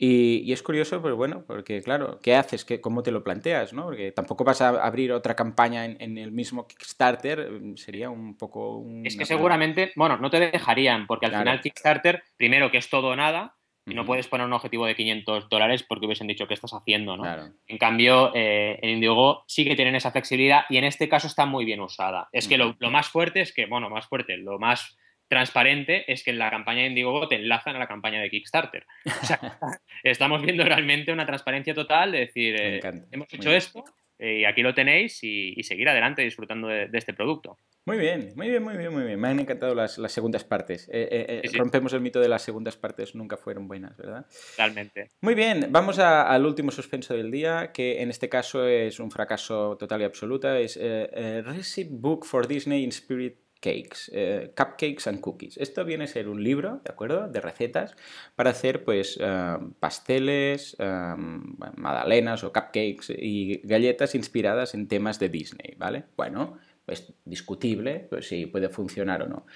Y, 0.00 0.52
es 0.52 0.62
curioso, 0.62 1.02
pues 1.02 1.14
bueno, 1.14 1.42
porque 1.44 1.82
claro, 1.82 2.20
¿qué 2.22 2.36
haces? 2.36 2.64
¿Qué, 2.64 2.80
¿Cómo 2.80 3.02
te 3.02 3.10
lo 3.10 3.24
planteas? 3.24 3.72
¿no? 3.72 3.84
Porque 3.84 4.12
tampoco 4.12 4.44
vas 4.44 4.60
a 4.62 4.68
abrir 4.68 5.10
otra 5.12 5.34
campaña 5.34 5.84
en, 5.84 6.18
el 6.18 6.30
mismo 6.30 6.68
Kickstarter, 6.68 7.50
mm, 7.50 7.76
sería 7.76 8.08
un 8.08 8.36
poco... 8.36 8.86
Es 9.02 9.16
que 9.16 9.26
seguramente, 9.26 9.90
bueno, 9.96 10.16
no 10.16 10.30
te 10.30 10.38
dejarían, 10.38 11.08
porque 11.08 11.26
al 11.26 11.36
final 11.36 11.60
Kickstarter, 11.60 12.22
primero 12.36 12.70
que 12.70 12.78
es 12.78 12.88
todo 12.88 13.08
o 13.08 13.16
nada, 13.16 13.56
y 13.88 13.94
no 13.94 14.04
puedes 14.04 14.28
poner 14.28 14.46
un 14.46 14.52
objetivo 14.52 14.86
de 14.86 14.94
500 14.94 15.48
dólares 15.48 15.82
porque 15.82 16.06
hubiesen 16.06 16.26
dicho 16.26 16.46
qué 16.46 16.54
estás 16.54 16.72
haciendo, 16.72 17.16
¿no? 17.16 17.52
En 17.66 17.78
cambio, 17.78 18.32
eh, 18.34 18.78
en 18.82 18.90
Indiegogo 18.90 19.44
sí 19.46 19.64
que 19.64 19.76
tienen 19.76 19.94
esa 19.94 20.10
flexibilidad 20.10 20.62
y 20.68 20.76
en 20.76 20.84
este 20.84 21.08
caso 21.08 21.26
está 21.26 21.46
muy 21.46 21.64
bien 21.64 21.80
usada. 21.80 22.28
Es 22.32 22.48
que 22.48 22.58
lo, 22.58 22.76
más 22.90 23.08
fuerte 23.08 23.40
es 23.40 23.52
que, 23.52 23.66
bueno, 23.66 23.90
más 23.90 24.06
fuerte, 24.06 24.36
lo 24.36 24.58
más 24.58 24.96
transparente 25.28 26.10
es 26.10 26.24
que 26.24 26.30
en 26.30 26.38
la 26.38 26.50
campaña 26.50 26.80
de 26.80 26.88
Indiegogo 26.88 27.28
te 27.28 27.36
enlazan 27.36 27.76
a 27.76 27.78
la 27.78 27.86
campaña 27.86 28.20
de 28.20 28.30
Kickstarter. 28.30 28.86
O 29.04 29.26
sea, 29.26 29.40
estamos 30.02 30.42
viendo 30.42 30.64
realmente 30.64 31.12
una 31.12 31.26
transparencia 31.26 31.74
total 31.74 32.12
de 32.12 32.18
decir, 32.20 32.56
eh, 32.58 32.80
hemos 33.10 33.32
hecho 33.32 33.52
esto 33.52 33.84
eh, 34.18 34.40
y 34.40 34.44
aquí 34.44 34.62
lo 34.62 34.74
tenéis 34.74 35.18
y, 35.22 35.62
seguir 35.62 35.88
adelante 35.88 36.22
disfrutando 36.22 36.68
de 36.68 36.88
este 36.92 37.14
producto. 37.14 37.56
Muy 37.88 37.96
bien, 37.96 38.34
muy 38.36 38.50
bien, 38.50 38.62
muy 38.62 38.76
bien, 38.76 38.92
muy 38.92 39.02
bien. 39.02 39.18
Me 39.18 39.28
han 39.28 39.40
encantado 39.40 39.74
las, 39.74 39.98
segundas 40.12 40.44
partes. 40.44 40.90
Eh, 40.92 41.08
eh, 41.10 41.40
eh, 41.42 41.50
rompemos 41.56 41.94
el 41.94 42.02
mito 42.02 42.20
de 42.20 42.28
las 42.28 42.42
segundas 42.42 42.76
partes, 42.76 43.14
nunca 43.14 43.38
fueron 43.38 43.66
buenas, 43.66 43.96
¿verdad? 43.96 44.26
Realmente. 44.58 45.08
Muy 45.22 45.34
bien, 45.34 45.68
vamos 45.70 45.98
al 45.98 46.44
último 46.44 46.70
suspenso 46.70 47.14
del 47.14 47.30
día, 47.30 47.72
que 47.72 48.02
en 48.02 48.10
este 48.10 48.28
caso 48.28 48.68
es 48.68 49.00
un 49.00 49.10
fracaso 49.10 49.78
total 49.78 50.02
y 50.02 50.04
absoluto. 50.04 50.54
Es 50.54 50.78
Recipe 50.78 51.88
Book 51.90 52.26
for 52.26 52.46
Disney 52.46 52.84
in 52.84 52.90
Spirit 52.90 53.38
Cakes, 53.60 54.10
eh, 54.14 54.52
Cupcakes 54.56 55.08
and 55.08 55.20
Cookies. 55.20 55.56
Esto 55.58 55.84
viene 55.84 56.04
a 56.04 56.06
ser 56.06 56.28
un 56.28 56.42
libro, 56.42 56.80
¿de 56.84 56.92
acuerdo?, 56.92 57.28
de 57.28 57.40
recetas 57.40 57.96
para 58.36 58.50
hacer 58.50 58.84
pues 58.84 59.18
eh, 59.20 59.56
pasteles, 59.80 60.76
eh, 60.78 61.14
magdalenas 61.16 62.44
o 62.44 62.52
cupcakes 62.52 63.10
y 63.18 63.60
galletas 63.64 64.14
inspiradas 64.14 64.74
en 64.74 64.88
temas 64.88 65.18
de 65.18 65.28
Disney, 65.28 65.74
¿vale? 65.76 66.04
Bueno, 66.16 66.58
pues 66.86 67.12
discutible 67.24 68.06
pues, 68.08 68.28
si 68.28 68.46
puede 68.46 68.68
funcionar 68.68 69.22
o 69.22 69.28
no. 69.28 69.46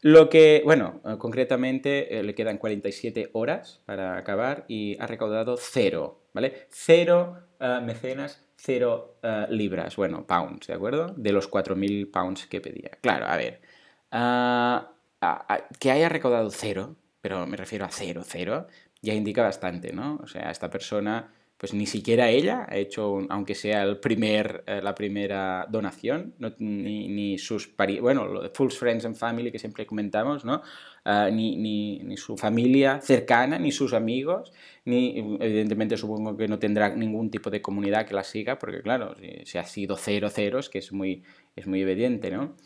Lo 0.00 0.28
que, 0.30 0.62
bueno, 0.64 1.02
eh, 1.04 1.16
concretamente 1.18 2.22
le 2.22 2.34
quedan 2.34 2.58
47 2.58 3.30
horas 3.34 3.82
para 3.84 4.16
acabar 4.16 4.64
y 4.68 4.96
ha 4.98 5.06
recaudado 5.06 5.56
cero, 5.58 6.22
¿vale? 6.32 6.66
Cero 6.70 7.36
mecenas 7.82 8.49
0 8.62 9.18
uh, 9.22 9.26
eh, 9.26 9.46
libras, 9.50 9.96
bueno, 9.96 10.26
pounds, 10.26 10.66
¿de 10.66 10.74
acuerdo? 10.74 11.14
De 11.16 11.32
los 11.32 11.50
4.000 11.50 12.10
pounds 12.10 12.46
que 12.46 12.60
pedía. 12.60 12.90
Claro, 13.00 13.26
a 13.26 13.36
ver, 13.36 13.60
eh, 14.12 14.80
que 15.78 15.90
haya 15.90 16.08
recaudado 16.08 16.50
cero, 16.50 16.96
pero 17.20 17.46
me 17.46 17.56
refiero 17.56 17.84
a 17.84 17.90
cero, 17.90 18.22
cero, 18.24 18.66
ya 19.02 19.14
indica 19.14 19.42
bastante, 19.42 19.92
¿no? 19.92 20.20
O 20.22 20.26
sea, 20.26 20.50
esta 20.50 20.68
persona 20.70 21.32
pues 21.60 21.74
ni 21.74 21.84
siquiera 21.84 22.30
ella 22.30 22.66
ha 22.66 22.78
hecho, 22.78 23.18
aunque 23.28 23.54
sea 23.54 23.82
el 23.82 23.98
primer, 23.98 24.64
eh, 24.66 24.80
la 24.82 24.94
primera 24.94 25.66
donación, 25.68 26.32
ni, 26.58 27.06
ni, 27.08 27.36
sus 27.36 27.68
parientes, 27.68 28.02
bueno, 28.02 28.50
Full 28.54 28.70
Friends 28.70 29.04
and 29.04 29.14
Family 29.14 29.52
que 29.52 29.58
siempre 29.58 29.84
comentamos, 29.84 30.42
¿no? 30.42 30.62
Ah, 31.04 31.28
ni, 31.30 31.56
ni, 31.56 31.98
ni, 31.98 32.16
su 32.16 32.38
familia 32.38 33.02
cercana, 33.02 33.58
ni 33.58 33.72
sus 33.72 33.92
amigos, 33.92 34.54
ni 34.86 35.18
evidentemente 35.38 35.98
supongo 35.98 36.34
que 36.34 36.48
no 36.48 36.58
tendrá 36.58 36.96
ningún 36.96 37.30
tipo 37.30 37.50
de 37.50 37.60
comunidad 37.60 38.06
que 38.06 38.14
la 38.14 38.24
siga, 38.24 38.58
porque 38.58 38.80
claro, 38.80 39.14
si, 39.44 39.58
ha 39.58 39.64
sido 39.64 39.98
cero 39.98 40.30
ceros, 40.30 40.70
que 40.70 40.78
es 40.78 40.92
muy, 40.92 41.24
es 41.56 41.66
muy 41.66 41.82
evidente, 41.82 42.30
¿no? 42.30 42.56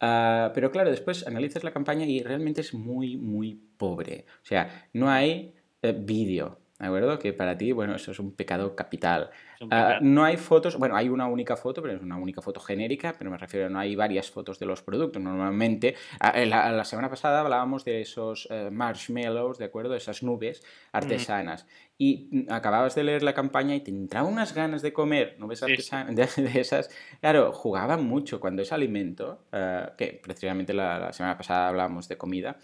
Ah, 0.00 0.52
pero 0.54 0.70
claro, 0.70 0.90
después 0.90 1.26
analizas 1.26 1.64
la 1.64 1.72
campaña 1.72 2.06
y 2.06 2.22
realmente 2.22 2.62
es 2.62 2.72
muy, 2.72 3.18
muy 3.18 3.60
pobre. 3.76 4.24
O 4.42 4.46
sea, 4.46 4.88
no 4.94 5.10
hay 5.10 5.52
eh, 5.82 5.92
vídeo, 5.92 6.58
¿De 6.78 6.86
acuerdo? 6.86 7.18
Que 7.18 7.32
para 7.32 7.58
ti, 7.58 7.72
bueno, 7.72 7.96
eso 7.96 8.12
es 8.12 8.20
un 8.20 8.32
pecado 8.32 8.76
capital. 8.76 9.30
Ah, 9.68 9.98
no 10.00 10.22
hay 10.22 10.36
fotos, 10.36 10.76
bueno, 10.78 10.94
hay 10.94 11.08
una 11.08 11.26
única 11.26 11.56
foto, 11.56 11.82
pero 11.82 11.94
es 11.94 12.02
una 12.02 12.16
única 12.16 12.40
foto 12.40 12.60
genérica, 12.60 13.16
pero 13.18 13.32
me 13.32 13.36
refiero, 13.36 13.68
no 13.68 13.80
hay 13.80 13.96
varias 13.96 14.30
fotos 14.30 14.60
de 14.60 14.66
los 14.66 14.82
productos. 14.82 15.20
Normalmente, 15.20 15.96
ah, 16.20 16.38
la, 16.38 16.84
semana 16.84 17.10
pasada 17.10 17.40
hablábamos 17.40 17.84
de 17.84 18.02
esos 18.02 18.46
eh, 18.50 18.70
marshmallows, 18.70 19.58
¿de 19.58 19.64
acuerdo? 19.64 19.96
Esas 19.96 20.22
nubes 20.22 20.62
artesanas. 20.92 21.66
Y 21.98 22.28
mm, 22.30 22.52
acababas 22.52 22.94
de 22.94 23.02
leer 23.02 23.24
la 23.24 23.34
campaña 23.34 23.74
y 23.74 23.80
te 23.80 23.90
entraba 23.90 24.28
unas 24.28 24.54
ganas 24.54 24.80
de 24.80 24.92
comer 24.92 25.34
nubes 25.40 25.64
artesanas, 25.64 26.14
de, 26.14 26.60
esas. 26.60 26.90
Claro, 27.20 27.50
jugaban 27.50 28.04
mucho 28.06 28.38
cuando 28.38 28.62
es 28.62 28.70
alimento, 28.70 29.46
ah, 29.50 29.94
que 29.98 30.20
precisamente 30.22 30.72
la, 30.72 31.12
semana 31.12 31.36
pasada 31.36 31.66
hablábamos 31.70 32.06
de 32.06 32.16
comida. 32.16 32.56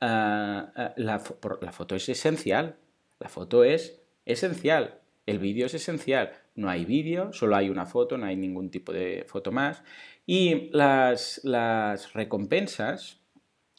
la, 0.00 0.92
la 0.94 1.72
foto 1.72 1.96
es 1.96 2.08
esencial 2.08 2.76
la 3.20 3.28
foto 3.28 3.64
es 3.64 4.00
esencial, 4.24 5.00
el 5.26 5.38
vídeo 5.38 5.66
es 5.66 5.74
esencial. 5.74 6.32
No 6.54 6.70
hay 6.70 6.84
vídeo, 6.84 7.32
solo 7.32 7.54
hay 7.54 7.68
una 7.68 7.86
foto, 7.86 8.16
no 8.16 8.26
hay 8.26 8.34
ningún 8.34 8.70
tipo 8.70 8.92
de 8.92 9.24
foto 9.28 9.52
más. 9.52 9.82
Y 10.26 10.70
las, 10.72 11.40
las 11.44 12.14
recompensas 12.14 13.20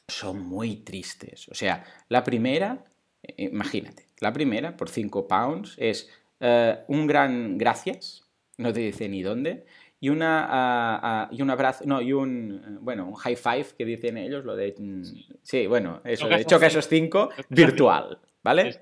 son 0.07 0.41
muy 0.47 0.77
tristes. 0.77 1.49
O 1.49 1.55
sea, 1.55 1.83
la 2.07 2.23
primera, 2.23 2.85
eh, 3.23 3.49
imagínate, 3.51 4.05
la 4.19 4.31
primera 4.31 4.77
por 4.77 4.89
5 4.89 5.27
pounds 5.27 5.75
es 5.77 6.09
eh, 6.39 6.77
un 6.87 7.07
gran 7.07 7.57
gracias, 7.57 8.27
no 8.57 8.71
te 8.71 8.81
dice 8.81 9.09
ni 9.09 9.21
dónde, 9.23 9.65
y 9.99 10.09
una 10.09 10.47
ah, 10.49 11.29
y 11.31 11.41
un 11.41 11.49
abrazo, 11.49 11.83
no, 11.85 12.01
y 12.01 12.13
un 12.13 12.79
bueno, 12.81 13.07
un 13.07 13.15
high 13.15 13.35
five 13.35 13.67
que 13.77 13.85
dicen 13.85 14.17
ellos, 14.17 14.45
lo 14.45 14.55
de 14.55 14.73
mm, 14.77 15.03
sí, 15.43 15.67
bueno, 15.67 16.01
eso, 16.05 16.27
de 16.27 16.45
choca 16.45 16.67
esos 16.67 16.87
cinco 16.87 17.29
virtual, 17.49 18.19
¿vale? 18.43 18.81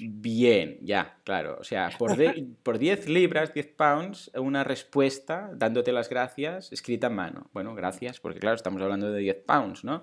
Bien, 0.00 0.78
ya, 0.82 1.18
claro. 1.24 1.58
O 1.60 1.64
sea, 1.64 1.90
por, 1.98 2.16
por 2.62 2.78
10 2.78 3.08
libras, 3.08 3.52
10 3.54 3.66
pounds, 3.74 4.30
una 4.34 4.64
respuesta 4.64 5.50
dándote 5.54 5.92
las 5.92 6.08
gracias 6.08 6.72
escrita 6.72 7.08
en 7.08 7.14
mano. 7.14 7.50
Bueno, 7.52 7.74
gracias, 7.74 8.20
porque 8.20 8.40
claro, 8.40 8.56
estamos 8.56 8.80
hablando 8.82 9.10
de 9.10 9.20
10 9.20 9.36
pounds, 9.46 9.84
¿no? 9.84 10.02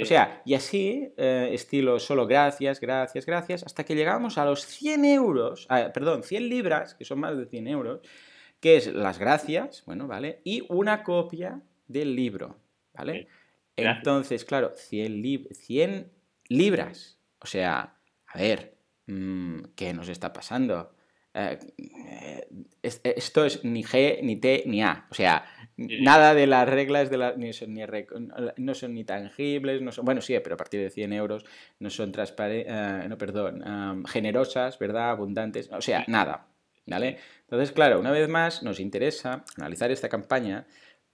O 0.00 0.04
sea, 0.04 0.42
y 0.44 0.54
así, 0.54 1.12
eh, 1.16 1.50
estilo 1.52 1.98
solo 1.98 2.26
gracias, 2.26 2.80
gracias, 2.80 3.26
gracias, 3.26 3.62
hasta 3.62 3.84
que 3.84 3.94
llegamos 3.94 4.38
a 4.38 4.44
los 4.44 4.64
100 4.66 5.04
euros, 5.04 5.66
perdón, 5.94 6.22
100 6.22 6.48
libras, 6.48 6.94
que 6.94 7.04
son 7.04 7.20
más 7.20 7.36
de 7.36 7.46
100 7.46 7.68
euros, 7.68 8.00
que 8.60 8.76
es 8.76 8.92
las 8.92 9.18
gracias, 9.18 9.84
bueno, 9.86 10.06
¿vale? 10.06 10.40
Y 10.44 10.64
una 10.68 11.02
copia 11.02 11.60
del 11.86 12.14
libro, 12.14 12.58
¿vale? 12.94 13.28
Entonces, 13.76 14.44
claro, 14.44 14.72
100, 14.74 15.48
100 15.52 16.12
libras. 16.48 17.18
O 17.40 17.46
sea, 17.46 17.94
a 18.26 18.38
ver, 18.38 18.77
¿qué 19.74 19.92
nos 19.94 20.08
está 20.08 20.32
pasando? 20.32 20.92
Eh, 21.34 21.58
eh, 21.82 22.48
esto 22.82 23.44
es 23.44 23.64
ni 23.64 23.84
G, 23.84 24.20
ni 24.22 24.36
T, 24.36 24.64
ni 24.66 24.82
A. 24.82 25.06
O 25.10 25.14
sea, 25.14 25.44
nada 25.76 26.34
de 26.34 26.46
las 26.46 26.68
reglas 26.68 27.10
de 27.10 27.18
la, 27.18 27.34
ni 27.36 27.52
son, 27.52 27.74
ni, 27.74 27.82
no 28.56 28.74
son 28.74 28.94
ni 28.94 29.04
tangibles, 29.04 29.80
no 29.82 29.92
son, 29.92 30.04
bueno, 30.04 30.20
sí, 30.20 30.36
pero 30.42 30.54
a 30.54 30.56
partir 30.56 30.80
de 30.80 30.90
100 30.90 31.12
euros 31.12 31.44
no 31.78 31.90
son 31.90 32.12
transparentes, 32.12 32.72
eh, 32.72 33.06
no, 33.08 33.16
perdón, 33.16 34.04
generosas, 34.06 34.78
¿verdad? 34.78 35.10
Abundantes, 35.10 35.70
o 35.72 35.80
sea, 35.80 36.04
nada. 36.08 36.46
¿Vale? 36.86 37.18
Entonces, 37.42 37.70
claro, 37.72 38.00
una 38.00 38.10
vez 38.10 38.30
más 38.30 38.62
nos 38.62 38.80
interesa 38.80 39.44
analizar 39.58 39.90
esta 39.90 40.08
campaña 40.08 40.66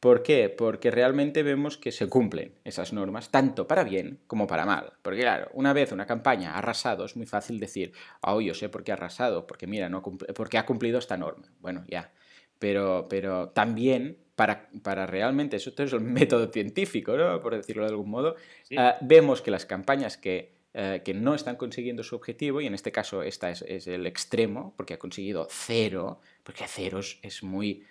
¿Por 0.04 0.22
qué? 0.22 0.50
Porque 0.50 0.90
realmente 0.90 1.42
vemos 1.42 1.78
que 1.78 1.90
se 1.90 2.10
cumplen 2.10 2.52
esas 2.62 2.92
normas, 2.92 3.30
tanto 3.30 3.66
para 3.66 3.84
bien 3.84 4.20
como 4.26 4.46
para 4.46 4.66
mal. 4.66 4.92
Porque 5.00 5.20
claro, 5.20 5.48
una 5.54 5.72
vez 5.72 5.92
una 5.92 6.04
campaña 6.04 6.52
ha 6.52 6.58
arrasado, 6.58 7.06
es 7.06 7.16
muy 7.16 7.24
fácil 7.24 7.58
decir, 7.58 7.94
oh, 8.20 8.42
yo 8.42 8.52
sé 8.52 8.68
por 8.68 8.84
qué 8.84 8.92
ha 8.92 8.96
arrasado, 8.96 9.46
porque 9.46 9.66
mira, 9.66 9.88
no 9.88 10.02
porque 10.02 10.58
ha 10.58 10.66
cumplido 10.66 10.98
esta 10.98 11.16
norma. 11.16 11.50
Bueno, 11.58 11.86
ya. 11.88 12.12
Pero, 12.58 13.06
pero 13.08 13.48
también 13.48 14.18
para, 14.36 14.68
para, 14.82 15.06
realmente, 15.06 15.56
eso 15.56 15.72
es 15.74 15.92
el 15.94 16.00
método 16.02 16.48
científico, 16.48 17.16
¿no? 17.16 17.40
por 17.40 17.56
decirlo 17.56 17.84
de 17.84 17.88
algún 17.88 18.10
modo, 18.10 18.36
ah, 18.76 18.98
vemos 19.00 19.40
que 19.40 19.50
las 19.50 19.64
campañas 19.64 20.18
que, 20.18 20.52
eh, 20.74 21.00
que, 21.02 21.14
no 21.14 21.34
están 21.34 21.56
consiguiendo 21.56 22.02
su 22.02 22.14
objetivo, 22.14 22.60
y 22.60 22.66
en 22.66 22.74
este 22.74 22.92
caso 22.92 23.22
esta 23.22 23.48
es, 23.48 23.62
es 23.62 23.86
el 23.86 24.06
extremo, 24.06 24.74
porque 24.76 24.92
ha 24.92 24.98
conseguido 24.98 25.48
cero, 25.50 26.20
porque 26.42 26.64
cero 26.68 27.00
es 27.22 27.42
muy 27.42 27.84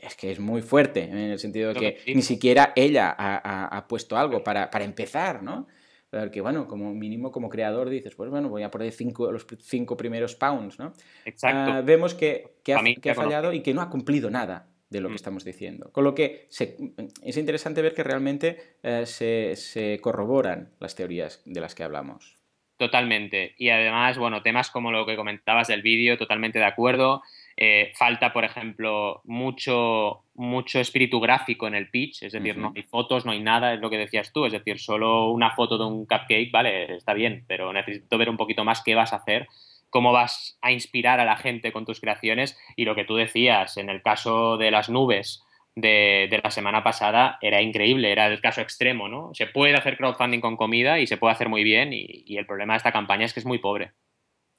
es 0.00 0.16
que 0.16 0.30
es 0.30 0.40
muy 0.40 0.62
fuerte, 0.62 1.04
en 1.04 1.16
el 1.16 1.38
sentido 1.38 1.72
de 1.72 1.80
que 1.80 2.14
ni 2.14 2.22
siquiera 2.22 2.72
ella 2.76 3.14
ha, 3.18 3.86
puesto 3.88 4.16
algo 4.16 4.42
para, 4.42 4.70
empezar, 4.84 5.42
¿no? 5.42 5.66
Porque, 6.10 6.40
bueno, 6.40 6.66
como 6.66 6.94
mínimo 6.94 7.30
como 7.30 7.50
creador 7.50 7.90
dices, 7.90 8.14
pues 8.14 8.30
bueno, 8.30 8.48
voy 8.48 8.62
a 8.62 8.70
poner 8.70 8.90
cinco, 8.92 9.30
los 9.30 9.46
cinco 9.60 9.96
primeros 9.96 10.34
pounds, 10.34 10.78
¿no? 10.78 10.94
Exacto. 11.26 11.72
Ah, 11.72 11.80
vemos 11.82 12.14
que, 12.14 12.54
ha, 12.74 13.14
fallado 13.14 13.52
y 13.52 13.60
que 13.60 13.74
no 13.74 13.82
ha 13.82 13.90
cumplido 13.90 14.30
nada 14.30 14.70
de 14.88 15.00
lo 15.02 15.08
que 15.08 15.14
mm. 15.14 15.16
estamos 15.16 15.44
diciendo. 15.44 15.92
Con 15.92 16.04
lo 16.04 16.14
que 16.14 16.48
es 16.48 17.36
interesante 17.36 17.82
ver 17.82 17.94
que 17.94 18.04
realmente 18.04 18.76
eh, 18.82 19.04
se, 19.04 19.54
se 19.56 19.98
corroboran 20.00 20.72
las 20.80 20.94
teorías 20.94 21.42
de 21.44 21.60
las 21.60 21.74
que 21.74 21.82
hablamos. 21.82 22.38
Totalmente. 22.78 23.54
Y 23.58 23.70
además, 23.70 24.18
bueno, 24.18 24.40
temas 24.40 24.70
como 24.70 24.92
lo 24.92 25.04
que 25.04 25.16
comentabas 25.16 25.66
del 25.66 25.82
vídeo, 25.82 26.16
totalmente 26.16 26.60
de 26.60 26.64
acuerdo. 26.64 27.22
Eh, 27.60 27.90
falta, 27.96 28.32
por 28.32 28.44
ejemplo, 28.44 29.20
mucho, 29.24 30.22
mucho 30.34 30.78
espíritu 30.78 31.18
gráfico 31.18 31.66
en 31.66 31.74
el 31.74 31.90
pitch, 31.90 32.22
es 32.22 32.32
decir, 32.32 32.56
no 32.56 32.72
hay 32.76 32.84
fotos, 32.84 33.26
no 33.26 33.32
hay 33.32 33.40
nada, 33.40 33.74
es 33.74 33.80
lo 33.80 33.90
que 33.90 33.98
decías 33.98 34.32
tú, 34.32 34.46
es 34.46 34.52
decir, 34.52 34.78
solo 34.78 35.32
una 35.32 35.50
foto 35.56 35.76
de 35.76 35.84
un 35.84 36.06
cupcake, 36.06 36.52
vale, 36.52 36.94
está 36.94 37.14
bien, 37.14 37.44
pero 37.48 37.72
necesito 37.72 38.16
ver 38.16 38.30
un 38.30 38.36
poquito 38.36 38.64
más 38.64 38.80
qué 38.84 38.94
vas 38.94 39.12
a 39.12 39.16
hacer, 39.16 39.48
cómo 39.90 40.12
vas 40.12 40.56
a 40.62 40.70
inspirar 40.70 41.18
a 41.18 41.24
la 41.24 41.36
gente 41.36 41.72
con 41.72 41.84
tus 41.84 42.00
creaciones 42.00 42.56
y 42.76 42.84
lo 42.84 42.94
que 42.94 43.04
tú 43.04 43.16
decías, 43.16 43.76
en 43.76 43.90
el 43.90 44.02
caso 44.02 44.56
de 44.56 44.70
las 44.70 44.88
nubes, 44.88 45.42
de, 45.74 46.40
la 46.44 46.52
semana 46.52 46.84
pasada 46.84 47.38
era 47.42 47.60
increíble, 47.60 48.12
era 48.12 48.28
el 48.28 48.40
caso 48.40 48.60
extremo, 48.60 49.08
¿no? 49.08 49.30
Se 49.34 49.48
puede 49.48 49.74
hacer 49.74 49.96
crowdfunding 49.96 50.40
con 50.40 50.56
comida 50.56 51.00
y 51.00 51.08
se 51.08 51.16
puede 51.16 51.32
hacer 51.32 51.48
muy 51.48 51.64
bien 51.64 51.92
y, 51.92 52.22
y 52.24 52.36
el 52.36 52.46
problema 52.46 52.74
de 52.74 52.78
esta 52.78 52.92
campaña 52.92 53.24
es 53.24 53.34
que 53.34 53.40
es 53.40 53.46
muy 53.46 53.58
pobre. 53.58 53.94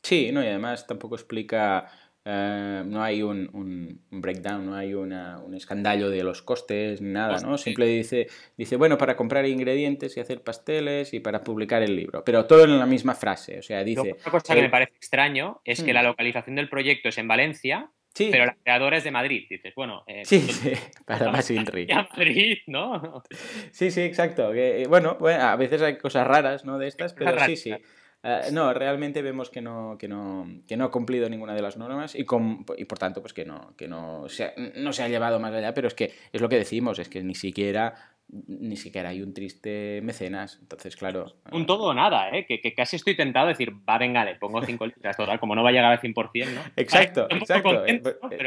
Sí, 0.03 0.31
no, 0.31 0.43
y 0.43 0.47
además 0.47 0.87
tampoco 0.87 1.15
explica 1.15 1.91
eh, 2.25 2.83
no 2.85 3.01
hay 3.01 3.21
un, 3.21 4.01
breakdown, 4.11 4.65
no 4.65 4.75
hay 4.75 4.93
un 4.93 5.53
escandallo 5.55 6.09
de 6.09 6.23
los 6.23 6.41
costes 6.41 7.01
ni 7.01 7.11
nada, 7.11 7.39
¿no? 7.39 7.57
Simple 7.57 7.85
dice, 7.85 8.27
dice, 8.57 8.75
bueno, 8.75 8.97
para 8.97 9.15
comprar 9.15 9.45
ingredientes 9.45 10.15
y 10.17 10.19
hacer 10.19 10.43
pasteles 10.43 11.13
y 11.13 11.19
para 11.19 11.43
publicar 11.43 11.81
el 11.81 11.95
libro, 11.95 12.23
pero 12.23 12.45
todo 12.45 12.65
en 12.65 12.77
la 12.77 12.85
misma 12.85 13.15
frase, 13.15 13.59
o 13.59 13.63
sea, 13.63 13.83
dice... 13.83 14.13
Otra 14.13 14.31
cosa 14.31 14.55
que 14.55 14.61
me 14.61 14.69
parece 14.69 14.93
extraño 14.95 15.61
es 15.63 15.83
que 15.83 15.93
la 15.93 16.01
mm. 16.01 16.05
localización 16.05 16.55
del 16.55 16.69
proyecto 16.69 17.09
es 17.09 17.17
en 17.17 17.27
Valencia, 17.27 17.91
pero 18.17 18.45
la 18.45 18.55
creadora 18.55 18.97
es 18.97 19.03
de 19.03 19.11
Madrid. 19.11 19.45
Dices, 19.49 19.73
bueno. 19.75 20.03
Eh, 20.07 20.25
sí, 20.25 20.39
sí, 20.39 20.73
para 21.05 21.31
más 21.31 21.49
Madrid, 21.51 22.57
¿no? 22.67 23.23
Sí, 23.71 23.91
sí, 23.91 24.01
exacto. 24.01 24.53
Eh, 24.53 24.85
bueno, 24.87 25.17
a 25.21 25.55
veces 25.55 25.81
hay 25.81 25.97
cosas 25.97 26.27
raras, 26.27 26.65
¿no? 26.65 26.77
De 26.77 26.87
estas, 26.87 27.13
pero 27.13 27.39
sí, 27.45 27.55
sí. 27.55 27.75
Eh, 28.21 28.49
no, 28.51 28.73
realmente 28.73 29.21
vemos 29.21 29.49
que 29.49 29.61
no, 29.61 29.97
que, 29.97 30.07
no, 30.07 30.45
que 30.67 30.75
no 30.75 30.85
ha 30.85 30.91
cumplido 30.91 31.29
ninguna 31.29 31.55
de 31.55 31.61
las 31.61 31.77
normas 31.77 32.15
y, 32.15 32.19
y 32.19 32.85
por 32.85 32.97
tanto 32.97 33.21
pues 33.21 33.33
que, 33.33 33.45
no, 33.45 33.73
que 33.77 33.87
no, 33.87 34.27
se 34.27 34.43
ha, 34.45 34.53
no 34.75 34.91
se 34.91 35.03
ha 35.03 35.07
llevado 35.07 35.39
más 35.39 35.53
allá, 35.53 35.73
pero 35.73 35.87
es 35.87 35.93
que 35.93 36.13
es 36.33 36.41
lo 36.41 36.49
que 36.49 36.57
decimos, 36.57 36.99
es 36.99 37.07
que 37.07 37.23
ni 37.23 37.35
siquiera 37.35 37.95
ni 38.31 38.77
siquiera 38.77 39.09
hay 39.09 39.21
un 39.21 39.33
triste 39.33 40.01
mecenas. 40.03 40.59
Entonces, 40.61 40.95
claro. 40.95 41.35
Un 41.51 41.65
todo 41.65 41.85
o 41.85 41.93
nada, 41.93 42.29
¿eh? 42.29 42.45
Que, 42.45 42.61
que, 42.61 42.73
casi 42.73 42.95
estoy 42.95 43.15
tentado 43.15 43.47
a 43.47 43.49
decir, 43.49 43.71
va, 43.87 43.97
venga, 43.97 44.23
le 44.23 44.35
pongo 44.35 44.61
5 44.61 44.85
litros 44.85 45.17
total, 45.17 45.39
como 45.39 45.55
no 45.55 45.63
va 45.63 45.69
a 45.69 45.71
llegar 45.71 45.91
al 45.91 45.99
100%, 45.99 46.53
¿no? 46.53 46.61
Exacto, 46.75 47.27
exacto. 47.29 47.85
Eh, 47.85 48.01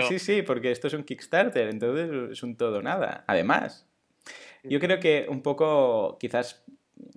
sí, 0.09 0.19
sí, 0.19 0.43
porque 0.43 0.71
esto 0.71 0.87
es 0.87 0.95
un 0.95 1.03
Kickstarter, 1.03 1.69
entonces 1.69 2.31
es 2.33 2.43
un 2.43 2.57
todo 2.57 2.79
o 2.79 2.83
nada. 2.83 3.25
Además, 3.27 3.89
yo 4.63 4.79
creo 4.79 5.01
que 5.01 5.27
un 5.29 5.43
poco, 5.43 6.17
quizás 6.21 6.65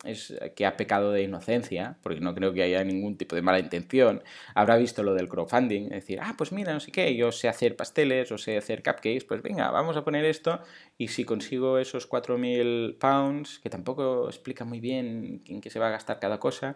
es 0.03 0.33
que 0.55 0.65
ha 0.65 0.77
pecado 0.77 1.11
de 1.11 1.23
inocencia, 1.23 1.97
porque 2.01 2.19
no 2.19 2.33
creo 2.35 2.53
que 2.53 2.63
haya 2.63 2.83
ningún 2.83 3.17
tipo 3.17 3.35
de 3.35 3.41
mala 3.41 3.59
intención, 3.59 4.23
habrá 4.53 4.77
visto 4.77 5.03
lo 5.03 5.13
del 5.13 5.29
crowdfunding, 5.29 5.89
decir, 5.89 6.19
ah, 6.21 6.33
pues 6.37 6.51
mira, 6.51 6.73
no 6.73 6.79
sé 6.79 6.91
qué, 6.91 7.15
yo 7.15 7.31
sé 7.31 7.47
hacer 7.47 7.75
pasteles 7.75 8.31
o 8.31 8.37
sé 8.37 8.57
hacer 8.57 8.83
cupcakes, 8.83 9.25
pues 9.25 9.41
venga, 9.41 9.71
vamos 9.71 9.97
a 9.97 10.03
poner 10.03 10.25
esto 10.25 10.61
y 10.97 11.09
si 11.09 11.25
consigo 11.25 11.77
esos 11.77 12.09
4.000 12.09 12.97
pounds, 12.97 13.59
que 13.59 13.69
tampoco 13.69 14.27
explica 14.27 14.65
muy 14.65 14.79
bien 14.79 15.41
en 15.47 15.61
qué 15.61 15.69
se 15.69 15.79
va 15.79 15.87
a 15.87 15.91
gastar 15.91 16.19
cada 16.19 16.39
cosa, 16.39 16.75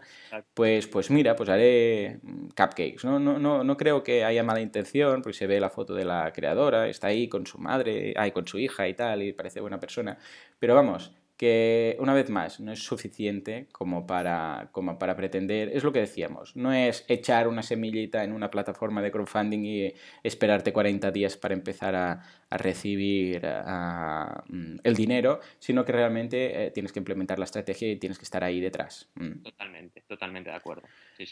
pues, 0.53 0.87
pues 0.87 1.09
mira, 1.09 1.35
pues 1.35 1.49
haré 1.49 2.19
mm, 2.21 2.47
cupcakes. 2.49 3.03
No, 3.03 3.19
no, 3.19 3.39
no, 3.39 3.63
no 3.63 3.77
creo 3.77 4.03
que 4.03 4.23
haya 4.23 4.43
mala 4.43 4.61
intención, 4.61 5.21
porque 5.21 5.37
se 5.37 5.47
ve 5.47 5.59
la 5.59 5.69
foto 5.69 5.93
de 5.93 6.05
la 6.05 6.31
creadora, 6.33 6.87
está 6.87 7.07
ahí 7.07 7.27
con 7.29 7.45
su 7.45 7.59
madre, 7.59 8.13
ahí 8.17 8.31
con 8.31 8.47
su 8.47 8.59
hija 8.59 8.87
y 8.87 8.93
tal, 8.93 9.23
y 9.23 9.33
parece 9.33 9.61
buena 9.61 9.79
persona, 9.79 10.17
pero 10.59 10.75
vamos, 10.75 11.13
que 11.39 11.95
una 11.99 12.13
vez 12.13 12.29
más 12.29 12.59
no 12.59 12.73
es 12.73 12.83
suficiente 12.83 13.69
como 13.71 14.05
para, 14.05 14.67
como 14.73 14.99
para 14.99 15.15
pretender, 15.15 15.69
es 15.69 15.85
lo 15.85 15.93
que 15.93 15.99
decíamos, 15.99 16.53
no 16.57 16.73
es 16.73 17.05
echar 17.07 17.47
una 17.47 17.63
semillita 17.63 18.25
en 18.25 18.33
una 18.33 18.51
plataforma 18.51 19.01
de 19.01 19.09
crowdfunding 19.09 19.63
y 19.63 19.93
esperarte 20.21 20.73
40 20.73 21.11
días 21.11 21.37
para 21.37 21.53
empezar 21.53 21.95
a, 21.95 22.21
recibir 22.51 23.43
mm, 23.45 24.79
el 24.83 24.95
dinero, 24.95 25.39
sino 25.59 25.85
que 25.85 25.91
realmente 25.91 26.65
eh, 26.65 26.71
tienes 26.71 26.91
que 26.91 26.97
implementar 26.97 27.37
la 27.37 27.45
estrategia 27.45 27.89
y 27.89 27.95
tienes 27.97 28.17
que 28.17 28.23
estar 28.23 28.43
ahí 28.43 28.59
detrás. 28.59 29.07
Mm. 29.13 29.43
Totalmente, 29.43 30.01
totalmente 30.07 30.49
de 30.49 30.55
acuerdo. 30.55 30.81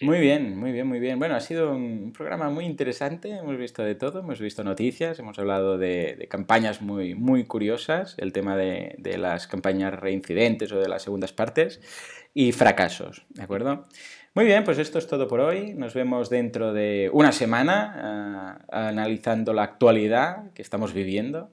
Muy 0.02 0.20
bien, 0.20 0.58
muy 0.58 0.74
bien, 0.74 0.86
muy 0.86 1.00
bien. 1.00 1.18
Bueno, 1.18 1.36
ha 1.36 1.40
sido 1.40 1.72
un 1.72 2.12
programa 2.12 2.50
muy 2.50 2.66
interesante, 2.66 3.30
hemos 3.30 3.58
visto 3.58 3.84
de 3.84 3.96
todo, 3.96 4.20
hemos 4.20 4.40
visto 4.42 4.62
noticias, 4.64 5.18
hemos 5.20 5.40
hablado 5.40 5.78
de, 5.78 6.28
campañas 6.30 6.82
muy, 6.82 7.16
muy 7.16 7.46
curiosas, 7.46 8.16
el 8.18 8.34
tema 8.34 8.58
de, 8.58 8.96
de 8.98 9.18
las 9.18 9.48
campañas 9.48 9.94
reincidentes 9.94 10.74
o 10.74 10.80
de 10.80 10.90
las 10.90 11.04
segundas 11.04 11.32
partes 11.32 11.80
y 12.34 12.52
fracasos, 12.52 13.26
¿de 13.30 13.44
acuerdo? 13.44 13.88
Muy 14.38 14.46
bien, 14.46 14.64
pues 14.64 14.78
esto 14.78 15.00
es 15.00 15.08
todo 15.08 15.28
por 15.28 15.40
hoy. 15.40 15.74
Nos 15.74 15.96
vemos 15.96 16.30
dentro 16.30 16.72
de 16.72 17.10
una 17.12 17.32
semana 17.32 18.60
eh, 18.62 18.66
analizando 18.72 19.52
la 19.52 19.64
actualidad 19.64 20.52
que 20.54 20.62
estamos 20.62 20.94
viviendo, 20.94 21.50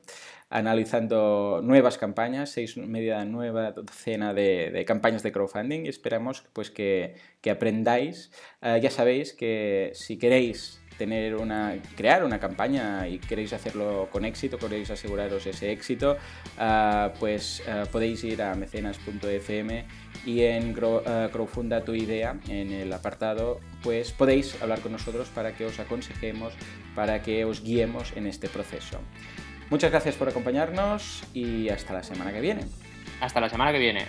analizando 0.55 1.61
nuevas 1.65 1.99
campañas, 1.99 2.51
seis 2.51 2.77
media 2.77 3.25
nueva 3.25 3.73
docena 3.73 4.33
de, 4.33 4.85
campañas 4.87 5.25
de 5.25 5.33
crowdfunding 5.33 5.85
y 5.85 5.89
esperamos 5.89 6.45
pues, 6.53 6.71
que, 6.71 7.17
aprendáis. 7.51 8.31
Eh, 8.63 8.79
ya 8.81 8.91
sabéis 8.91 9.33
que 9.33 9.91
si 9.95 10.17
queréis 10.17 10.81
tener 10.97 11.35
una, 11.35 11.75
crear 11.97 12.23
una 12.23 12.39
campaña 12.39 13.09
y 13.09 13.19
queréis 13.19 13.53
hacerlo 13.53 14.09
con 14.13 14.25
éxito, 14.25 14.57
queréis 14.57 14.91
aseguraros 14.91 15.45
ese 15.45 15.73
éxito, 15.73 16.17
eh, 16.61 17.11
pues 17.19 17.61
podéis 17.91 18.23
ir 18.23 18.41
a 18.41 18.55
mecenas.fm 18.55 19.85
y 20.25 20.43
en 20.43 20.71
eh, 20.71 21.29
Crowfunda 21.33 21.85
tu 21.85 21.95
idea, 21.95 22.39
en 22.49 22.73
el 22.73 22.93
apartado, 22.93 23.61
pues 23.83 24.13
podéis 24.13 24.61
hablar 24.63 24.81
con 24.81 24.93
nosotros 24.93 25.29
para 25.29 25.53
que 25.53 25.67
os 25.67 25.79
aconsejemos, 25.79 26.55
para 26.95 27.23
que 27.23 27.45
os 27.45 27.63
guiemos 27.63 28.13
en 28.17 28.27
este 28.27 28.49
proceso. 28.49 29.01
Muchas 29.71 29.91
gracias 29.91 30.15
por 30.17 30.29
acompañarnos 30.29 31.23
y 31.33 31.69
hasta 31.69 31.93
la 31.93 32.03
semana 32.03 32.33
que 32.33 32.41
viene. 32.41 32.63
Hasta 33.21 33.41
la 33.41 33.49
semana 33.49 33.73
que 33.73 33.79
viene. 33.79 34.07